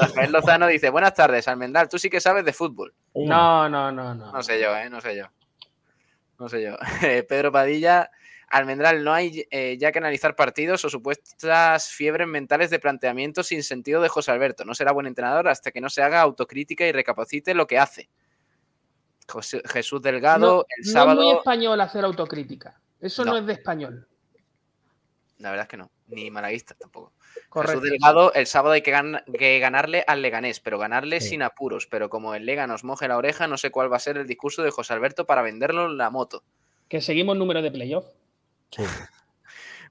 [0.00, 2.92] Rafael Lozano dice, buenas tardes, Almendral, tú sí que sabes de fútbol.
[3.14, 4.32] No, no, no, no.
[4.32, 4.90] No sé yo, ¿eh?
[4.90, 5.26] No sé yo.
[6.38, 6.76] No sé yo.
[7.28, 8.10] Pedro Padilla,
[8.58, 13.62] Almendral, no hay eh, ya que analizar partidos o supuestas fiebres mentales de planteamiento sin
[13.62, 14.64] sentido de José Alberto.
[14.64, 18.08] No será buen entrenador hasta que no se haga autocrítica y recapacite lo que hace.
[19.28, 21.20] José- Jesús Delgado, No, el no sábado...
[21.20, 22.80] es muy español hacer autocrítica.
[23.00, 23.38] Eso no, No.
[23.38, 24.06] es de español.
[25.38, 27.12] La verdad es que no, ni malaguista tampoco.
[27.48, 27.80] Correcto.
[27.80, 31.30] Jesús Delgado, el sábado hay que, gan- que ganarle al Leganés, pero ganarle Sí.
[31.30, 31.86] sin apuros.
[31.88, 34.26] Pero como el Lega nos moje la oreja, no sé cuál va a ser el
[34.28, 36.44] discurso de José Alberto para venderlo en la moto.
[36.88, 38.06] Que seguimos número de playoff.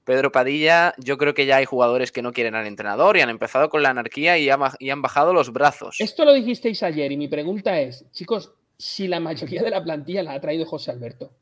[0.04, 3.30] Pedro Padilla, yo creo que ya hay jugadores que no quieren al entrenador y han
[3.30, 5.96] empezado con la anarquía y, ha baj- y han bajado los brazos.
[5.98, 10.22] Esto lo dijisteis ayer y mi pregunta es, chicos, si la mayoría de la plantilla
[10.22, 11.32] la ha traído José Alberto,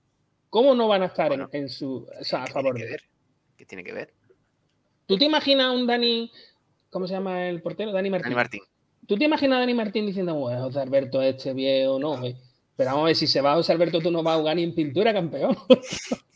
[0.48, 3.00] ¿cómo no van a estar en- en, su o sea, a favor de él?
[3.56, 4.12] ¿Qué tiene que ver?
[5.06, 6.30] ¿Tú te imaginas a un Dani,
[6.90, 7.90] ¿cómo se llama el portero?
[7.90, 8.24] Dani Martín.
[8.26, 8.60] Dani Martín.
[9.08, 12.36] ¿Tú te imaginas a Dani Martín diciendo, bueno, José Alberto este viejo, no, güey"?
[12.76, 14.62] Pero vamos a ver, si se va José Alberto, tú no vas a jugar ni
[14.62, 15.56] en pintura, campeón.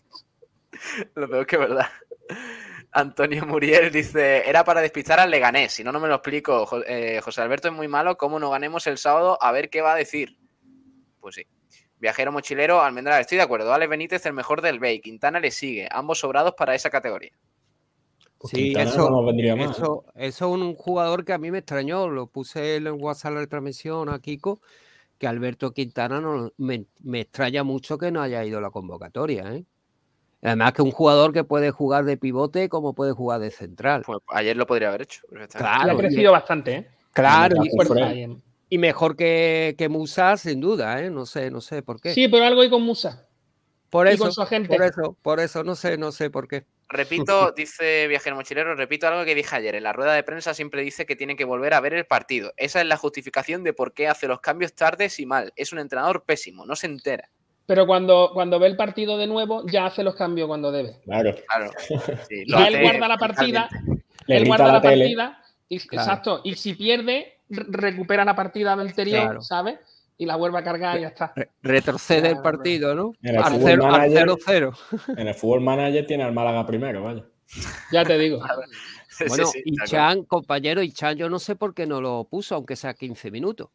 [1.14, 1.86] Lo peor que es verdad.
[2.92, 6.64] Antonio Muriel dice, era para despistar al Leganés, si no, no me lo explico.
[6.66, 9.38] Jo- eh, José Alberto es muy malo, ¿cómo no ganemos el sábado?
[9.42, 10.38] A ver qué va a decir.
[11.20, 11.46] Pues sí.
[11.98, 13.72] Viajero mochilero, Almendral, estoy de acuerdo.
[13.72, 15.00] Alex Benítez, el mejor del Bay.
[15.00, 17.32] Quintana le sigue, ambos sobrados para esa categoría.
[18.44, 22.08] Sí, Quintana eso, no mal, eso, eso es un jugador que a mí me extrañó.
[22.08, 24.60] Lo puse en el WhatsApp la transmisión a Kiko,
[25.18, 29.54] que Alberto Quintana no, me, me extraña mucho que no haya ido a la convocatoria.
[29.54, 29.64] ¿eh?
[30.46, 34.02] Además que un jugador que puede jugar de pivote como puede jugar de central.
[34.06, 35.22] Pues ayer lo podría haber hecho.
[35.32, 36.88] Y ha Claro, crecido bastante, ¿eh?
[37.12, 37.56] Claro,
[38.68, 41.10] y, mejor que, que Musa, sin duda, ¿eh?
[41.10, 42.12] No sé, no sé por qué.
[42.14, 43.26] Sí, pero algo hay con Musa.
[43.90, 44.68] por y eso, con su agente.
[44.68, 46.64] por eso, por eso, no sé, no sé por qué.
[46.88, 49.74] Repito, dice Viajero Mochilero, repito algo que dije ayer.
[49.74, 52.52] En la rueda de prensa siempre dice que tiene que volver a ver el partido.
[52.56, 55.52] Esa es la justificación de por qué hace los cambios tardes y mal.
[55.56, 57.30] Es un entrenador pésimo, no se entera.
[57.66, 61.00] Pero cuando, cuando ve el partido de nuevo, ya hace los cambios cuando debe.
[61.04, 61.34] Claro.
[61.48, 61.70] Claro.
[62.28, 63.68] Sí, lo él guarda la partida,
[64.28, 66.02] él guarda la, partida, y, Claro.
[66.04, 69.42] exacto, y si pierde, re- recupera la partida anterior, Claro.
[69.42, 69.78] ¿sabes?
[70.18, 71.32] Y la vuelve a cargar y ya está.
[71.36, 73.12] Re- retrocede el partido, ¿no?
[73.22, 74.76] El Al fútbol cero- al manager- 0-0.
[75.18, 77.24] En el fútbol manager tiene al Málaga primero, vaya.
[77.92, 78.38] Ya te digo.
[79.28, 79.76] Bueno, sí, sí, y.
[79.86, 83.30] Chan, compañero, y Chan, yo no sé por qué no lo puso, aunque sea 15
[83.30, 83.68] minutos.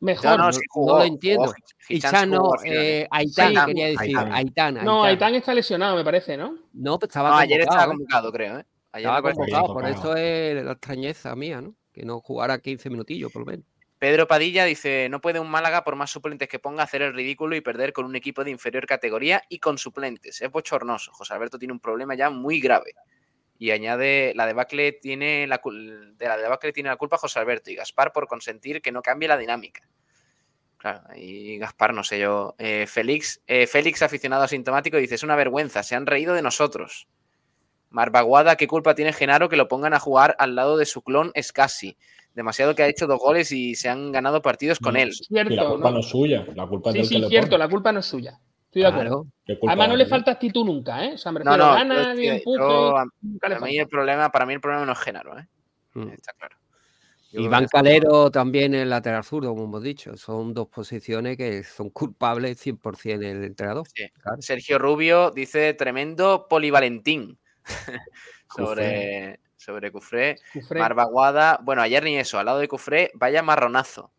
[0.00, 0.38] Mejor.
[0.38, 0.50] No,
[0.98, 1.44] lo entiendo.
[1.46, 1.54] jugó.
[1.88, 2.76] Y Hichan Chan no, jugó al final.
[2.78, 4.00] eh, Aitán, Sí, quería decir.
[4.18, 4.32] Aitán.
[4.32, 4.74] Aitán.
[4.84, 5.34] no, Aitán.
[5.34, 6.58] Está lesionado, me parece, ¿no?
[6.72, 8.58] No, pues estaba No, ayer estaba convocado, creo.
[8.58, 8.66] ¿eh?
[8.92, 11.74] Ayer Estaba convocado, por eso es la extrañeza mía, ¿no?
[11.92, 13.66] Que no jugara 15 minutillos, por lo menos.
[13.98, 17.56] Pedro Padilla dice, no puede un Málaga, por más suplentes que ponga, hacer el ridículo
[17.56, 20.42] y perder con un equipo de inferior categoría y con suplentes.
[20.42, 21.10] Es bochornoso.
[21.12, 22.92] José Alberto tiene un problema ya muy grave.
[23.58, 27.70] Y añade, la debacle tiene la, cul- de la debacle tiene la culpa José Alberto
[27.70, 29.82] y Gaspar por consentir que no cambie la dinámica.
[30.76, 32.54] Claro, y Gaspar, no sé yo.
[32.58, 37.06] Eh, Félix, eh, Félix, aficionado asintomático, dice, es una vergüenza, se han reído de nosotros.
[37.90, 41.32] Marvaguada, ¿qué culpa tiene Genaro que lo pongan a jugar al lado de su clon
[41.40, 41.96] Scassi?
[42.34, 45.12] Demasiado que ha hecho dos goles y se han ganado partidos con No, él.
[45.30, 47.58] y la culpa no, es suya, la culpa es Sí, del sí, que cierto, pone.
[47.58, 48.40] la culpa no es suya.
[48.74, 49.22] Estoy de acuerdo.
[49.22, 49.32] Claro.
[49.46, 51.12] ¿Qué culpa Además, no le falta actitud nunca, ¿eh?
[51.14, 53.48] O sea, me No, refiero no, a yo ganas, estoy- bien empuje, yo- a, nunca
[53.48, 55.46] le a mí el problema, para mí el problema no es Genaro, ¿eh?
[56.12, 56.56] Está claro.
[57.30, 60.16] Iván Calero también en lateral zurdo, como hemos dicho.
[60.16, 63.86] Son dos posiciones que son culpables 100% el entrenador.
[63.94, 64.08] Sí.
[64.22, 64.40] Claro.
[64.42, 67.38] Sergio Rubio dice tremendo polivalentín
[68.56, 70.36] sobre, sobre Cufré.
[70.52, 70.80] Cufré.
[70.80, 71.58] Marvaguada.
[71.62, 72.38] Bueno, ayer ni eso.
[72.38, 74.10] Al lado de Cufré, vaya marronazo.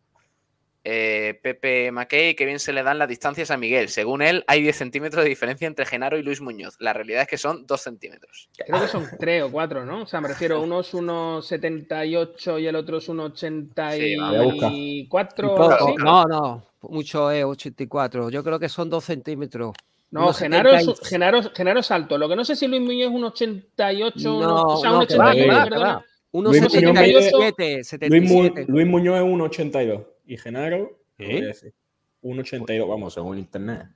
[0.88, 3.88] Eh, Pepe Mackey, que bien se le dan las distancias a Miguel.
[3.88, 6.76] Según él, hay 10 centímetros de diferencia entre Genaro y Luis Muñoz.
[6.78, 8.48] La realidad es que son 2 centímetros.
[8.56, 10.02] Creo que son tres o cuatro, ¿no?
[10.02, 15.72] O sea, me refiero, uno es 1,78 y el otro es 1,84 Un o poco.
[15.72, 15.94] así.
[15.98, 18.30] No, no, mucho es 84.
[18.30, 19.72] Yo creo que son dos centímetros.
[20.10, 22.16] No, Genaro es, 70 y- Genaro, Genaro es alto.
[22.16, 24.96] Lo que no sé si Luis Muñoz es un 88, No, uno- o sea, un
[24.98, 25.92] no, 89, que va, que perdona.
[25.94, 26.04] va.
[26.32, 28.72] Luis Muñoz 77, mide- Luis, Mu- 77.
[28.72, 31.26] Luis Muñoz es 1,82 y Genaro, ¿Eh?
[31.26, 31.74] ¿qué voy a decir?
[32.22, 33.88] 1,82, vamos, según internet.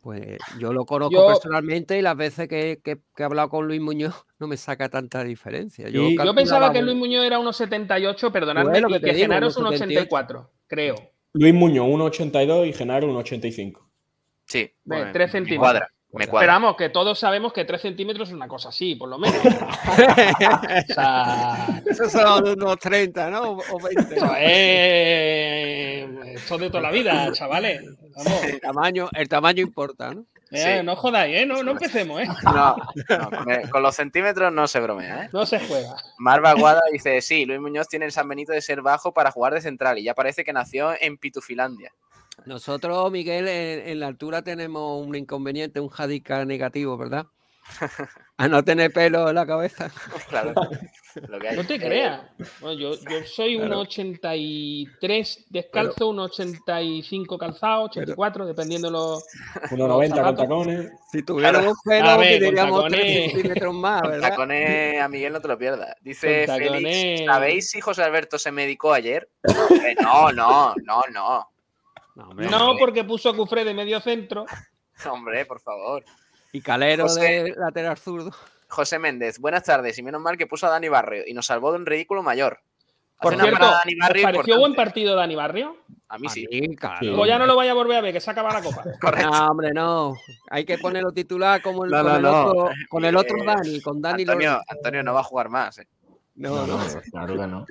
[0.00, 3.66] Pues yo lo conozco Yo- personalmente y las veces que, que- que he hablado con
[3.66, 5.88] Luis Muñoz no me saca tanta diferencia.
[5.88, 9.24] Yo, Yo pensaba que un- Luis Muñoz era 1,78, perdonadme, Pues que y que digo,
[9.28, 10.08] Genaro es 1,78.
[10.08, 10.94] 1,84, creo.
[11.32, 13.80] Luis Muñoz 1,82 y Genaro 1,85.
[14.46, 15.58] Sí, bueno, 3 me centímetros.
[15.62, 15.88] cuadra.
[16.14, 16.52] Me Pero cuadra.
[16.52, 19.36] vamos, que todos sabemos que 3 centímetros es una cosa así, por lo menos.
[19.44, 23.42] o sea, Esos son unos 30, ¿no?
[23.52, 24.14] O o 20.
[24.14, 27.82] esto es esto de toda la vida, chavales.
[28.16, 28.44] Vamos.
[28.44, 30.20] El tamaño, el tamaño importa, ¿no?
[30.20, 30.24] Eh,
[30.78, 30.84] Sí.
[30.84, 31.46] No jodáis, ¿eh?
[31.46, 32.28] No, no empecemos, ¿eh?
[32.44, 32.76] No,
[33.08, 35.28] no, con, el- con los centímetros no se bromea, ¿eh?
[35.32, 35.96] No se juega.
[36.18, 39.54] Marva Guada dice, sí, Luis Muñoz tiene el San Benito de ser bajo para jugar
[39.54, 41.92] de central y ya parece que nació en Pitufilandia.
[42.46, 47.24] Nosotros, Miguel, en, en la altura tenemos un inconveniente, un handicap negativo, ¿verdad?
[48.36, 49.90] A no tener pelo en la cabeza.
[50.28, 50.52] Claro,
[51.28, 51.56] lo que hay.
[51.56, 52.22] No te Eh, creas.
[52.60, 53.80] Bueno, yo, yo soy un Claro.
[53.82, 59.24] 83 descalzo, un 85 calzado, 84, dependiendo de los.
[59.70, 60.90] 1,90 con tacones.
[61.12, 63.32] Si tuviéramos A pelo, tendríamos 3 tacones.
[63.32, 64.28] centímetros más, Con ¿verdad?
[64.30, 65.94] tacones a Miguel no te lo pierdas.
[66.02, 67.24] Dice Félix.
[67.26, 69.28] ¿sabéis si José Alberto se medicó ayer?
[69.84, 71.48] Eh, no, no, no, no.
[72.14, 72.48] No, hombre.
[72.48, 74.44] No, porque puso a Cufré de medio centro.
[75.10, 76.04] Hombre, por favor.
[76.52, 78.30] Y Calero José- de lateral zurdo.
[78.68, 79.98] José Méndez, buenas tardes.
[79.98, 82.60] Y menos mal que puso a Dani Barrio y nos salvó de un ridículo mayor.
[83.20, 85.76] Por cierto, Dani ¿os Barrio pareció buen partido Dani Barrio?
[86.08, 86.46] A mí sí.
[86.50, 86.98] Sí, claro.
[87.00, 87.06] Sí.
[87.06, 88.84] Luego ya no lo vaya a volver a ver, que se acaba la copa.
[89.00, 89.30] Correcto.
[89.30, 90.14] No, hombre, no.
[90.50, 92.44] Hay que ponerlo titular como el, No, con, no, el no.
[92.46, 94.60] Otro, con el otro Dani, con Dani Antonio.
[94.68, 95.78] Antonio no va a jugar más.
[95.78, 95.88] eh.
[96.36, 96.78] No, no.
[97.10, 97.66] Claro que no.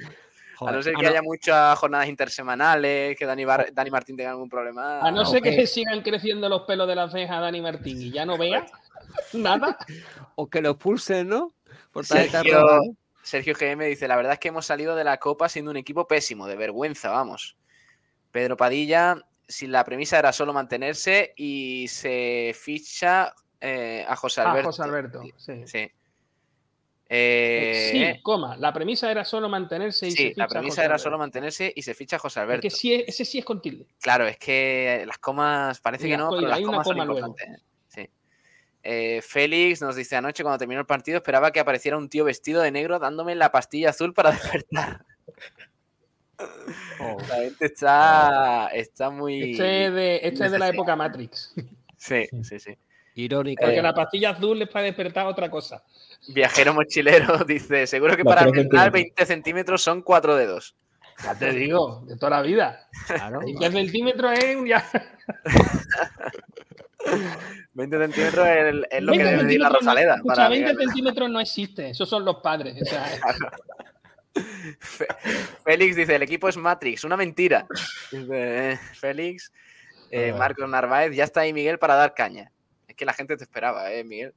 [0.67, 1.09] A no ser Ah, que no.
[1.11, 5.01] haya muchas jornadas intersemanales, que Dani, Bar- Dani Martín tenga algún problema.
[5.01, 5.43] A no ser ok.
[5.45, 8.37] que le sigan creciendo los pelos de la ceja a Dani Martín y ya no
[8.37, 8.65] vea
[9.33, 9.77] nada.
[10.35, 11.53] O que lo expulsen, ¿no?
[11.91, 12.81] Por Sergio, ¿no?
[13.21, 16.07] Sergio GM dice: La verdad es que hemos salido de la Copa siendo un equipo
[16.07, 17.55] pésimo, de vergüenza, vamos.
[18.31, 19.15] Pedro Padilla,
[19.47, 24.69] si la premisa era solo mantenerse y se ficha eh, a José A Alberto.
[24.69, 25.67] José Alberto, sí.
[25.67, 25.91] Sí.
[27.15, 28.57] Eh, sí, coma.
[28.57, 31.03] La premisa era solo mantenerse y se ficha la premisa José era Alberto.
[31.03, 32.61] solo mantenerse y se ficha José Es Alberto.
[32.61, 33.85] que sí, es- ese sí es con tilde.
[34.01, 37.19] Claro, es que las comas, parece que no, pero las comas son coma luego.
[37.27, 37.61] importantes.
[37.61, 37.63] ¿eh?
[37.87, 38.09] Sí.
[38.81, 42.61] Eh, Félix nos dice anoche cuando terminó el partido esperaba que apareciera un tío vestido
[42.63, 44.31] de negro dándome la pastilla azul para
[44.65, 45.05] despertar.
[46.37, 49.51] La gente está, está muy...
[49.51, 51.53] Este es de, este es de la época Matrix.
[51.97, 52.75] Sí, sí, sí.
[53.15, 53.63] Irónica.
[53.65, 55.83] Porque Eh, la pastilla azul es para despertar otra cosa.
[56.29, 58.91] Viajero mochilero dice, seguro que Los para centímetros.
[58.91, 60.75] 20 centímetros son cuatro dedos.
[61.23, 62.87] Ya te digo, de toda la vida.
[63.07, 63.41] Claro.
[63.47, 64.83] Y 10 centímetros es un ya.
[67.73, 70.15] 20 centímetros es, el- es lo que 20 debe decir la no- Rosaleda.
[70.15, 70.85] escucha, para 20 ligar.
[70.85, 72.81] centímetros no existe, esos son los padres.
[72.81, 73.05] O sea,
[74.79, 75.07] Fe-
[75.63, 77.67] Félix dice, el equipo es Matrix, una mentira.
[78.11, 79.51] Dice, eh, Félix,
[80.09, 80.33] eh.
[80.37, 82.51] Marcos Narváez, ya está ahí Miguel para dar caña.
[82.93, 84.33] Es que la gente te esperaba, ¿eh, Miguel?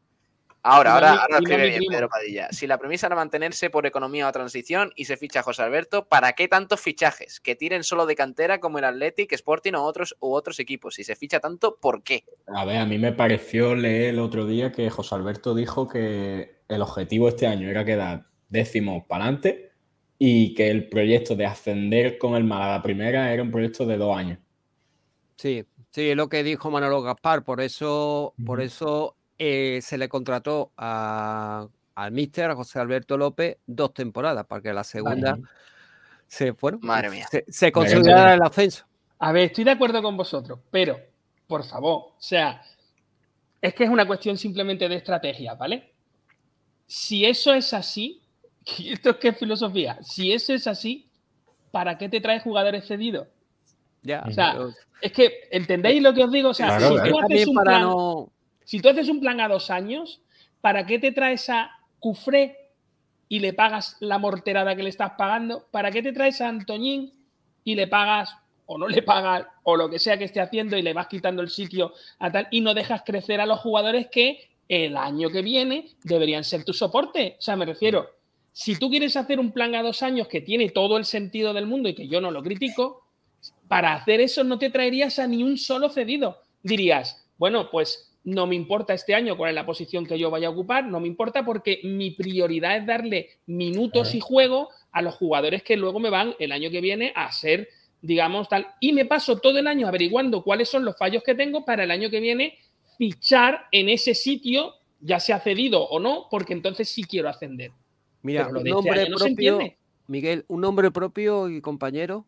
[0.63, 1.83] Ahora, ahora, mi- ahora escribe bien.
[1.91, 2.49] Pedro Padilla.
[2.53, 6.07] Si la premisa era mantenerse por economía o transición y se ficha a José Alberto,
[6.09, 7.39] ¿para qué tantos fichajes?
[7.39, 10.95] Que tiren solo de cantera como el Athletic, Sporting o otros, u otros equipos.
[10.95, 12.25] Si se ficha tanto, ¿por qué?
[12.47, 16.63] A ver, a mí me pareció leer el otro día que José Alberto dijo que
[16.67, 19.71] el objetivo este año era quedar décimo para adelante
[20.19, 24.17] y que el proyecto de ascender con el Málaga primera era un proyecto de dos
[24.17, 24.39] años.
[25.37, 27.43] Sí, sí, es lo que dijo Manolo Gaspar.
[27.45, 33.59] Por eso, por eso eh, se le contrató a, al míster, a José Alberto López,
[33.67, 35.45] dos temporadas, para que la segunda Vale.
[36.27, 37.27] se, bueno, Madre mía.
[37.31, 38.85] se, se consolidara el ascenso.
[39.19, 40.99] a ver, estoy de acuerdo con vosotros, pero,
[41.47, 42.63] por favor, o sea,
[43.61, 45.93] es que es una cuestión simplemente de estrategia, ¿vale?
[46.87, 48.23] si eso es así,
[48.85, 51.09] esto es que es filosofía, si eso es así,
[51.71, 53.29] ¿para qué te traes jugadores cedidos?
[54.07, 54.71] Ya, O sea, pero-
[55.03, 56.51] es que, ¿entendéis lo que os digo?
[56.51, 57.11] O sea, Claro, si, claro.
[57.11, 58.33] tú haces También un para plan, no-
[58.65, 60.21] si tú haces un plan a dos años,
[60.61, 62.57] ¿para qué te traes a Cufré
[63.29, 65.67] y le pagas la morterada que le estás pagando?
[65.71, 67.13] ¿Para qué te traes a Antoñín
[67.65, 68.35] y le pagas
[68.67, 71.43] o no le pagas o lo que sea que esté haciendo y le vas quitando
[71.43, 75.43] el sitio a tal y no dejas crecer a los jugadores que el año que
[75.43, 77.37] viene deberían ser tu soporte?
[77.39, 78.09] O sea, me refiero,
[78.53, 81.67] si tú quieres hacer un plan a dos años que tiene todo el sentido del
[81.67, 83.06] mundo y que yo no lo critico,
[83.69, 86.39] para hacer eso no te traerías a ni un solo cedido.
[86.63, 90.49] Dirías, bueno, pues no me importa este año cuál es la posición que yo vaya
[90.49, 95.15] a ocupar, no me importa porque mi prioridad es darle minutos y juego a los
[95.15, 97.69] jugadores que luego me van el año que viene a ser,
[98.03, 98.67] digamos, tal.
[98.81, 101.91] Y me paso todo el año averiguando cuáles son los fallos que tengo para el
[101.93, 102.59] año que viene
[102.99, 107.71] fichar en ese sitio, ya sea cedido o no, porque entonces sí quiero ascender.
[108.23, 109.61] Mira, Pero lo un este nombre año no se propio.
[110.09, 112.27] Miguel, un nombre propio y compañero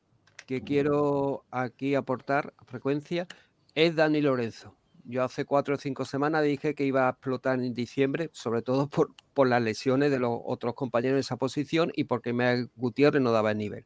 [0.48, 3.26] que quiero aquí aportar a frecuencia
[3.74, 4.74] es Dani Lorenzo.
[5.04, 8.88] Yo hace cuatro o cinco semanas dije que iba a explotar en diciembre, sobre todo
[8.88, 13.20] por, por las lesiones de los otros compañeros en esa posición y porque me Gutiérrez
[13.20, 13.84] no daba el nivel.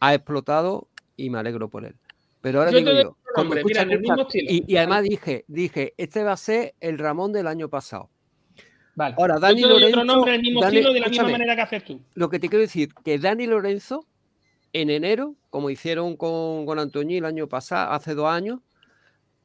[0.00, 1.94] Ha explotado y me alegro por él.
[2.40, 3.16] Pero ahora Yo te digo yo,
[3.64, 7.46] mira, el mismo y, y además dije, dije, este va a ser el Ramón del
[7.48, 8.08] año pasado.
[8.94, 9.14] Vale.
[9.18, 11.84] Ahora, Dani Lorenzo, otro nombre, el mismo Dani- estilo, de la misma manera que haces
[11.84, 12.00] tú.
[12.14, 14.06] lo que te quiero decir, que Dani Lorenzo,
[14.74, 18.60] en enero, como hicieron con, con Antoñí el año pasado, hace dos años,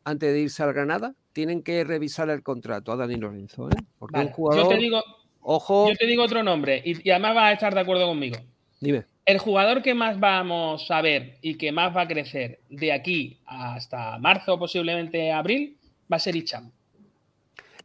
[0.04, 3.76] antes de irse al Granada, tienen que revisar el contrato a Dani Lorenzo, ¿eh?
[3.98, 4.64] Porque Vale, un jugador.
[4.64, 5.04] Yo te digo,
[5.42, 8.38] Ojo, yo te digo otro nombre y, y además vas a estar de acuerdo conmigo.
[8.82, 9.06] dime.
[9.26, 13.40] El jugador que más vamos a ver y que más va a crecer de aquí
[13.46, 15.78] hasta marzo, posiblemente abril,
[16.12, 16.72] va a ser Icham.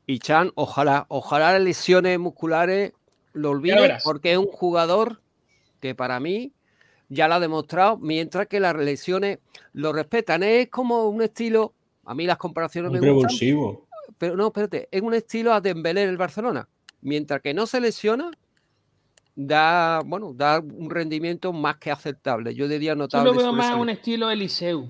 [0.07, 2.95] Y Chan, ojalá, ojalá las lesiones musculares
[3.35, 4.03] lo olvide, verás.
[4.03, 5.21] porque es un jugador
[5.81, 6.53] que para mí
[7.09, 9.39] ya lo ha demostrado, mientras que las lesiones
[9.73, 10.43] lo respetan.
[10.43, 11.75] Es como un estilo,
[12.05, 13.87] a mí las comparaciones Un me gustan, revulsivo.
[14.19, 16.69] pero no, espérate, es un estilo a Dembélé en el Barcelona.
[17.03, 18.31] Mientras que no se lesiona,
[19.37, 22.55] da, bueno, da un rendimiento más que aceptable.
[22.55, 23.31] Yo diría Yo notable.
[23.33, 24.89] lo veo más un estilo Eliseu.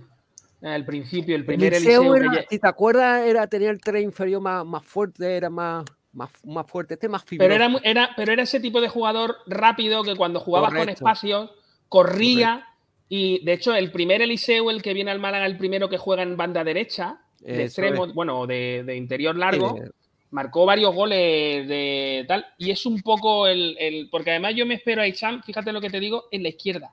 [0.62, 2.14] Al principio, el primer Eliseu.
[2.14, 5.84] era, lle- si te acuerdas, era, tenía el tren inferior más, más fuerte, era más,
[6.12, 7.48] más, más fuerte, este más fibroso.
[7.50, 11.50] Pero era, era, pero era ese tipo de jugador rápido que cuando jugabas con espacios
[11.88, 12.66] corría.
[13.08, 16.22] Y de hecho, el primer Eliseu, el que viene al Málaga, el primero que juega
[16.22, 18.14] en banda derecha, de Eso extremo, es.
[18.14, 19.90] bueno, de, de interior largo, de-
[20.30, 22.46] marcó varios goles de tal.
[22.58, 25.80] Y es un poco el, el- Porque además yo me espero a Icham, fíjate lo
[25.80, 26.92] que te digo, en la izquierda.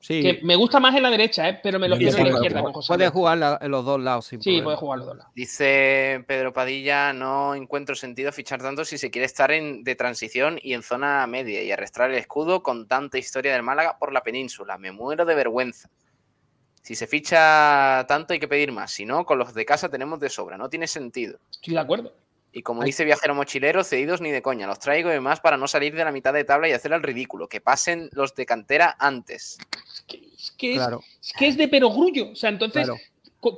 [0.00, 0.22] Sí.
[0.22, 1.60] Que me gusta más en la derecha, ¿eh?
[1.62, 4.00] pero me lo Sí, espero en la izquierda con puede jugar la- en los dos
[4.00, 4.64] lados sin Sí, problema.
[4.64, 5.32] puede jugar los dos lados.
[5.34, 10.58] Dice Pedro Padilla, no encuentro sentido fichar tanto si se quiere estar en, de transición
[10.62, 14.22] y en zona media y arrastrar el escudo con tanta historia del Málaga por la
[14.22, 14.78] península.
[14.78, 15.90] Me muero de vergüenza.
[16.82, 20.18] Si se ficha tanto hay que pedir más, si no, con los de casa tenemos
[20.18, 21.38] de sobra, no tiene sentido.
[21.50, 22.14] Estoy de acuerdo.
[22.52, 25.68] Y como dice Viajero Mochilero, cedidos ni de coña, los traigo y demás para no
[25.68, 28.96] salir de la mitad de tabla y hacer el ridículo, que pasen los de cantera
[28.98, 29.56] antes.
[30.36, 31.00] Es que es, Claro.
[31.22, 32.30] es que es de perogrullo.
[32.32, 33.00] O sea, entonces, Claro.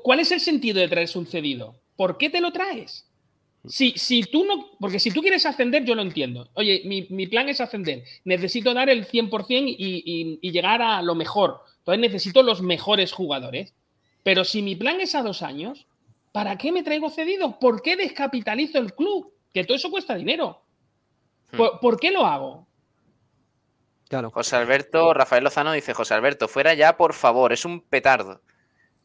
[0.02, 1.74] ¿cuál es el sentido de traerse un cedido?
[1.96, 3.06] ¿Por qué te lo traes?
[3.66, 6.48] Si, si tú no, porque si tú quieres ascender, yo lo entiendo.
[6.54, 8.02] Oye, mi, mi plan es ascender.
[8.24, 11.60] Necesito dar el 100% y, y- y llegar a lo mejor.
[11.78, 13.72] Entonces necesito los mejores jugadores.
[14.24, 15.86] Pero si mi plan es a dos años,
[16.32, 17.54] ¿para qué me traigo cedidos?
[17.60, 19.32] ¿Por qué descapitalizo el club?
[19.52, 20.62] Que todo eso cuesta dinero.
[21.56, 22.66] ¿Por, por qué lo hago?
[24.30, 28.40] José Alberto, Rafael Lozano dice, José Alberto, fuera ya, por favor, es un petardo.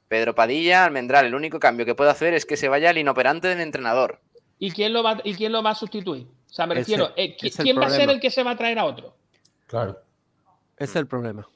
[0.07, 3.47] Pedro Padilla, Almendral, el único cambio que puedo hacer es que se vaya el inoperante
[3.47, 4.21] del entrenador.
[4.59, 6.27] ¿Y quién lo va, y quién lo va a sustituir?
[6.49, 8.31] O sea, me refiero, eh, ¿qui- ese es el ¿quién va a ser el que
[8.31, 9.15] se va a traer a otro?
[9.67, 9.97] Claro.
[10.77, 11.47] Ese es el problema.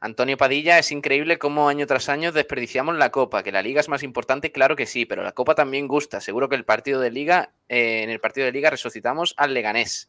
[0.00, 3.88] Antonio Padilla, es increíble cómo año tras año desperdiciamos la Copa, que la Liga es
[3.88, 6.20] más importante, claro que sí, pero la Copa también gusta.
[6.20, 10.08] Seguro que el partido de Liga, eh, en el partido de Liga resucitamos al Leganés.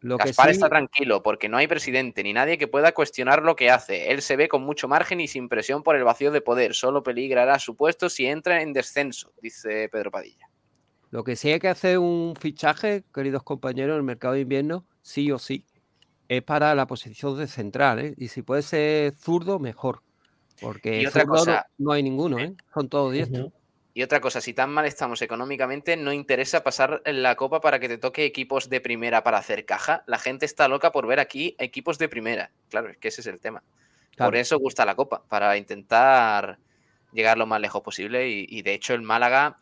[0.00, 3.42] Lo que Gaspar sí- está tranquilo porque no hay presidente ni nadie que pueda cuestionar
[3.42, 4.10] lo que hace.
[4.12, 6.74] Él se ve con mucho margen y sin presión por el vacío de poder.
[6.74, 10.48] Solo peligrará su puesto si entra en descenso, dice Pedro Padilla.
[11.10, 14.86] Lo que sí hay que hacer un fichaje, queridos compañeros, en el mercado de invierno,
[15.02, 15.64] sí o sí,
[16.28, 18.14] es para la posición de central, ¿eh?
[18.16, 20.02] Y si puede ser zurdo, mejor.
[20.60, 21.44] Porque Y otra zurdo
[21.78, 22.54] no- hay ninguno, ¿eh?
[22.72, 23.52] Son todos diestros.
[23.92, 27.88] Y otra cosa, si tan mal estamos económicamente, no interesa pasar la copa para que
[27.88, 30.02] te toque equipos de primera para hacer caja.
[30.06, 32.50] La gente está loca por ver aquí equipos de primera.
[32.68, 33.62] Claro, es que ese es el tema.
[34.14, 34.30] Claro.
[34.32, 36.58] Por eso gusta la copa, para intentar
[37.12, 38.28] llegar lo más lejos posible.
[38.28, 39.58] Y, y de hecho, el Málaga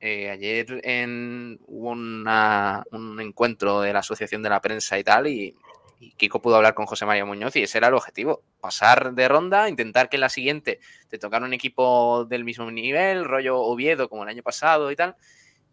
[0.00, 5.26] eh, ayer en, hubo una- un encuentro de la Asociación de la Prensa y tal,
[5.28, 5.54] y,
[5.98, 9.28] y Kiko pudo hablar con José María Muñoz y ese era el objetivo, pasar de
[9.28, 14.08] ronda, intentar que en la siguiente te tocara un equipo del mismo nivel, rollo Oviedo
[14.08, 15.16] como el año pasado y tal,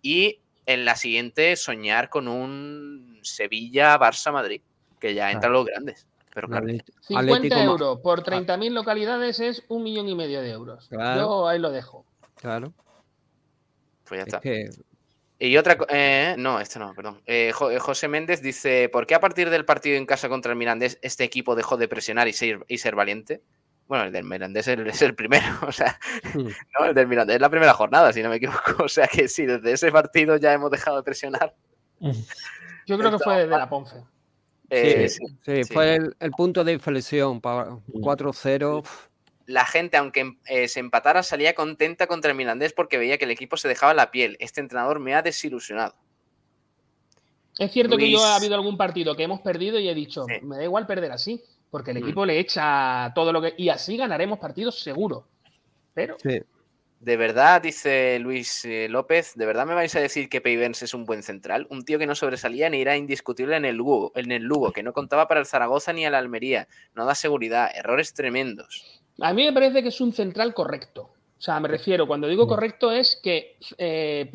[0.01, 4.61] y en la siguiente soñar con un Sevilla-Barça-Madrid,
[4.99, 6.07] que ya entran los grandes.
[6.33, 6.67] Pero claro,
[7.01, 10.87] 50 euros por 30.000 localidades es un millón y medio de euros.
[10.87, 11.21] Claro.
[11.21, 12.05] Yo ahí lo dejo.
[12.35, 12.73] Claro.
[14.05, 14.39] pues ya Es está.
[14.39, 14.69] que
[15.45, 17.22] Y otra, co- eh, no, este no, perdón.
[17.26, 20.57] Eh, eh, José Méndez dice, ¿por qué a partir del partido en casa contra el
[20.57, 23.41] Mirandés este equipo dejó de presionar y ser, y ser valiente?
[23.88, 25.99] Bueno, el del Mirandés es el, es el primero, o sea,
[26.80, 28.61] no, el del Mirandés es la primera jornada, si no me equivoco.
[28.86, 31.53] O sea que sí, desde ese partido ya hemos dejado de presionar.
[32.86, 33.98] Yo creo que fue de la Ponce.
[34.70, 35.74] Eh, sí, sí, sí, sí.
[35.74, 38.82] fue el, el punto de inflexión para 4-0.
[39.45, 43.32] La gente, aunque eh, se empatara, salía contenta contra el Mirandés porque veía que el
[43.32, 44.38] equipo se dejaba la piel.
[44.40, 45.95] Este entrenador me ha desilusionado.
[47.57, 50.57] Es cierto que yo ha habido algún partido que hemos perdido y he dicho, me
[50.57, 52.03] da igual perder así, porque el Mm.
[52.03, 53.53] equipo le echa todo lo que...
[53.57, 55.28] Y así ganaremos partidos seguro.
[55.94, 56.18] Pero
[56.99, 60.94] De verdad, dice Luis eh, López, ¿de verdad me vais a decir que Peivens es
[60.94, 61.68] un buen central?
[61.70, 64.84] Un tío que no sobresalía ni era indiscutible en el Lugo, en el Lugo que
[64.84, 69.02] no contaba para el Zaragoza ni a la Almería, no da seguridad, errores tremendos.
[69.19, 71.10] A mí me parece que es un central correcto.
[71.38, 74.30] O sea, me refiero, cuando digo correcto es que eh,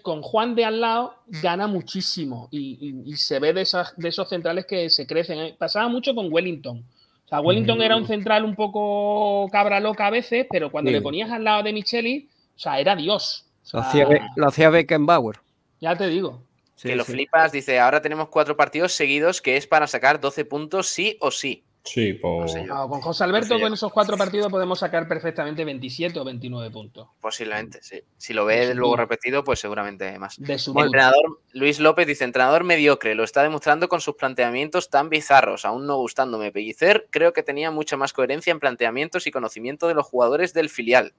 [0.00, 4.08] con Juan de al lado gana muchísimo y, y- y se ve de, esas, de
[4.08, 5.38] esos centrales que se crecen.
[5.40, 6.84] Eh, Pasaba mucho con Wellington.
[7.24, 10.94] O sea, Wellington era un central un poco cabra loca a veces, pero cuando Sí.
[10.94, 13.46] le ponías al lado de Micheli, o sea, era Dios.
[13.72, 15.40] O Lo hacía, Be- lo hacía Beckenbauer.
[15.80, 16.42] ya te digo.
[16.76, 17.12] Sí, que lo sí.
[17.12, 21.30] flipas, dice, ahora tenemos cuatro partidos seguidos que es para sacar 12 puntos sí o
[21.32, 21.64] sí.
[21.84, 22.54] Sí, pues.
[22.70, 27.08] Ah, con José Alberto, con esos cuatro partidos podemos sacar perfectamente 27 o 29 puntos.
[27.20, 28.00] Posiblemente, sí.
[28.16, 30.38] Si lo ves luego repetido, pues seguramente más.
[30.38, 35.08] De su entrenador Luis López dice, entrenador mediocre, lo está demostrando con sus planteamientos tan
[35.08, 36.52] bizarros, aún no gustándome.
[36.52, 40.70] Pellicer creo que tenía mucha más coherencia en planteamientos y conocimiento de los jugadores del
[40.70, 41.14] filial.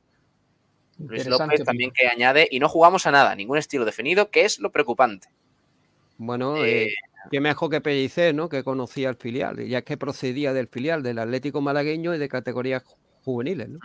[0.97, 4.59] Luis López también que añade, y no jugamos a nada, ningún estilo definido, que es
[4.59, 5.27] lo preocupante.
[6.17, 6.93] Bueno, Eh, eh,
[7.31, 8.49] qué mejor que Pellicer, ¿no?
[8.49, 12.83] Que conocía el filial, ya que procedía del filial del Atlético Malagueño y de categorías
[12.83, 13.79] ju- juveniles, ¿no?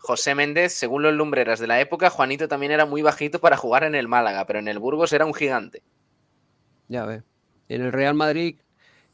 [0.00, 3.84] José Méndez, según los lumbreras de la época, Juanito también era muy bajito para jugar
[3.84, 5.82] en el Málaga, pero en el Burgos era un gigante.
[6.86, 7.24] Ya ves.
[7.68, 8.60] En el Real Madrid,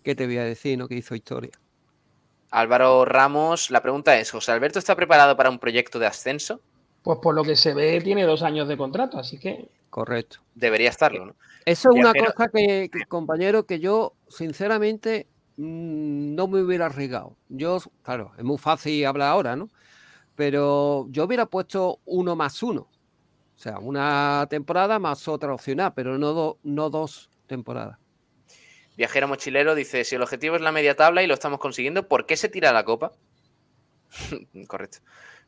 [0.02, 0.86] ¿qué te voy a decir, no?
[0.86, 1.52] Que hizo historia.
[2.51, 6.61] Álvaro Ramos, la pregunta es, ¿José Alberto está preparado para un proyecto de ascenso?
[7.05, 10.39] Pues por lo que se ve, tiene dos años de contrato, así que Correcto.
[10.55, 11.37] Debería estarlo, ¿no?
[11.67, 17.37] Eso es una cosa que, que, compañero, que yo, sinceramente, mm, no me hubiera arriesgado.
[17.49, 19.71] Yo, claro, es muy fácil hablar ahora, ¿no?
[20.35, 22.81] Pero yo hubiera puesto uno más uno.
[22.83, 27.99] O sea, una temporada más otra opcional, pero no, do- no dos temporadas.
[28.97, 32.27] Viajero mochilero dice, si el objetivo es la media tabla y lo estamos consiguiendo, ¿por
[32.27, 33.13] qué se tira la copa?
[34.69, 34.99] Correcto.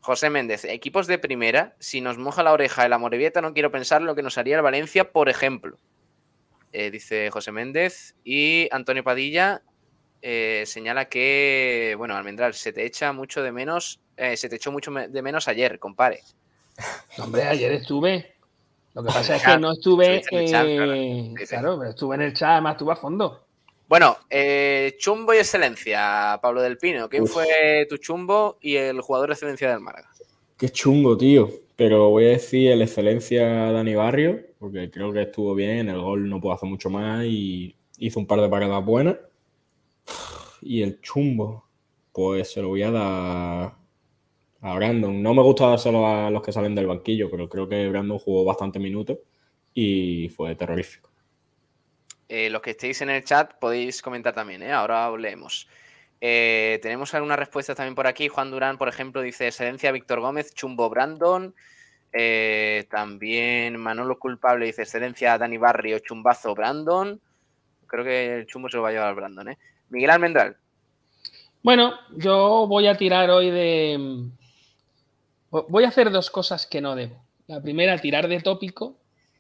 [0.07, 4.03] José Méndez, equipos de primera, si nos moja la oreja el Amorebieta, no quiero pensar
[4.03, 5.81] lo que nos haría el Valencia, por ejemplo.
[6.71, 8.15] Eh, dice José Méndez.
[8.23, 9.63] Y Antonio Padilla
[10.23, 14.71] eh, señala que, bueno, Almendral, se te echa mucho de menos, eh, se te echó
[14.71, 16.21] mucho de menos ayer, compare.
[17.19, 18.37] Hombre, ayer estuve.
[18.95, 20.21] Lo que pasa es que no estuve.
[20.21, 20.93] chat, claro.
[20.93, 21.47] Sí, sí.
[21.47, 23.46] claro, pero estuve en el chat, además estuve a fondo.
[23.89, 27.09] Bueno, eh, chumbo y excelencia, Pablo del Pino.
[27.09, 27.33] ¿Quién Uf.
[27.33, 30.11] fue tu chumbo y el jugador de excelencia del Málaga?
[30.57, 31.49] Qué chungo, tío.
[31.77, 35.79] Pero voy a decir el excelencia Dani Barrio, porque creo que estuvo bien.
[35.79, 39.17] En el gol no puedo hacer mucho más y hizo un par de paradas buenas.
[40.63, 41.69] Y el chumbo,
[42.13, 43.75] pues se lo voy a dar
[44.63, 45.23] a Brandon.
[45.23, 48.45] No me gusta dárselo a los que salen del banquillo, pero creo que Brandon jugó
[48.45, 49.19] bastantes minutos
[49.75, 51.06] y fue terrorífico.
[52.29, 54.73] Eh, los que estéis en el chat podéis comentar también, ¿eh?
[54.73, 55.69] ahora os leemos.
[56.21, 58.29] Eh, tenemos algunas respuestas también por aquí.
[58.29, 61.55] Juan Durán, por ejemplo, dice excelencia Víctor Gómez, chumbo Brandon.
[62.91, 67.21] También Manolo Culpable dice excelencia Dani Barrio, chumbazo Brandon.
[67.87, 69.57] Creo que el chumbo se lo va a llevar Brandon.
[69.91, 70.57] Miguel Almendral.
[71.63, 74.31] Bueno, yo voy a tirar hoy de.
[75.51, 77.23] Voy a hacer dos cosas que no debo.
[77.47, 78.97] La primera, tirar de tópico.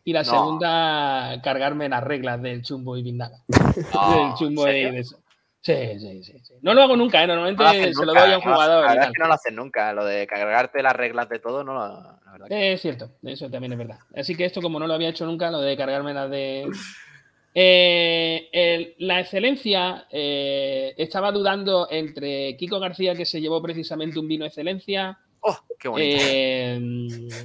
[0.06, 0.30] Y la No.
[0.30, 3.38] segunda, cargarme las reglas del chumbo y Vindaga.
[3.92, 5.18] No, del chumbo ¿en y de eso.
[5.60, 6.54] Sí, sí, sí, sí.
[6.62, 7.26] No lo hago nunca, ¿eh?
[7.26, 8.84] Normalmente No lo haces se lo doy a un jugador.
[8.84, 9.92] La verdad es que no lo hacen nunca.
[9.92, 11.80] Lo de cargarte las reglas de todo, no lo,
[12.24, 13.98] la verdad que- Es cierto, eso también es verdad.
[14.14, 16.68] Así que esto, como no lo había hecho nunca, lo de cargarme las de.
[17.52, 24.28] Eh, el- la excelencia, eh, estaba dudando entre Kiko García, que se llevó precisamente un
[24.28, 27.36] vino excelencia, ¡Oh, qué bonito!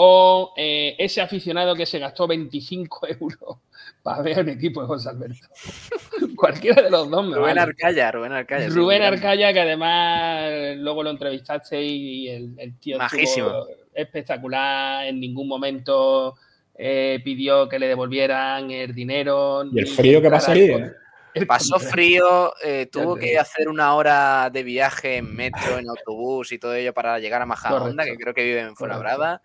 [0.00, 3.58] O eh, ese aficionado que se gastó 25 euros
[4.00, 5.48] para ver un equipo de José Alberto.
[6.36, 7.60] Cualquiera de los dos me Rubén vale.
[7.62, 8.70] Arcaya, Rubén Arcaya.
[8.70, 9.08] sí, Rubén mira.
[9.08, 13.66] Arcaya, que además luego lo entrevistaste y el, el tío Majísimo.
[13.92, 16.36] espectacular, en ningún momento
[16.76, 19.64] eh, pidió que le devolvieran el dinero.
[19.64, 20.92] Y el frío que pasa ahí, ¿eh?
[21.34, 26.52] el Pasó frío, eh, tuvo que hacer una hora de viaje en metro, en autobús
[26.52, 28.22] y todo ello para llegar a Majadahonda, que Correcto.
[28.22, 29.42] creo que vive en Fuenlabrada.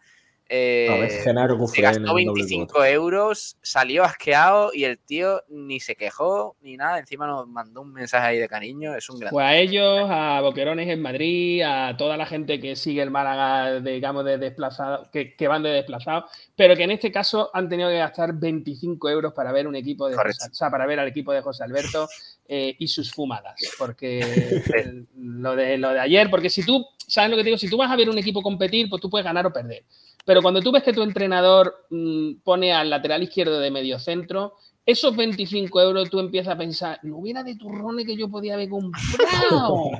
[0.54, 5.80] A ver, Eh, Genaro se gastó doble 25 euros, salió asqueado y el tío ni
[5.80, 7.00] se quejó ni nada.
[7.00, 8.96] Encima nos mandó un mensaje ahí de cariño.
[8.96, 9.32] Es un gran.
[9.32, 13.80] Pues a ellos, a Boquerones en Madrid, a toda la gente que sigue el Málaga,
[13.80, 16.26] digamos, de desplazado, que, que van de desplazados,
[16.56, 20.08] pero que en este caso han tenido que gastar 25 euros para ver un equipo
[20.08, 20.38] de Correcto.
[20.42, 22.08] José, o sea, para ver al equipo de José Alberto
[22.48, 23.56] eh, y sus fumadas.
[23.80, 24.20] Porque
[24.76, 27.58] el- lo, de, lo de ayer, porque si tú, ¿sabes lo que te digo?
[27.58, 29.84] Si tú vas a ver un equipo competir, pues tú puedes ganar o perder.
[30.26, 34.54] Pero cuando tú ves que tu entrenador mm, pone al lateral izquierdo de medio centro,
[34.86, 38.70] esos 25 euros tú empiezas a pensar, no hubiera de turrones que yo podía haber
[38.70, 39.91] comprado.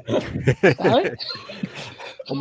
[0.78, 1.14] ¿Sabes?
[2.30, 2.36] O.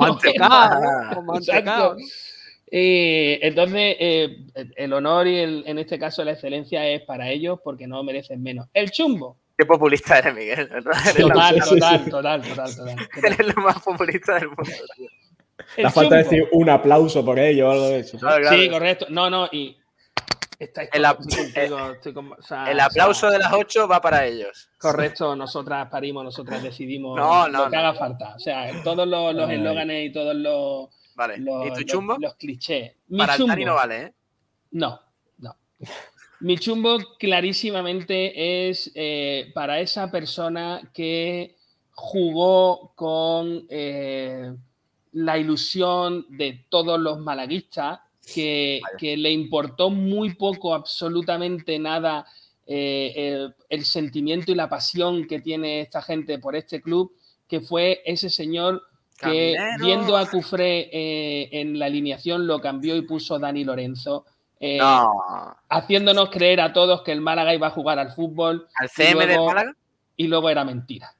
[2.70, 4.36] Eh, entonces, eh,
[4.76, 8.42] el honor y el- en este caso la excelencia es para ellos porque no merecen
[8.42, 8.68] menos.
[8.72, 9.38] El chumbo.
[9.58, 10.68] Qué populista eres, Miguel.
[10.68, 10.92] ¿verdad?
[11.04, 13.08] Eres, Total, la- total, total, total, total.
[13.24, 14.64] eres lo más populista del mundo.
[14.96, 15.08] tío.
[15.76, 16.30] El Da falta chumbo.
[16.30, 18.18] decir un aplauso por ello o algo de eso.
[18.18, 18.56] Claro, claro.
[18.58, 19.06] Sí, correcto.
[19.10, 19.76] No, no, y.
[20.58, 23.52] Estáis El ap- todos contigo, estoy con- o sea, El o sea, aplauso de las
[23.52, 24.70] 8 va para ellos.
[24.78, 27.80] Correcto, nosotras parimos, nosotras decidimos No, no, lo que no.
[27.82, 28.34] haga falta.
[28.36, 31.38] O sea, todos los los eslóganes y todos los, Vale.
[31.38, 32.16] los, ¿Y tu chumbo?
[32.20, 32.92] los clichés.
[33.08, 34.14] Mi para el chumbo, Dani no vale, ¿eh?
[34.70, 35.00] No,
[35.38, 35.56] no.
[36.40, 41.56] Mi chumbo clarísimamente es eh, para esa persona que
[41.90, 44.52] jugó con eh,
[45.12, 48.00] la ilusión de todos los malaguistas,
[48.34, 52.26] que, que le importó muy poco, absolutamente nada,
[52.66, 57.12] eh, el, el sentimiento y la pasión que tiene esta gente por este club,
[57.48, 58.82] que fue ese señor
[59.18, 59.84] que Caminero.
[59.84, 64.24] viendo a Cufré eh, en la alineación lo cambió y puso Dani Lorenzo.
[64.60, 65.56] eh, No.
[65.68, 69.40] haciéndonos creer a todos que el Málaga iba a jugar al fútbol ¿Al CM del
[69.40, 69.74] Málaga?
[70.16, 71.14] y luego era mentira.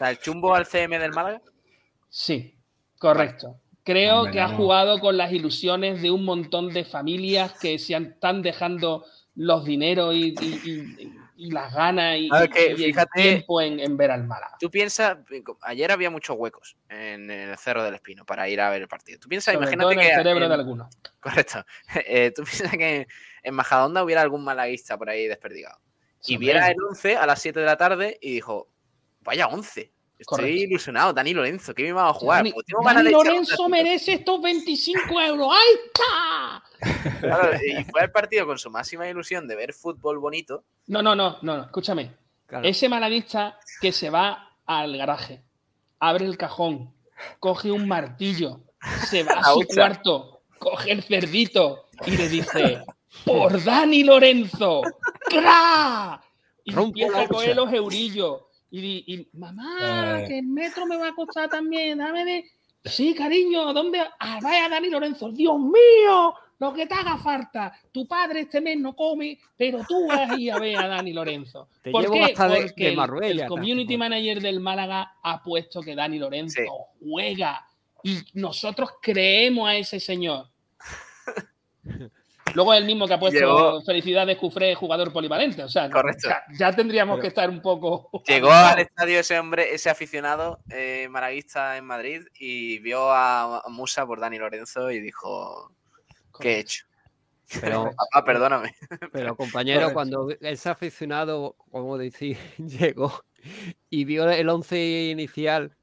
[0.00, 1.40] ¿El chumbo al CM del Málaga?
[2.08, 2.54] Sí,
[2.98, 3.56] correcto.
[3.84, 7.94] Creo Hombre, que ha jugado con las ilusiones de un montón de familias que se
[7.94, 9.04] han- están dejando
[9.36, 14.24] los dineros y, y- y- y las ganas y, el tiempo en, en ver al
[14.24, 14.56] Málaga.
[14.58, 15.18] Tú piensas,
[15.60, 19.18] ayer había muchos huecos en el Cerro del Espino para ir a ver el partido.
[19.20, 20.14] Tú piensas, Sobre todo imagínate en el que.
[20.22, 20.96] cerebro en- de algunos.
[21.20, 21.64] Correcto.
[22.08, 23.06] Eh, tú piensas que
[23.42, 25.78] en Majadahonda hubiera algún malaguista por ahí desperdigado.
[26.26, 28.68] Y viera el 11 a las 7 de la tarde y dijo:
[29.20, 29.92] Vaya 11.
[30.18, 30.62] Estoy Correcto.
[30.62, 32.38] ilusionado, Dani Lorenzo, ¿qué me iba a jugar?
[32.38, 33.68] Dani, Pues tengo ganas Dani Lorenzo ratito".
[33.68, 35.48] merece estos 25 euros.
[35.52, 36.62] ¡Ahí está!
[37.20, 40.64] Claro, y fue al partido con su máxima ilusión de ver fútbol bonito.
[40.86, 42.12] No, no, no, no, no, escúchame.
[42.46, 42.66] Claro.
[42.66, 45.42] Ese malaguista que se va al garaje,
[45.98, 46.92] abre el cajón,
[47.40, 48.60] coge un martillo,
[49.08, 52.84] se va a su cuarto, coge el cerdito y le dice:
[53.24, 54.82] ¡Por Dani Lorenzo!
[55.28, 56.20] ¡Cra!
[56.64, 58.42] Y Rompo empieza a coger los eurillos.
[58.70, 60.24] Y, y, mamá, Eh.
[60.28, 62.44] que el metro me va a costar también, dame de.
[62.84, 64.00] Sí, cariño, ¿dónde?
[64.20, 67.72] Ah, vaya Dani Lorenzo, Dios mío, lo que te haga falta.
[67.90, 71.12] Tu padre este mes no come, pero tú vas a ir a ver a Dani
[71.12, 71.68] Lorenzo.
[71.82, 72.26] Te ¿Por qué?
[72.26, 76.18] de- Porque de el- Marbella, el, community casi, manager del Málaga ha puesto que Dani
[76.18, 76.68] Lorenzo Sí.
[77.02, 77.66] juega
[78.04, 80.48] y nosotros creemos a ese señor.
[82.56, 85.62] Luego es el mismo que ha puesto Llegó- felicidades Cufré, jugador polivalente.
[85.62, 86.28] O sea, Correcto.
[86.28, 88.10] ya, ya tendríamos que estar un poco.
[88.26, 94.06] Llegó al estadio ese hombre, ese aficionado eh, malaguista en Madrid y vio a Musa
[94.06, 95.70] por Dani Lorenzo y dijo:
[96.40, 96.86] ¿Qué he hecho?
[97.60, 98.74] Pero, Papá, perdóname.
[99.12, 103.22] pero compañero, cuando ese aficionado, como decir, llegó
[103.90, 105.76] y vio el once inicial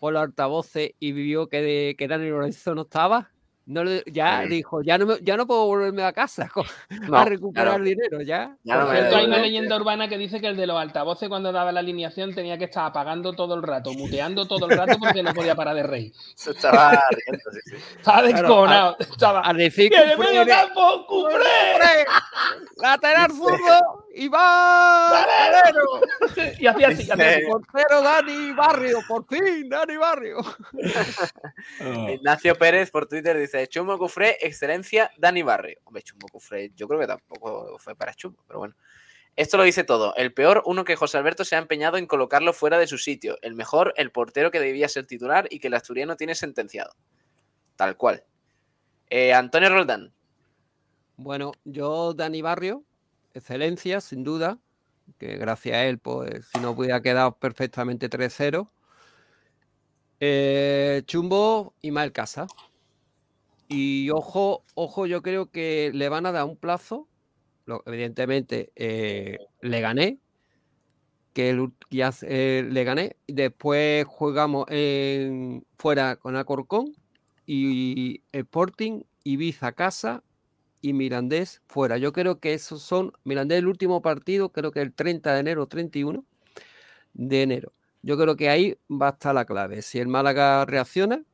[0.00, 3.30] por los altavoces y vio que, de- que Dani Lorenzo no estaba,
[3.68, 4.48] no le- ya Sí.
[4.48, 6.64] dijo, ya no, me- ya no puedo volverme a casa co-
[7.08, 7.84] No, a recuperar claro.
[7.84, 8.56] dinero, ya.
[8.64, 11.52] Ya Por cierto, hay una leyenda urbana que dice que el de los altavoces cuando
[11.52, 15.22] daba la alineación tenía que estar apagando todo el rato, muteando todo el rato porque
[15.22, 16.12] no podía parar de reír.
[16.34, 17.76] Se estaba riendo, sí, sí.
[17.98, 18.96] Estaba Claro, descojonado.
[18.98, 19.42] Estaba.
[19.48, 22.06] A decir ¡Y en medio campo, Cufré!
[22.78, 25.26] lateral zurdo y va
[26.58, 27.42] Y hacía así, hacía así.
[27.46, 30.38] Portero Dani Barrio, por fin, Dani Barrio.
[31.80, 35.80] Ah, Ignacio Pérez por Twitter dice: Chumbo Cufré, excelencia, Dani Barrio.
[35.84, 38.76] Hombre, Chumbo Cufré, yo creo que tampoco fue para Chumbo, pero bueno.
[39.36, 40.16] Esto lo dice todo.
[40.16, 43.38] El peor, uno que José Alberto se ha empeñado en colocarlo fuera de su sitio.
[43.40, 46.96] El mejor, el portero que debía ser titular y que el asturiano tiene sentenciado.
[47.76, 48.24] Tal cual.
[49.10, 50.12] Eh, Antonio Roldán.
[51.16, 52.82] Bueno, yo, Dani Barrio,
[53.32, 54.58] excelencia, sin duda,
[55.18, 58.68] que gracias a él, pues si no hubiera quedado perfectamente 3-0.
[60.20, 62.48] Eh, Chumbo y Mael Casa.
[63.68, 67.08] Y ojo, ojo, yo creo que le van a dar un plazo.
[67.66, 70.20] Lo- evidentemente, eh, le gané.
[71.34, 73.16] Que el ya eh, le gané.
[73.28, 76.94] Después jugamos en, fuera con Alcorcón.
[77.46, 80.22] Y Sporting, Ibiza casa
[80.82, 81.98] y Mirandés fuera.
[81.98, 83.12] Yo creo que esos son.
[83.24, 86.24] Mirandés, el último partido, creo que el 30 de enero, 31
[87.14, 87.72] de enero.
[88.02, 89.82] Yo creo que ahí va a estar la clave.
[89.82, 91.24] Si el Málaga reacciona,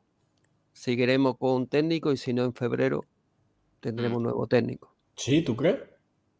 [0.74, 3.06] seguiremos con técnico y si no, en febrero
[3.80, 4.94] tendremos nuevo técnico.
[5.16, 5.78] Sí, ¿tú crees?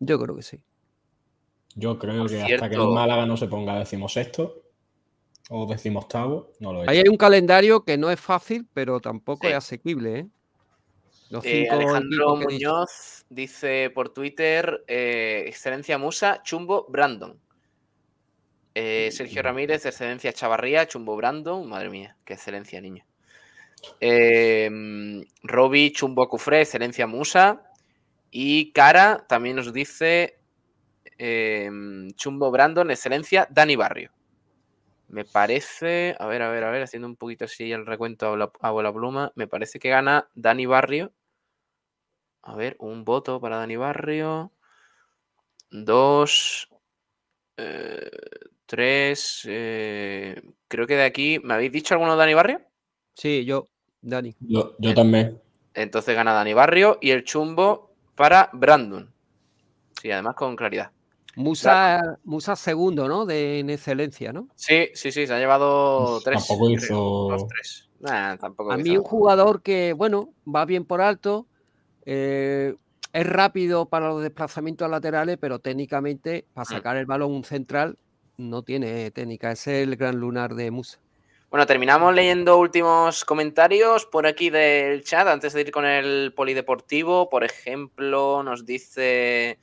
[0.01, 0.61] Yo creo que sí.
[1.77, 4.63] Yo creo que hasta que el Málaga no se ponga decimosexto
[5.51, 7.05] o decimoctavo, no lo Ahí es.
[7.05, 9.53] hay un calendario que no es fácil, pero tampoco Sí.
[9.53, 10.19] es asequible.
[10.19, 10.27] ¿eh?
[11.43, 12.37] Eh, Alejandro.
[12.37, 17.41] Muñoz dice por Twitter, eh, excelencia Musa, Chumbo, Brandon.
[18.75, 21.69] Eh, Sergio Ramírez, excelencia Chavarría, Chumbo, Brandon.
[21.69, 23.05] Madre mía, qué excelencia, niño.
[24.01, 27.63] Eh, mm, Roby, Chumbo, Cufré, excelencia Musa.
[28.31, 30.39] Y Cara también nos dice
[31.19, 31.71] eh,
[32.17, 34.13] Chumbo, Brandon, excelencia Dani Barrio.
[35.09, 38.37] Me parece, a ver, a ver, a ver, haciendo un poquito así el recuento a
[38.37, 41.13] la, a bola pluma, me parece que gana Dani Barrio.
[42.43, 44.53] A ver, un voto para Dani Barrio.
[45.71, 46.69] Dos.
[47.59, 48.11] eh,
[48.67, 49.43] tres.
[49.49, 51.41] eh, creo que de aquí.
[51.43, 52.61] ¿Me habéis dicho alguno de Dani Barrio?
[53.15, 53.67] Sí, yo,
[54.05, 54.35] Dani.
[54.41, 55.41] Yo, yo también.
[55.73, 59.11] Entonces gana Dani Barrio y el chumbo para Brandon.
[60.01, 60.91] Sí, además con claridad.
[61.37, 63.27] Musa, Musa segundo, ¿no?
[63.27, 64.49] De, en excelencia, ¿no?
[64.55, 66.47] Sí, sí, sí, se ha llevado tres.
[66.47, 66.95] Tampoco creo, hizo.
[67.31, 67.89] dos, tres.
[67.99, 71.47] Nah, tampoco A hizo mí un jugador que, bueno, va bien por alto,
[72.07, 72.77] eh,
[73.13, 76.55] es rápido para los desplazamientos laterales, pero técnicamente Mm.
[76.55, 77.99] para sacar el balón un central
[78.37, 79.51] no tiene técnica.
[79.51, 81.01] Ese es el gran lunar de Musa.
[81.55, 87.31] Bueno, terminamos leyendo últimos comentarios por aquí del chat antes de ir con el polideportivo.
[87.31, 89.61] Por ejemplo, nos dice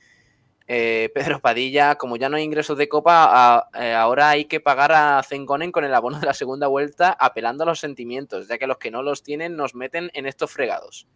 [0.66, 4.92] eh, Pedro Padilla, como ya no hay ingresos de copa, eh, ahora hay que pagar
[4.92, 8.66] a Zengonen con el abono de la segunda vuelta apelando a los sentimientos, ya que
[8.66, 11.06] los que no los tienen nos meten en estos fregados.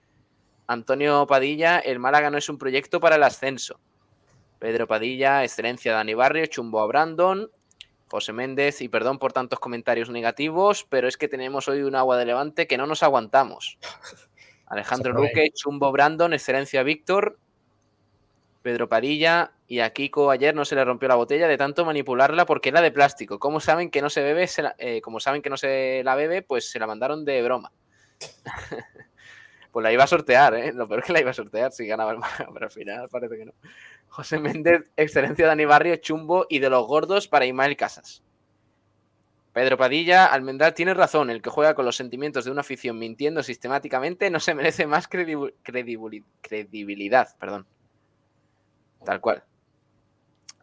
[0.66, 3.81] Antonio Padilla, el Málaga no es un proyecto para el ascenso.
[4.59, 7.51] Pedro Padilla, excelencia Dani Barrio, chumbo a Brandon.
[8.09, 12.16] José Méndez, y perdón por tantos comentarios negativos, pero es que tenemos hoy un agua
[12.16, 13.78] de levante que no nos aguantamos.
[14.66, 15.12] Alejandro.
[15.12, 17.39] Luque, Chumbo Brandon, excelencia Víctor,
[18.62, 22.47] Pedro Padilla y a Kiko ayer no se le rompió la botella de tanto manipularla
[22.47, 23.39] porque era de plástico.
[23.39, 26.16] Como saben que no se bebe, se la- eh, como saben que no se la
[26.16, 27.70] bebe, pues se la mandaron de broma.
[29.77, 30.73] pues la iba a sortear, ¿eh?
[30.73, 33.11] Lo peor es que la iba a sortear si ganaba el Málaga, pero al final
[33.11, 33.53] parece que no.
[34.09, 38.23] José Méndez, excelencia Dani Barrio, Chumbo y de los gordos para Ismael Casas.
[39.53, 43.43] Pedro Padilla, Almendral tiene razón, el que juega con los sentimientos de una afición mintiendo
[43.43, 47.28] sistemáticamente no se merece más credibilidad.
[47.39, 47.66] Perdón.
[49.05, 49.44] Tal cual.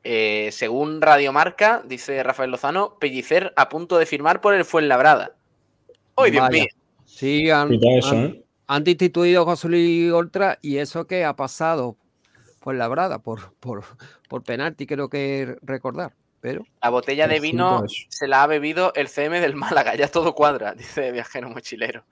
[0.04, 5.36] Eh, según Radiomarca, dice Rafael Lozano, Pellicer a punto de firmar por el Fuenlabrada.
[6.16, 6.66] ¡Ay, Dios mío!
[7.06, 8.43] Sí, han, Cuidado eso, han- ¿eh?
[8.68, 11.98] Han destituido a José Luis Oltra y eso que ha pasado
[12.60, 13.84] por la brada, por, por,
[14.30, 16.14] por penalti, creo que recordar.
[16.40, 20.36] Pero La botella de vino se la ha bebido el CM del Málaga, ya todo
[20.36, 22.04] cuadra, dice Viajero Mochilero.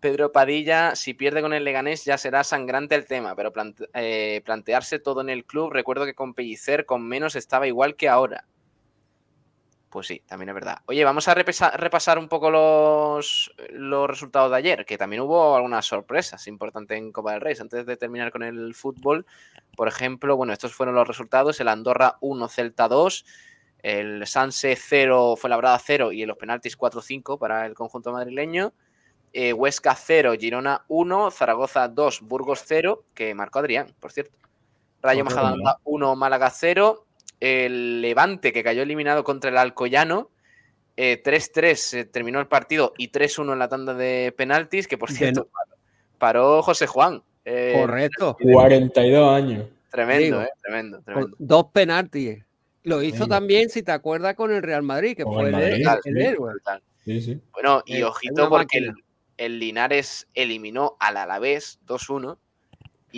[0.00, 4.42] Pedro Padilla, si pierde con el Leganés ya será sangrante el tema, pero plante- eh,
[4.44, 8.44] plantearse todo en el club, recuerdo que con Pellicer con menos estaba igual que ahora.
[9.90, 10.78] Pues sí, también es verdad.
[10.84, 15.86] Oye, vamos a repasar un poco los, los resultados de ayer, que también hubo algunas
[15.86, 17.56] sorpresas importantes en Copa del Rey.
[17.58, 19.24] Antes de terminar con el fútbol,
[19.76, 23.24] por ejemplo, bueno, estos fueron los resultados: el Andorra 1, Celta 2,
[23.82, 28.74] el Sanse 0, fue labrada 0 y en los penaltis 4-5 para el conjunto madrileño.
[29.32, 34.36] Eh, Huesca 0, Girona 1, Zaragoza 2, Burgos 0, que marcó Adrián, por cierto.
[35.00, 35.42] Rayo Correcto.
[35.42, 37.06] Majadahonda 1, Málaga 0.
[37.40, 40.30] El Levante, que cayó eliminado contra el Alcoyano.
[40.96, 45.12] eh, 3-3 eh, terminó el partido y 3-1 en la tanda de penaltis, que por
[45.12, 45.48] cierto
[46.18, 47.22] paró José Juan.
[47.44, 48.36] eh, correcto.
[48.40, 49.66] 42 años.
[49.90, 51.36] Tremendo, Digo, eh, tremendo, tremendo.
[51.38, 52.44] dos penaltis.
[52.82, 55.72] Lo hizo también, si te acuerdas, con el Real Madrid, que fue el el, Madrid,
[55.86, 56.08] el- sí.
[56.10, 56.52] el héroe.
[56.52, 56.82] Brutal.
[57.04, 57.40] Sí, sí.
[57.52, 58.92] Bueno, y ojito porque el,
[59.36, 62.38] el Linares eliminó al Alavés 2-1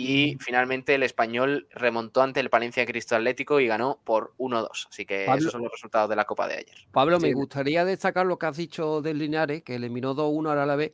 [0.07, 4.87] y finalmente el español remontó ante el Palencia Cristo Atlético y ganó por 1-2.
[4.89, 6.75] Así que Pablo- esos son los resultados de la Copa de ayer.
[6.91, 10.91] Pablo, me gustaría destacar lo que has dicho del Linares, que eliminó 2-1 al Alavés,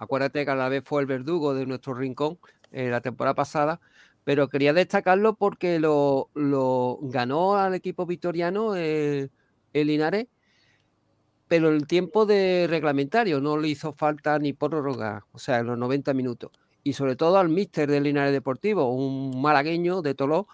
[0.00, 2.38] Acuérdate que a la vez fue el verdugo de nuestro rincón
[2.70, 3.80] eh, la temporada pasada,
[4.22, 9.28] pero quería destacarlo porque lo, lo ganó al equipo victoriano eh,
[9.72, 10.28] el Linares,
[11.48, 15.78] pero el tiempo de reglamentario no le hizo falta ni prórroga, o sea, en los
[15.78, 16.52] 90 minutos.
[16.82, 20.46] Y sobre todo al míster del Linares Deportivo, un malagueño de Toló.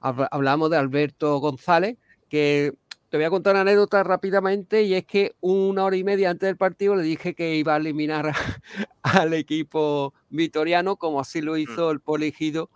[0.00, 1.96] Hablamos de Alberto González,
[2.28, 2.74] que
[3.12, 6.46] te voy a contar una anécdota rápidamente y es que una hora y media antes
[6.46, 8.32] del partido le dije que iba a eliminar
[9.02, 12.70] al equipo vitoriano, como así lo hizo el poligido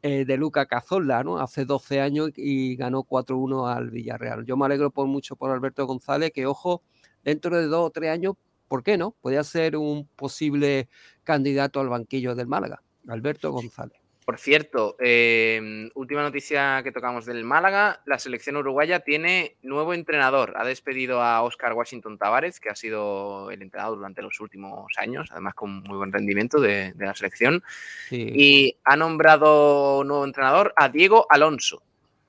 [0.00, 1.38] eh, de Luca Cazorla, ¿no?
[1.38, 4.46] Hace 12 años y ganó 4-1 al Villarreal.
[4.46, 6.82] Yo me alegro por mucho por Alberto González, que ojo,
[7.22, 8.36] dentro de dos o tres años,
[8.68, 9.14] ¿por qué no?
[9.20, 10.88] Podría ser un posible
[11.24, 13.96] candidato al banquillo del Málaga, Alberto González.
[14.24, 20.54] Por cierto, eh, última noticia que tocamos del Málaga, la selección uruguaya tiene nuevo entrenador.
[20.56, 25.28] Ha despedido a Oscar Washington Tavares, que ha sido el entrenador durante los últimos años,
[25.32, 27.64] además con muy buen rendimiento de, de la selección.
[28.10, 28.30] Sí.
[28.32, 31.82] Y ha nombrado nuevo entrenador a Diego Alonso,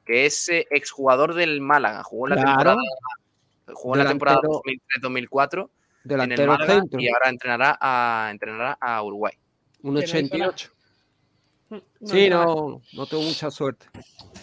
[0.04, 2.02] que es eh, exjugador del Málaga.
[2.02, 2.58] Jugó en la Claro.
[2.58, 2.82] temporada,
[3.74, 4.42] jugó en la temporada
[6.04, 7.00] Delantero- 2003-2004 en el Málaga centro.
[7.00, 9.34] y ahora entrenará a, entrenará a Uruguay.
[9.84, 10.70] Un Que no hizo 88.
[11.70, 13.88] No Sí, no, no tuvo mucha suerte.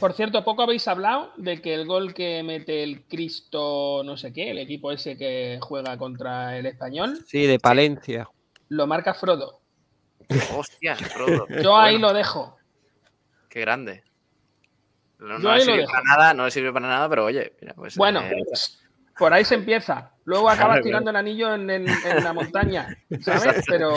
[0.00, 4.32] Por cierto, poco habéis hablado de que el gol que mete el Cristo, no sé
[4.32, 8.26] qué, el equipo ese que juega contra el español, Sí, de Palencia.
[8.68, 9.60] lo marca Frodo.
[10.56, 11.46] Hostia, Frodo.
[11.62, 12.56] Yo ahí Bueno, lo dejo.
[13.48, 14.02] Qué grande.
[15.18, 17.74] No, Yo no le sirve para nada, no le sirve para nada, pero oye, mira,
[17.74, 18.42] pues, Bueno, eh,
[19.20, 20.10] por ahí se empieza.
[20.24, 22.88] Luego acabas Claro, tirando el anillo en, en- en la montaña,
[23.20, 23.64] ¿sabes?
[23.68, 23.94] Pero,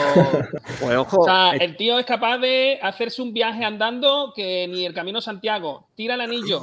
[0.80, 4.86] Pues ojo, o sea, el tío es capaz de hacerse un viaje andando que ni
[4.86, 5.88] el Camino Santiago.
[5.96, 6.62] Tira el anillo,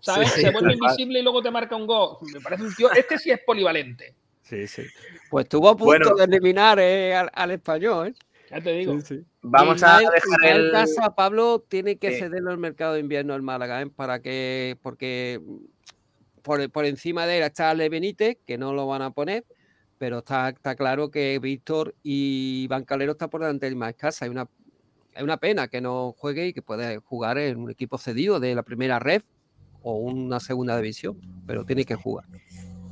[0.00, 0.30] ¿sabes?
[0.32, 0.78] Sí, se vuelve sí.
[0.82, 2.18] invisible y luego te marca un gol.
[2.34, 2.90] Me parece un tío.
[2.92, 4.14] Este sí es polivalente.
[4.42, 4.82] Sí, sí.
[5.30, 6.14] Pues estuvo a punto Bueno.
[6.16, 8.14] de eliminar eh, al, al español, ¿eh?
[8.50, 8.98] Ya te digo.
[9.42, 10.72] vamos a dejar Ismael el.
[10.72, 12.18] Casa, Pablo, tiene que Sí.
[12.18, 13.86] cederlo el mercado de invierno al Málaga, ¿eh?
[13.94, 15.40] Para que, porque
[16.42, 19.44] por, por encima de él está Ale Benítez, que no lo van a poner,
[19.98, 24.24] pero está, está claro que Víctor y Iván Calero está por delante del más Casa.
[24.24, 24.48] Es una,
[25.14, 28.54] es una pena que no juegue y que pueda jugar en un equipo cedido de
[28.54, 29.22] la primera red
[29.82, 32.26] o una segunda división, pero tiene que jugar.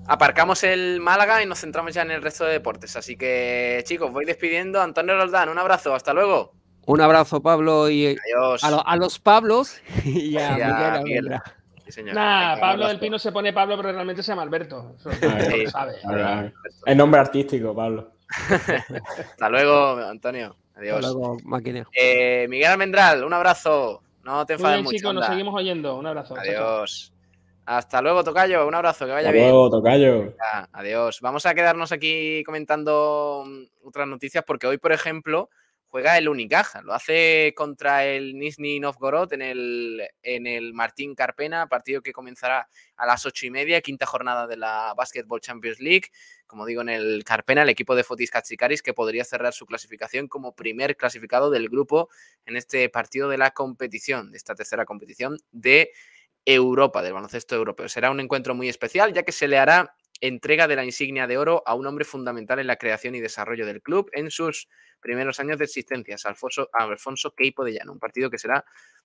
[0.07, 2.97] Aparcamos el Málaga y nos centramos ya en el resto de deportes.
[2.97, 4.81] Así que, chicos, voy despidiendo.
[4.81, 6.55] Antonio Roldán, un abrazo, hasta luego.
[6.87, 8.65] Un abrazo, Pablo, y Adiós.
[8.65, 11.29] a, lo- a los Pablos y a Y a Miguel.
[11.89, 12.03] Sí.
[12.03, 12.99] Nah, Pablo del.
[12.99, 14.95] Pino se pone Pablo, pero realmente se llama Alberto.
[14.99, 15.65] Eso Ah, no sí.
[15.65, 15.95] lo sabe.
[16.05, 16.53] Ahora,
[16.87, 18.13] El nombre artístico, Pablo.
[19.19, 20.55] Hasta luego, Antonio.
[20.69, 21.01] Hasta Adiós.
[21.03, 21.89] luego, maquinero.
[21.93, 24.03] Eh, Miguel Almendral, un abrazo.
[24.25, 24.97] No te enfades bien, mucho.
[24.97, 25.97] chicos, nos seguimos oyendo.
[25.97, 26.37] Un abrazo.
[26.37, 27.13] Adiós.
[27.65, 28.67] Hasta luego, Tocayo.
[28.67, 29.51] Un abrazo, que vaya Hasta bien.
[29.51, 30.35] luego, tocayo.
[30.73, 31.21] Adiós.
[31.21, 35.51] Vamos a quedarnos aquí comentando mm, otras noticias porque hoy, por ejemplo,
[35.89, 36.83] juega el Unicaja.
[36.83, 42.69] Lo hace contra el Nizhny Novgorod en el, en el Martín Carpena, partido que comenzará
[42.97, 46.09] a las ocho y media, quinta jornada de la Basketball Champions League.
[46.47, 50.29] Como digo, en el Carpena, el equipo de Fotis Katsikaris que podría cerrar su clasificación
[50.29, 52.09] como primer clasificado del grupo
[52.47, 55.93] en este partido de la competición, de esta tercera competición de
[56.45, 57.89] Europa, del baloncesto europeo.
[57.89, 61.39] Será un encuentro muy especial, ya que se le hará entrega de la insignia de
[61.39, 64.69] oro a un hombre fundamental en la creación y desarrollo del club en sus
[65.01, 68.65] primeros años de existencia, Alfonso, Alfonso Queipo de Llano, un partido que será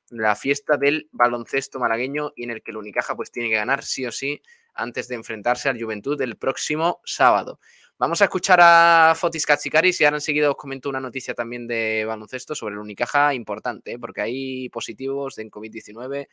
[0.10, 3.84] la fiesta del baloncesto malagueño y en el que el Unicaja pues tiene que ganar
[3.84, 4.41] sí o sí
[4.73, 7.60] antes de enfrentarse al Juventud el próximo sábado.
[7.99, 12.03] Vamos a escuchar a Fotis Katsikaris y ahora enseguida os comento una noticia también de
[12.06, 13.99] baloncesto sobre el Unicaja importante, ¿eh?
[13.99, 16.27] porque hay positivos de COVID-19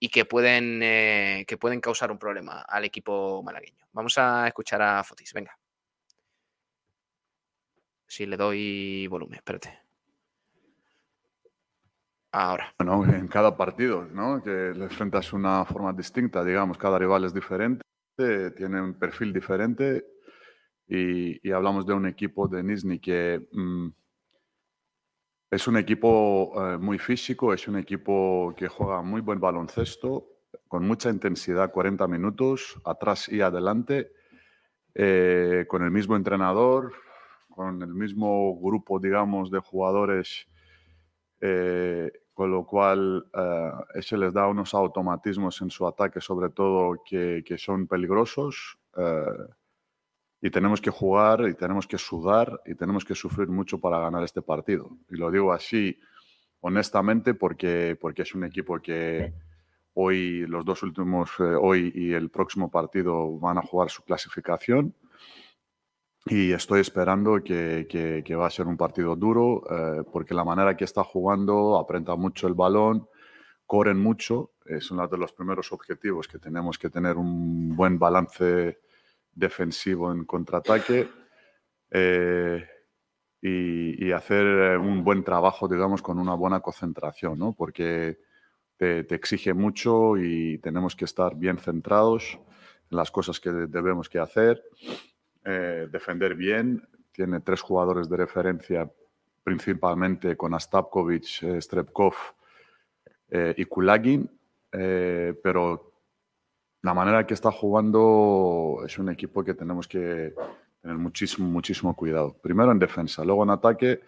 [0.00, 3.86] y que pueden, eh, que pueden causar un problema al equipo malagueño.
[3.92, 5.58] Vamos a escuchar a Fotis, venga.
[8.06, 9.78] Si le doy volumen, espérate.
[12.32, 12.74] Ahora.
[12.78, 14.42] Bueno, en cada partido, ¿no?
[14.42, 17.82] Que le enfrentas una forma distinta, digamos, cada rival es diferente,
[18.16, 20.04] tiene un perfil diferente
[20.86, 23.88] y, y hablamos de un equipo de Nizhny que mm,
[25.50, 30.28] es un equipo eh, muy físico, es un equipo que juega muy buen baloncesto,
[30.66, 34.12] con mucha intensidad, 40 minutos, atrás y adelante,
[34.94, 36.92] eh, con el mismo entrenador,
[37.48, 40.46] con el mismo grupo, digamos, de jugadores
[41.40, 43.26] eh, con lo cual
[43.94, 48.78] eso les da unos automatismos en su ataque, sobre todo que, son peligrosos.
[50.40, 54.22] Y tenemos que jugar y tenemos que sudar y tenemos que sufrir mucho para ganar
[54.24, 54.90] este partido.
[55.10, 55.98] Y lo digo así
[56.60, 59.32] honestamente porque, porque es un equipo que
[59.94, 64.94] hoy, los dos últimos, eh, hoy y el próximo partido van a jugar su clasificación.
[66.26, 70.76] y estoy esperando que, que- va a ser un partido duro eh, porque la manera
[70.76, 73.08] que está jugando aprieta mucho el balón,
[73.66, 74.52] corren mucho.
[74.66, 78.78] Es uno de los primeros objetivos que tenemos que tener un buen balance
[79.38, 81.08] defensivo en contraataque
[81.90, 82.66] eh,
[83.40, 87.52] y, hacer eh, un buen trabajo, digamos, con una buena concentración, ¿no?
[87.52, 88.18] Porque
[88.76, 92.38] te, exige mucho y tenemos que estar bien centrados
[92.90, 94.62] en las cosas que debemos que hacer
[95.44, 96.82] eh, defender bien.
[97.12, 98.90] Tiene tres jugadores de referencia,
[99.44, 102.14] principalmente con Astapkovic, Strepkov
[103.56, 104.30] y Kulagin.
[104.70, 105.97] pero
[106.82, 110.34] la manera que está jugando es un equipo que tenemos que
[110.80, 112.36] tener muchísimo, muchísimo cuidado.
[112.40, 114.00] Primero en defensa, luego en ataque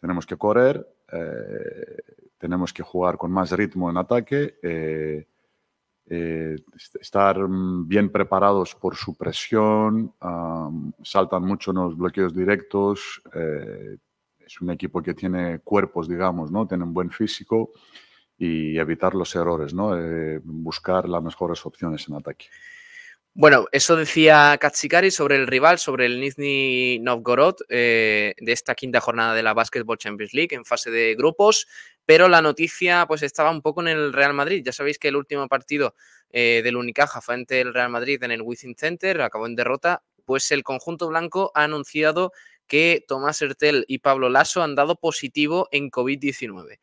[0.00, 1.96] tenemos que correr, eh,
[2.38, 4.58] tenemos que jugar con más ritmo en ataque.
[4.62, 5.26] eh,
[6.10, 7.36] eh, est- estar
[7.84, 10.14] bien preparados por su presión,
[11.02, 13.20] saltan mucho en los bloqueos directos,
[14.38, 16.66] es un equipo que tiene cuerpos, digamos, ¿no?
[16.66, 17.72] Tiene un buen físico
[18.38, 19.98] y evitar los errores, ¿no?
[19.98, 22.46] Eh, buscar las mejores opciones en ataque.
[23.34, 29.00] Bueno, eso decía Katsikari sobre el rival, sobre el Nizhny Novgorod eh, de esta quinta
[29.00, 31.68] jornada de la Basketball Champions League en fase de grupos,
[32.04, 34.62] pero la noticia pues estaba un poco en el Real Madrid.
[34.64, 35.94] Ya sabéis que el último partido
[36.30, 40.02] eh, del Unicaja fue ante el Real Madrid en el Wizzing Center, acabó en derrota,
[40.24, 42.32] pues el conjunto blanco ha anunciado
[42.66, 46.78] que Tomás Hertel y Pablo Lasso han dado positivo en COVID-19.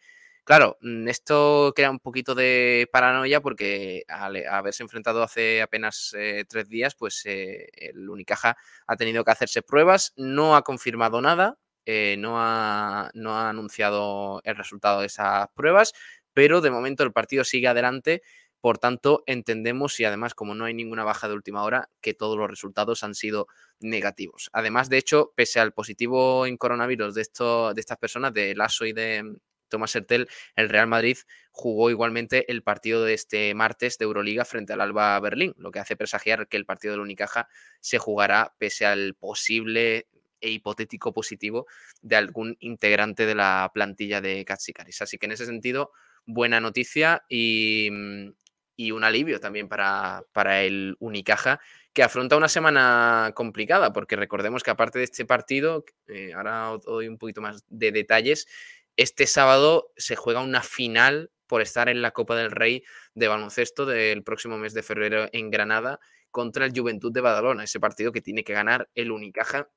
[0.45, 6.13] Claro, mm, esto crea un poquito de paranoia porque al eh, haberse enfrentado hace apenas
[6.15, 8.55] eh, tres días, pues eh, el Unicaja
[8.85, 11.57] ha tenido que hacerse pruebas, no ha confirmado nada,
[12.17, 15.93] no, ha, no ha anunciado el resultado de esas pruebas,
[16.33, 18.21] pero de momento el partido sigue adelante.
[18.61, 22.37] Por tanto, entendemos y además, como no hay ninguna baja de última hora, que todos
[22.37, 23.47] los resultados han sido
[23.79, 24.49] negativos.
[24.53, 28.85] Además, de hecho, pese al positivo en coronavirus de, esto, de estas personas, de Lasso
[28.85, 29.35] y de,
[29.69, 31.17] Tomás Hertel, el Real Madrid
[31.51, 35.79] jugó igualmente el partido de este martes de Euroliga frente al Alba Berlín, lo que
[35.79, 37.47] hace presagiar que el partido del Unicaja
[37.79, 40.07] se jugará pese al posible
[40.41, 41.65] e hipotético positivo
[42.01, 45.01] de algún integrante de la plantilla de Katsikaris.
[45.01, 45.91] Así que en ese sentido,
[46.25, 47.89] buena noticia y,
[48.75, 50.23] y un alivio también para,
[50.63, 51.59] el Unicaja,
[51.93, 57.07] que afronta una semana complicada, porque recordemos que aparte de este partido, eh, ahora doy
[57.07, 58.47] un poquito más de detalles,
[58.97, 63.85] este sábado se juega una final por estar en la Copa del Rey de baloncesto
[63.85, 65.99] del próximo mes de febrero en Granada
[66.31, 69.69] contra el Juventud de Badalona, ese partido que tiene que ganar el Unicaja,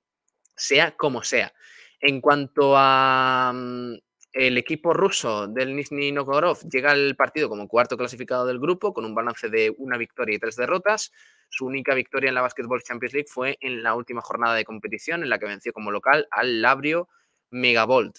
[0.57, 1.53] sea como sea.
[2.01, 3.95] En cuanto a mm,
[4.33, 9.05] el equipo ruso del Nizhny Novgorod, llega al partido como cuarto clasificado del grupo con
[9.05, 11.13] un balance de una victoria y tres derrotas.
[11.49, 15.23] Su única victoria en la Basketball Champions League fue en la última jornada de competición
[15.23, 17.09] en la que venció como local al Labrio
[17.51, 18.17] Megavolt.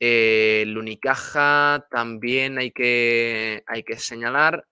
[0.00, 4.66] Eh, el Unicaja también hay que, hay que señalar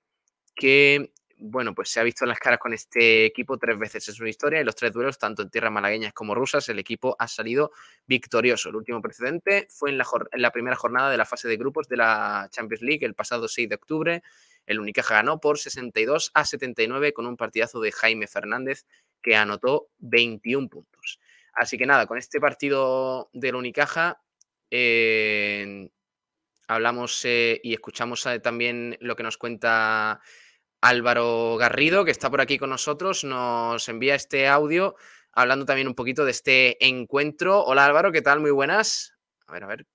[0.54, 4.14] que, bueno, pues se ha visto en las caras con este equipo tres veces en
[4.14, 7.28] su historia y los tres duelos, tanto en tierras malagueñas como rusas, el equipo ha
[7.28, 7.72] salido
[8.06, 8.68] victorioso.
[8.68, 11.88] El último precedente fue en la, en la primera jornada de la fase de grupos
[11.88, 14.22] de la Champions League el pasado 6 de octubre.
[14.64, 18.86] El Unicaja ganó por 62 a 79 con un partidazo de Jaime Fernández
[19.22, 21.20] que anotó 21 puntos.
[21.52, 24.20] Así que nada, con este partido del Unicaja
[26.68, 30.20] hablamos eh, y escuchamos eh, también lo que nos cuenta
[30.80, 33.24] Álvaro Garrido, que está por aquí con nosotros.
[33.24, 34.96] Nos envía este audio
[35.32, 37.62] hablando también un poquito de este encuentro.
[37.64, 38.40] Hola Álvaro, ¿qué tal?
[38.40, 39.14] Muy buenas.
[39.46, 39.86] A ver, a ver,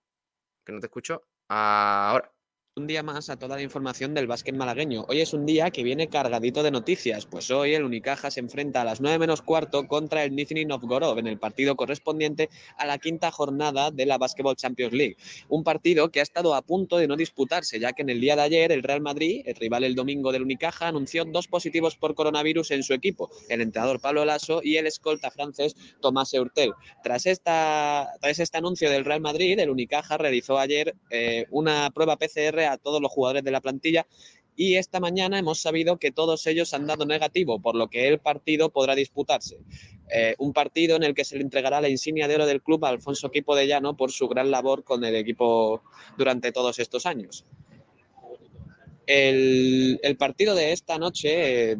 [0.65, 1.23] que no te escucho.
[1.49, 2.30] Ahora.
[2.77, 5.03] Un día más a toda la información del básquet malagueño.
[5.09, 8.79] Hoy es un día que viene cargadito de noticias, pues hoy el Unicaja se enfrenta
[8.79, 12.97] a las 9 menos cuarto contra el Nizhny Novgorod en el partido correspondiente a la
[12.97, 15.17] quinta jornada de la Basketball Champions League.
[15.49, 18.37] Un partido que ha estado a punto de no disputarse, ya que en el día
[18.37, 22.15] de ayer el Real Madrid, el rival el domingo del Unicaja, anunció dos positivos por
[22.15, 26.71] coronavirus en su equipo, el entrenador Pablo Lasso y el escolta francés Tomás Eurtel.
[27.03, 32.15] Tras, esta, tras este anuncio del Real Madrid, el Unicaja realizó ayer eh, una prueba
[32.15, 34.05] PCR a todos los jugadores de la plantilla
[34.55, 38.19] y esta mañana hemos sabido que todos ellos han dado negativo, por lo que el
[38.19, 39.57] partido podrá disputarse.
[40.13, 42.83] Eh, un partido en el que se le entregará la insignia de oro del club
[42.83, 45.81] a Alfonso Quipo de Llano por su gran labor con el equipo
[46.17, 47.45] durante todos estos años.
[49.07, 51.77] El, el partido de esta noche eh,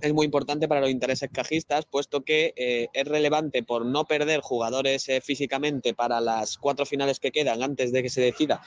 [0.00, 4.40] es muy importante para los intereses cajistas, puesto que eh, es relevante por no perder
[4.40, 8.60] jugadores eh, físicamente para las cuatro finales que quedan antes de que se decida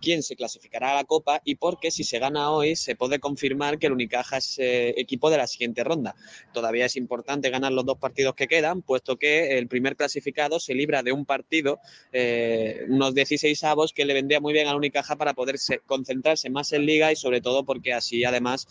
[0.00, 3.78] quién se clasificará a la Copa y porque si se gana hoy se puede confirmar
[3.78, 6.14] que el Unicaja es eh, equipo de la siguiente ronda.
[6.52, 10.74] Todavía es importante ganar los dos partidos que quedan, puesto que el primer clasificado se
[10.74, 11.78] libra de un partido,
[12.88, 15.56] unos 16 avos, que le vendría muy bien al Unicaja para poder
[15.86, 18.66] concentrarse más en liga y sobre todo porque así además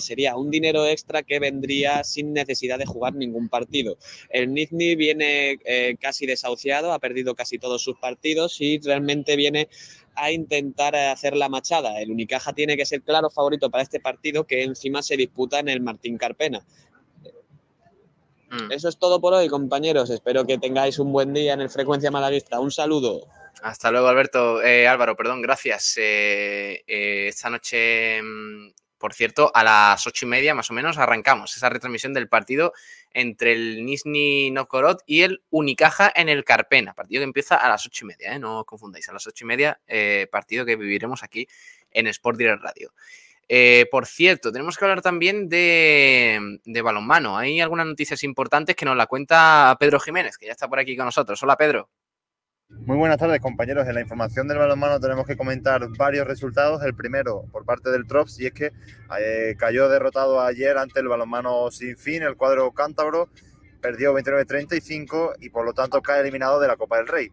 [0.00, 3.96] sería un dinero extra que vendría sin necesidad de jugar ningún partido.
[4.30, 9.68] El Nizhny viene eh, casi desahuciado, ha perdido casi todos sus partidos y realmente viene
[10.14, 12.00] a intentar hacer la machada.
[12.00, 15.68] El Unicaja tiene que ser claro favorito para este partido que encima se disputa en
[15.68, 16.64] el Martín Carpena.
[18.50, 18.72] Mm.
[18.72, 20.10] Eso es todo por hoy, compañeros.
[20.10, 22.60] Espero que tengáis un buen día en el Frecuencia Malaguista.
[22.60, 23.26] Un saludo.
[23.62, 24.62] Hasta luego, Alberto.
[24.62, 25.94] Eh, Álvaro, perdón, gracias.
[25.98, 31.56] Eh, esta noche mm, por cierto, a las ocho y media más o menos arrancamos
[31.56, 32.72] esa retransmisión del partido
[33.12, 36.94] entre el Nizhny Novgorod y el Unicaja en el Carpena.
[36.94, 38.38] Partido que empieza a las ocho y media, ¿eh?
[38.38, 39.08] no os confundáis.
[39.08, 41.46] A las ocho y media, eh, partido que viviremos aquí
[41.90, 42.92] en Sport Direct Radio.
[43.48, 47.38] Eh, por cierto, tenemos que hablar también de, de, balonmano.
[47.38, 50.96] Hay algunas noticias importantes que nos la cuenta Pedro Jiménez, que ya está por aquí
[50.96, 51.42] con nosotros.
[51.42, 51.88] Hola, Pedro.
[52.70, 53.86] Muy buenas tardes, compañeros.
[53.86, 56.82] En la información del balonmano tenemos que comentar varios resultados.
[56.82, 58.72] El primero por parte del Trops, y es que
[59.18, 63.28] eh, cayó derrotado ayer ante el balonmano sin fin, el cuadro cántabro,
[63.80, 67.30] perdió 29-35 y por lo tanto cae eliminado de la Copa del Rey.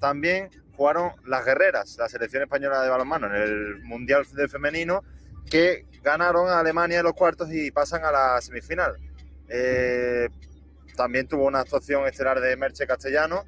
[0.00, 5.04] También jugaron las guerreras, la selección española de balonmano en el Mundial de Femenino,
[5.50, 8.96] que ganaron a Alemania en los cuartos y pasan a la semifinal.
[9.48, 10.28] Eh,
[10.96, 13.44] también tuvo una actuación estelar de Merche Castellano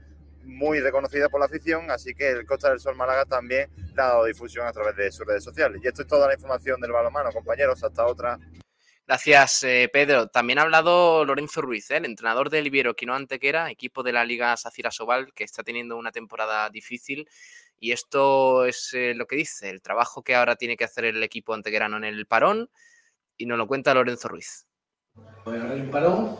[0.50, 4.06] muy reconocida por la afición, así que el Costa del Sol Málaga también le ha
[4.06, 5.80] dado difusión a través de sus redes sociales.
[5.82, 7.82] Y esto es toda la información del balonmano, compañeros.
[7.82, 8.38] Hasta otra.
[9.06, 10.28] Gracias, eh, Pedro.
[10.28, 11.96] También ha hablado Lorenzo Ruiz, ¿eh?
[11.96, 15.96] el entrenador del Ibero Quino Antequera, equipo de la Liga Sacira Sobal, que está teniendo
[15.96, 17.28] una temporada difícil.
[17.80, 21.22] Y esto es eh, lo que dice, el trabajo que ahora tiene que hacer el
[21.24, 22.70] equipo antequerano en el parón.
[23.36, 24.66] Y nos lo cuenta Lorenzo Ruiz.
[25.44, 26.36] Pues ahora hay un parón,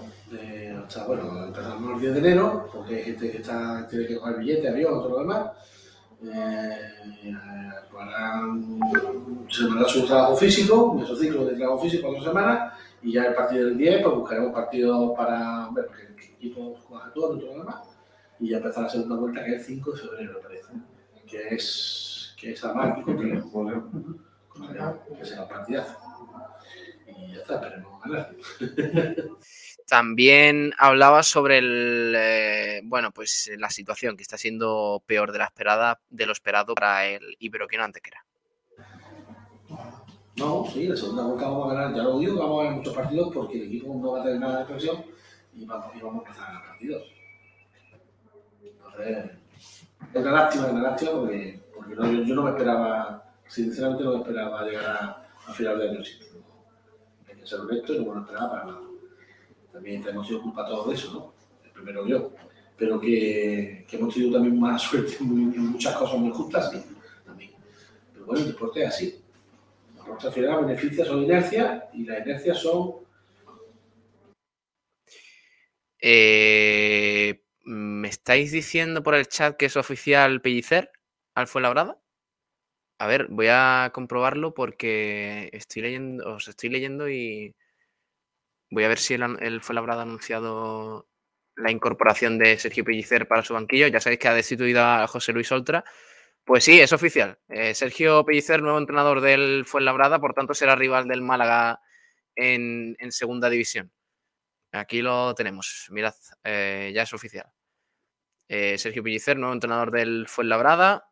[0.86, 4.38] hasta, bueno, empezamos el 10 de enero, porque hay gente que está, tiene que coger
[4.38, 5.50] billete, avión, todo lo demás.
[6.22, 7.34] Eh,
[7.92, 8.42] para,
[9.48, 13.34] se me su trabajo físico, nuestro ciclo de trabajo físico dos semanas, y ya a
[13.34, 17.52] partir del 10 pues buscaremos partidos para, ver, porque el equipo juega todo y todo
[17.52, 17.82] lo demás,
[18.38, 20.72] y ya empezar la segunda vuelta que es el 5 de febrero, me parece,
[21.26, 23.42] que es, que es además aquí contra el
[25.16, 25.96] que será partidazo.
[27.06, 28.34] Y ya está, esperemos ganar.
[29.90, 35.46] También hablaba sobre el, eh, bueno, pues la situación que está siendo peor de la
[35.46, 38.24] esperada, de lo esperado para el Iberoquino Antequera.
[40.36, 42.94] No, sí, la segunda vuelta vamos a ganar, ya lo digo, vamos a ganar muchos
[42.94, 45.04] partidos porque el equipo no va a tener nada de presión
[45.56, 47.02] y vamos, a empezar a ganar partidos.
[48.62, 49.30] Entonces,
[50.14, 54.12] es una lástima, es una lástima porque, porque no, yo, no me esperaba, sinceramente no
[54.12, 54.86] me esperaba llegar
[55.48, 56.00] a, final de año.
[57.28, 58.89] Hay que ser honesto y no me esperaba para nada
[59.72, 61.34] también hemos sido culpa todos de eso, ¿no?
[61.64, 62.32] El primero yo.
[62.76, 66.82] Pero que, hemos tenido también más suerte en, muchas cosas muy justas, sí,
[67.24, 67.52] también.
[68.12, 69.22] Pero bueno, el deporte es así.
[69.90, 72.94] El deporte al final beneficia son inercia y las inercias son.
[76.02, 80.90] Eh, ¿Me estáis diciendo por el chat que es oficial Pellicer
[81.34, 82.00] al Fuenlabrada?
[82.98, 87.54] A ver, voy a comprobarlo porque estoy leyendo, os estoy leyendo y
[88.70, 91.08] Voy a ver si él, él fue labrado anunciado
[91.56, 93.88] la incorporación de Sergio Pellicer para su banquillo.
[93.88, 95.84] Ya sabéis que ha destituido a José Luis Oltra.
[96.44, 97.38] Pues sí, es oficial.
[97.48, 101.80] Eh, Sergio Pellicer, nuevo entrenador del Fuenlabrada, por tanto será rival del Málaga
[102.34, 103.92] en, en segunda división.
[104.72, 105.88] Aquí lo tenemos.
[105.90, 106.14] Mirad,
[106.44, 107.46] eh, ya es oficial.
[108.48, 111.09] Eh, Sergio Pellicer, nuevo entrenador del Fuenlabrada.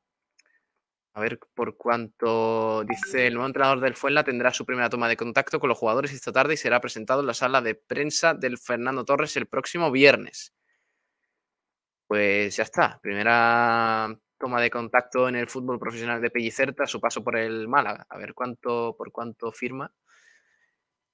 [1.19, 5.16] A ver por cuánto dice el nuevo entrenador del Fuenla tendrá su primera toma de
[5.16, 8.57] contacto con los jugadores esta tarde y será presentado en la sala de prensa del
[8.57, 10.55] Fernando Torres el próximo viernes.
[12.07, 17.01] Pues ya está, primera toma de contacto en el fútbol profesional de Pellicer tras su
[17.01, 18.07] paso por el Málaga.
[18.09, 19.93] A ver cuánto, por cuánto firma.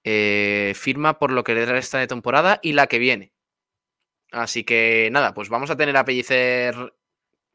[0.04, 3.32] Eh, firma por lo que le da esta temporada y la que viene.
[4.32, 6.74] Así que nada, pues vamos a tener a Pellicer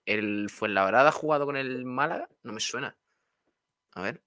[0.10, 2.28] ¿El Fuenlabrada ha jugado con el Málaga?
[2.42, 2.98] No me suena.
[3.94, 4.22] A ver.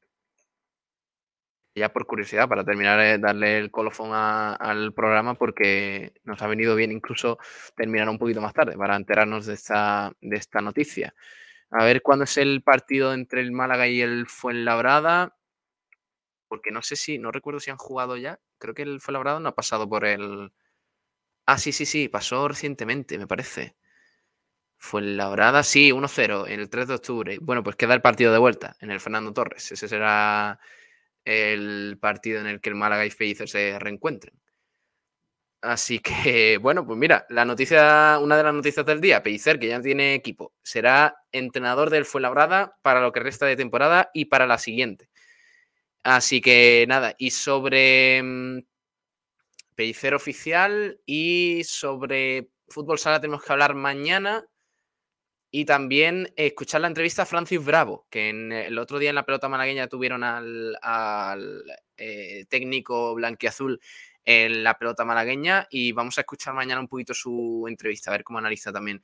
[1.74, 6.76] Ya por curiosidad, para terminar de darle el colofón al programa, porque nos ha venido
[6.76, 7.38] bien incluso
[7.74, 11.14] terminar un poquito más tarde para enterarnos de esta, de esta noticia.
[11.70, 15.36] A ver cuándo es el partido entre el Málaga y el Fuenlabrada.
[16.48, 18.40] porque no sé si, no recuerdo si han jugado ya.
[18.58, 20.52] Creo que el Fuenlabrada no ha pasado por el.
[21.46, 23.76] Ah, sí, sí, sí, pasó recientemente, me parece.
[24.82, 27.38] Fuenlabrada, sí, 1-0, el 3 de octubre.
[27.40, 29.70] Bueno, pues queda el partido de vuelta en el Fernando Torres.
[29.70, 30.58] Ese será
[31.24, 34.34] el partido en el que el Málaga y Pellicer se reencuentren.
[35.60, 39.68] Así que, bueno, pues mira, la noticia, una de las noticias del día, Pellicer, que
[39.68, 44.48] ya tiene equipo, será entrenador del Fuenlabrada para lo que resta de temporada y para
[44.48, 45.08] la siguiente.
[46.02, 48.58] Así que nada, y sobre mm,
[49.76, 54.44] Pellicer oficial y sobre fútbol sala tenemos que hablar mañana
[55.54, 59.26] y también escuchar la entrevista a Francis Bravo, que en, el otro día en la
[59.26, 61.62] pelota malagueña tuvieron al,
[61.98, 63.78] eh, técnico blanquiazul
[64.24, 68.24] en la pelota malagueña y vamos a escuchar mañana un poquito su entrevista, a ver
[68.24, 69.02] cómo analiza también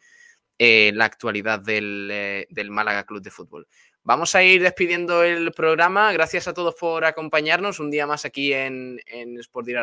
[0.59, 3.69] eh, la actualidad del, eh, del Málaga Club de Fútbol.
[4.03, 6.11] Vamos a ir despidiendo el programa.
[6.15, 9.39] Gracias a todos por acompañarnos un día más aquí en, en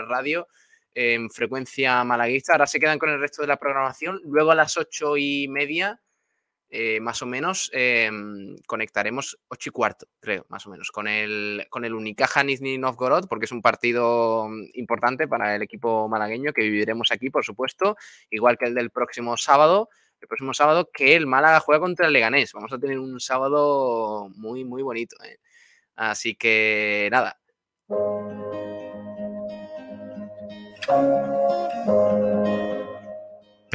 [0.09, 0.47] Radio,
[0.95, 2.53] en frecuencia malaguista.
[2.53, 4.19] Ahora se quedan con el resto de la programación.
[4.23, 6.01] Luego a las ocho y media,
[6.69, 8.09] eh, más o menos, eh,
[8.67, 13.27] conectaremos ocho y cuarto, creo, más o menos, con el, con el Unicaja Nizhny Novgorod,
[13.27, 17.95] porque es un partido importante para el equipo malagueño que viviremos aquí, por supuesto,
[18.29, 19.89] igual que el del próximo sábado
[20.21, 22.53] el próximo sábado que el Málaga juega contra el Leganés.
[22.53, 25.15] Vamos a tener un sábado muy, muy bonito.
[25.23, 25.37] ¿eh?
[25.95, 27.37] Así que nada.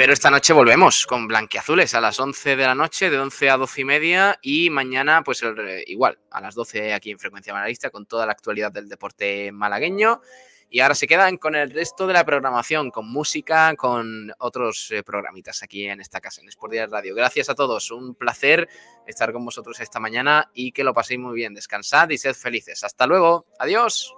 [0.01, 3.59] Pero esta noche volvemos con Blanquiazules a las 11 de la noche, de 11 a
[3.59, 4.39] 12 y media.
[4.41, 5.43] Y mañana, pues
[5.89, 10.23] igual, a las 12 aquí en Frecuencia Malaguista, con toda la actualidad del deporte malagueño.
[10.71, 15.03] Y ahora se quedan con el resto de la programación, con música, con otros eh,
[15.03, 17.15] programitas aquí en esta casa, en Sport Radio.
[17.15, 18.71] Gracias a todos, un placer
[19.07, 21.53] estar con vosotros esta mañana y que lo paséis muy bien.
[21.53, 22.83] Descansad y sed felices.
[22.85, 23.45] Hasta luego.
[23.59, 24.15] Adiós.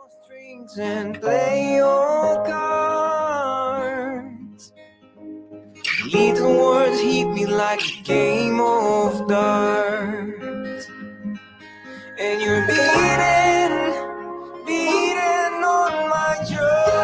[6.13, 10.87] Little words hit me like a game of darts.
[12.19, 13.75] And you're beating,
[14.67, 17.02] beating on my drum.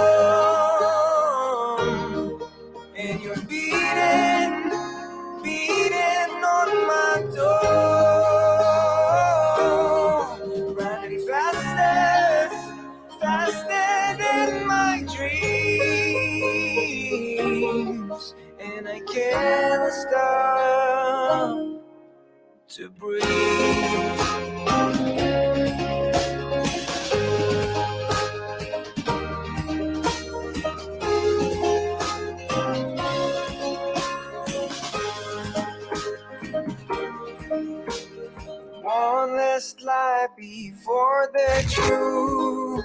[40.29, 42.85] Lie before the truth.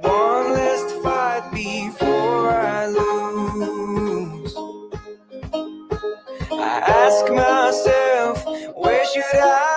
[0.00, 4.56] One last fight before I lose.
[6.52, 8.44] I ask myself,
[8.76, 9.75] where should I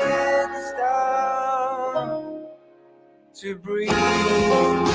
[0.00, 2.24] can't stop
[3.34, 4.89] to breathe.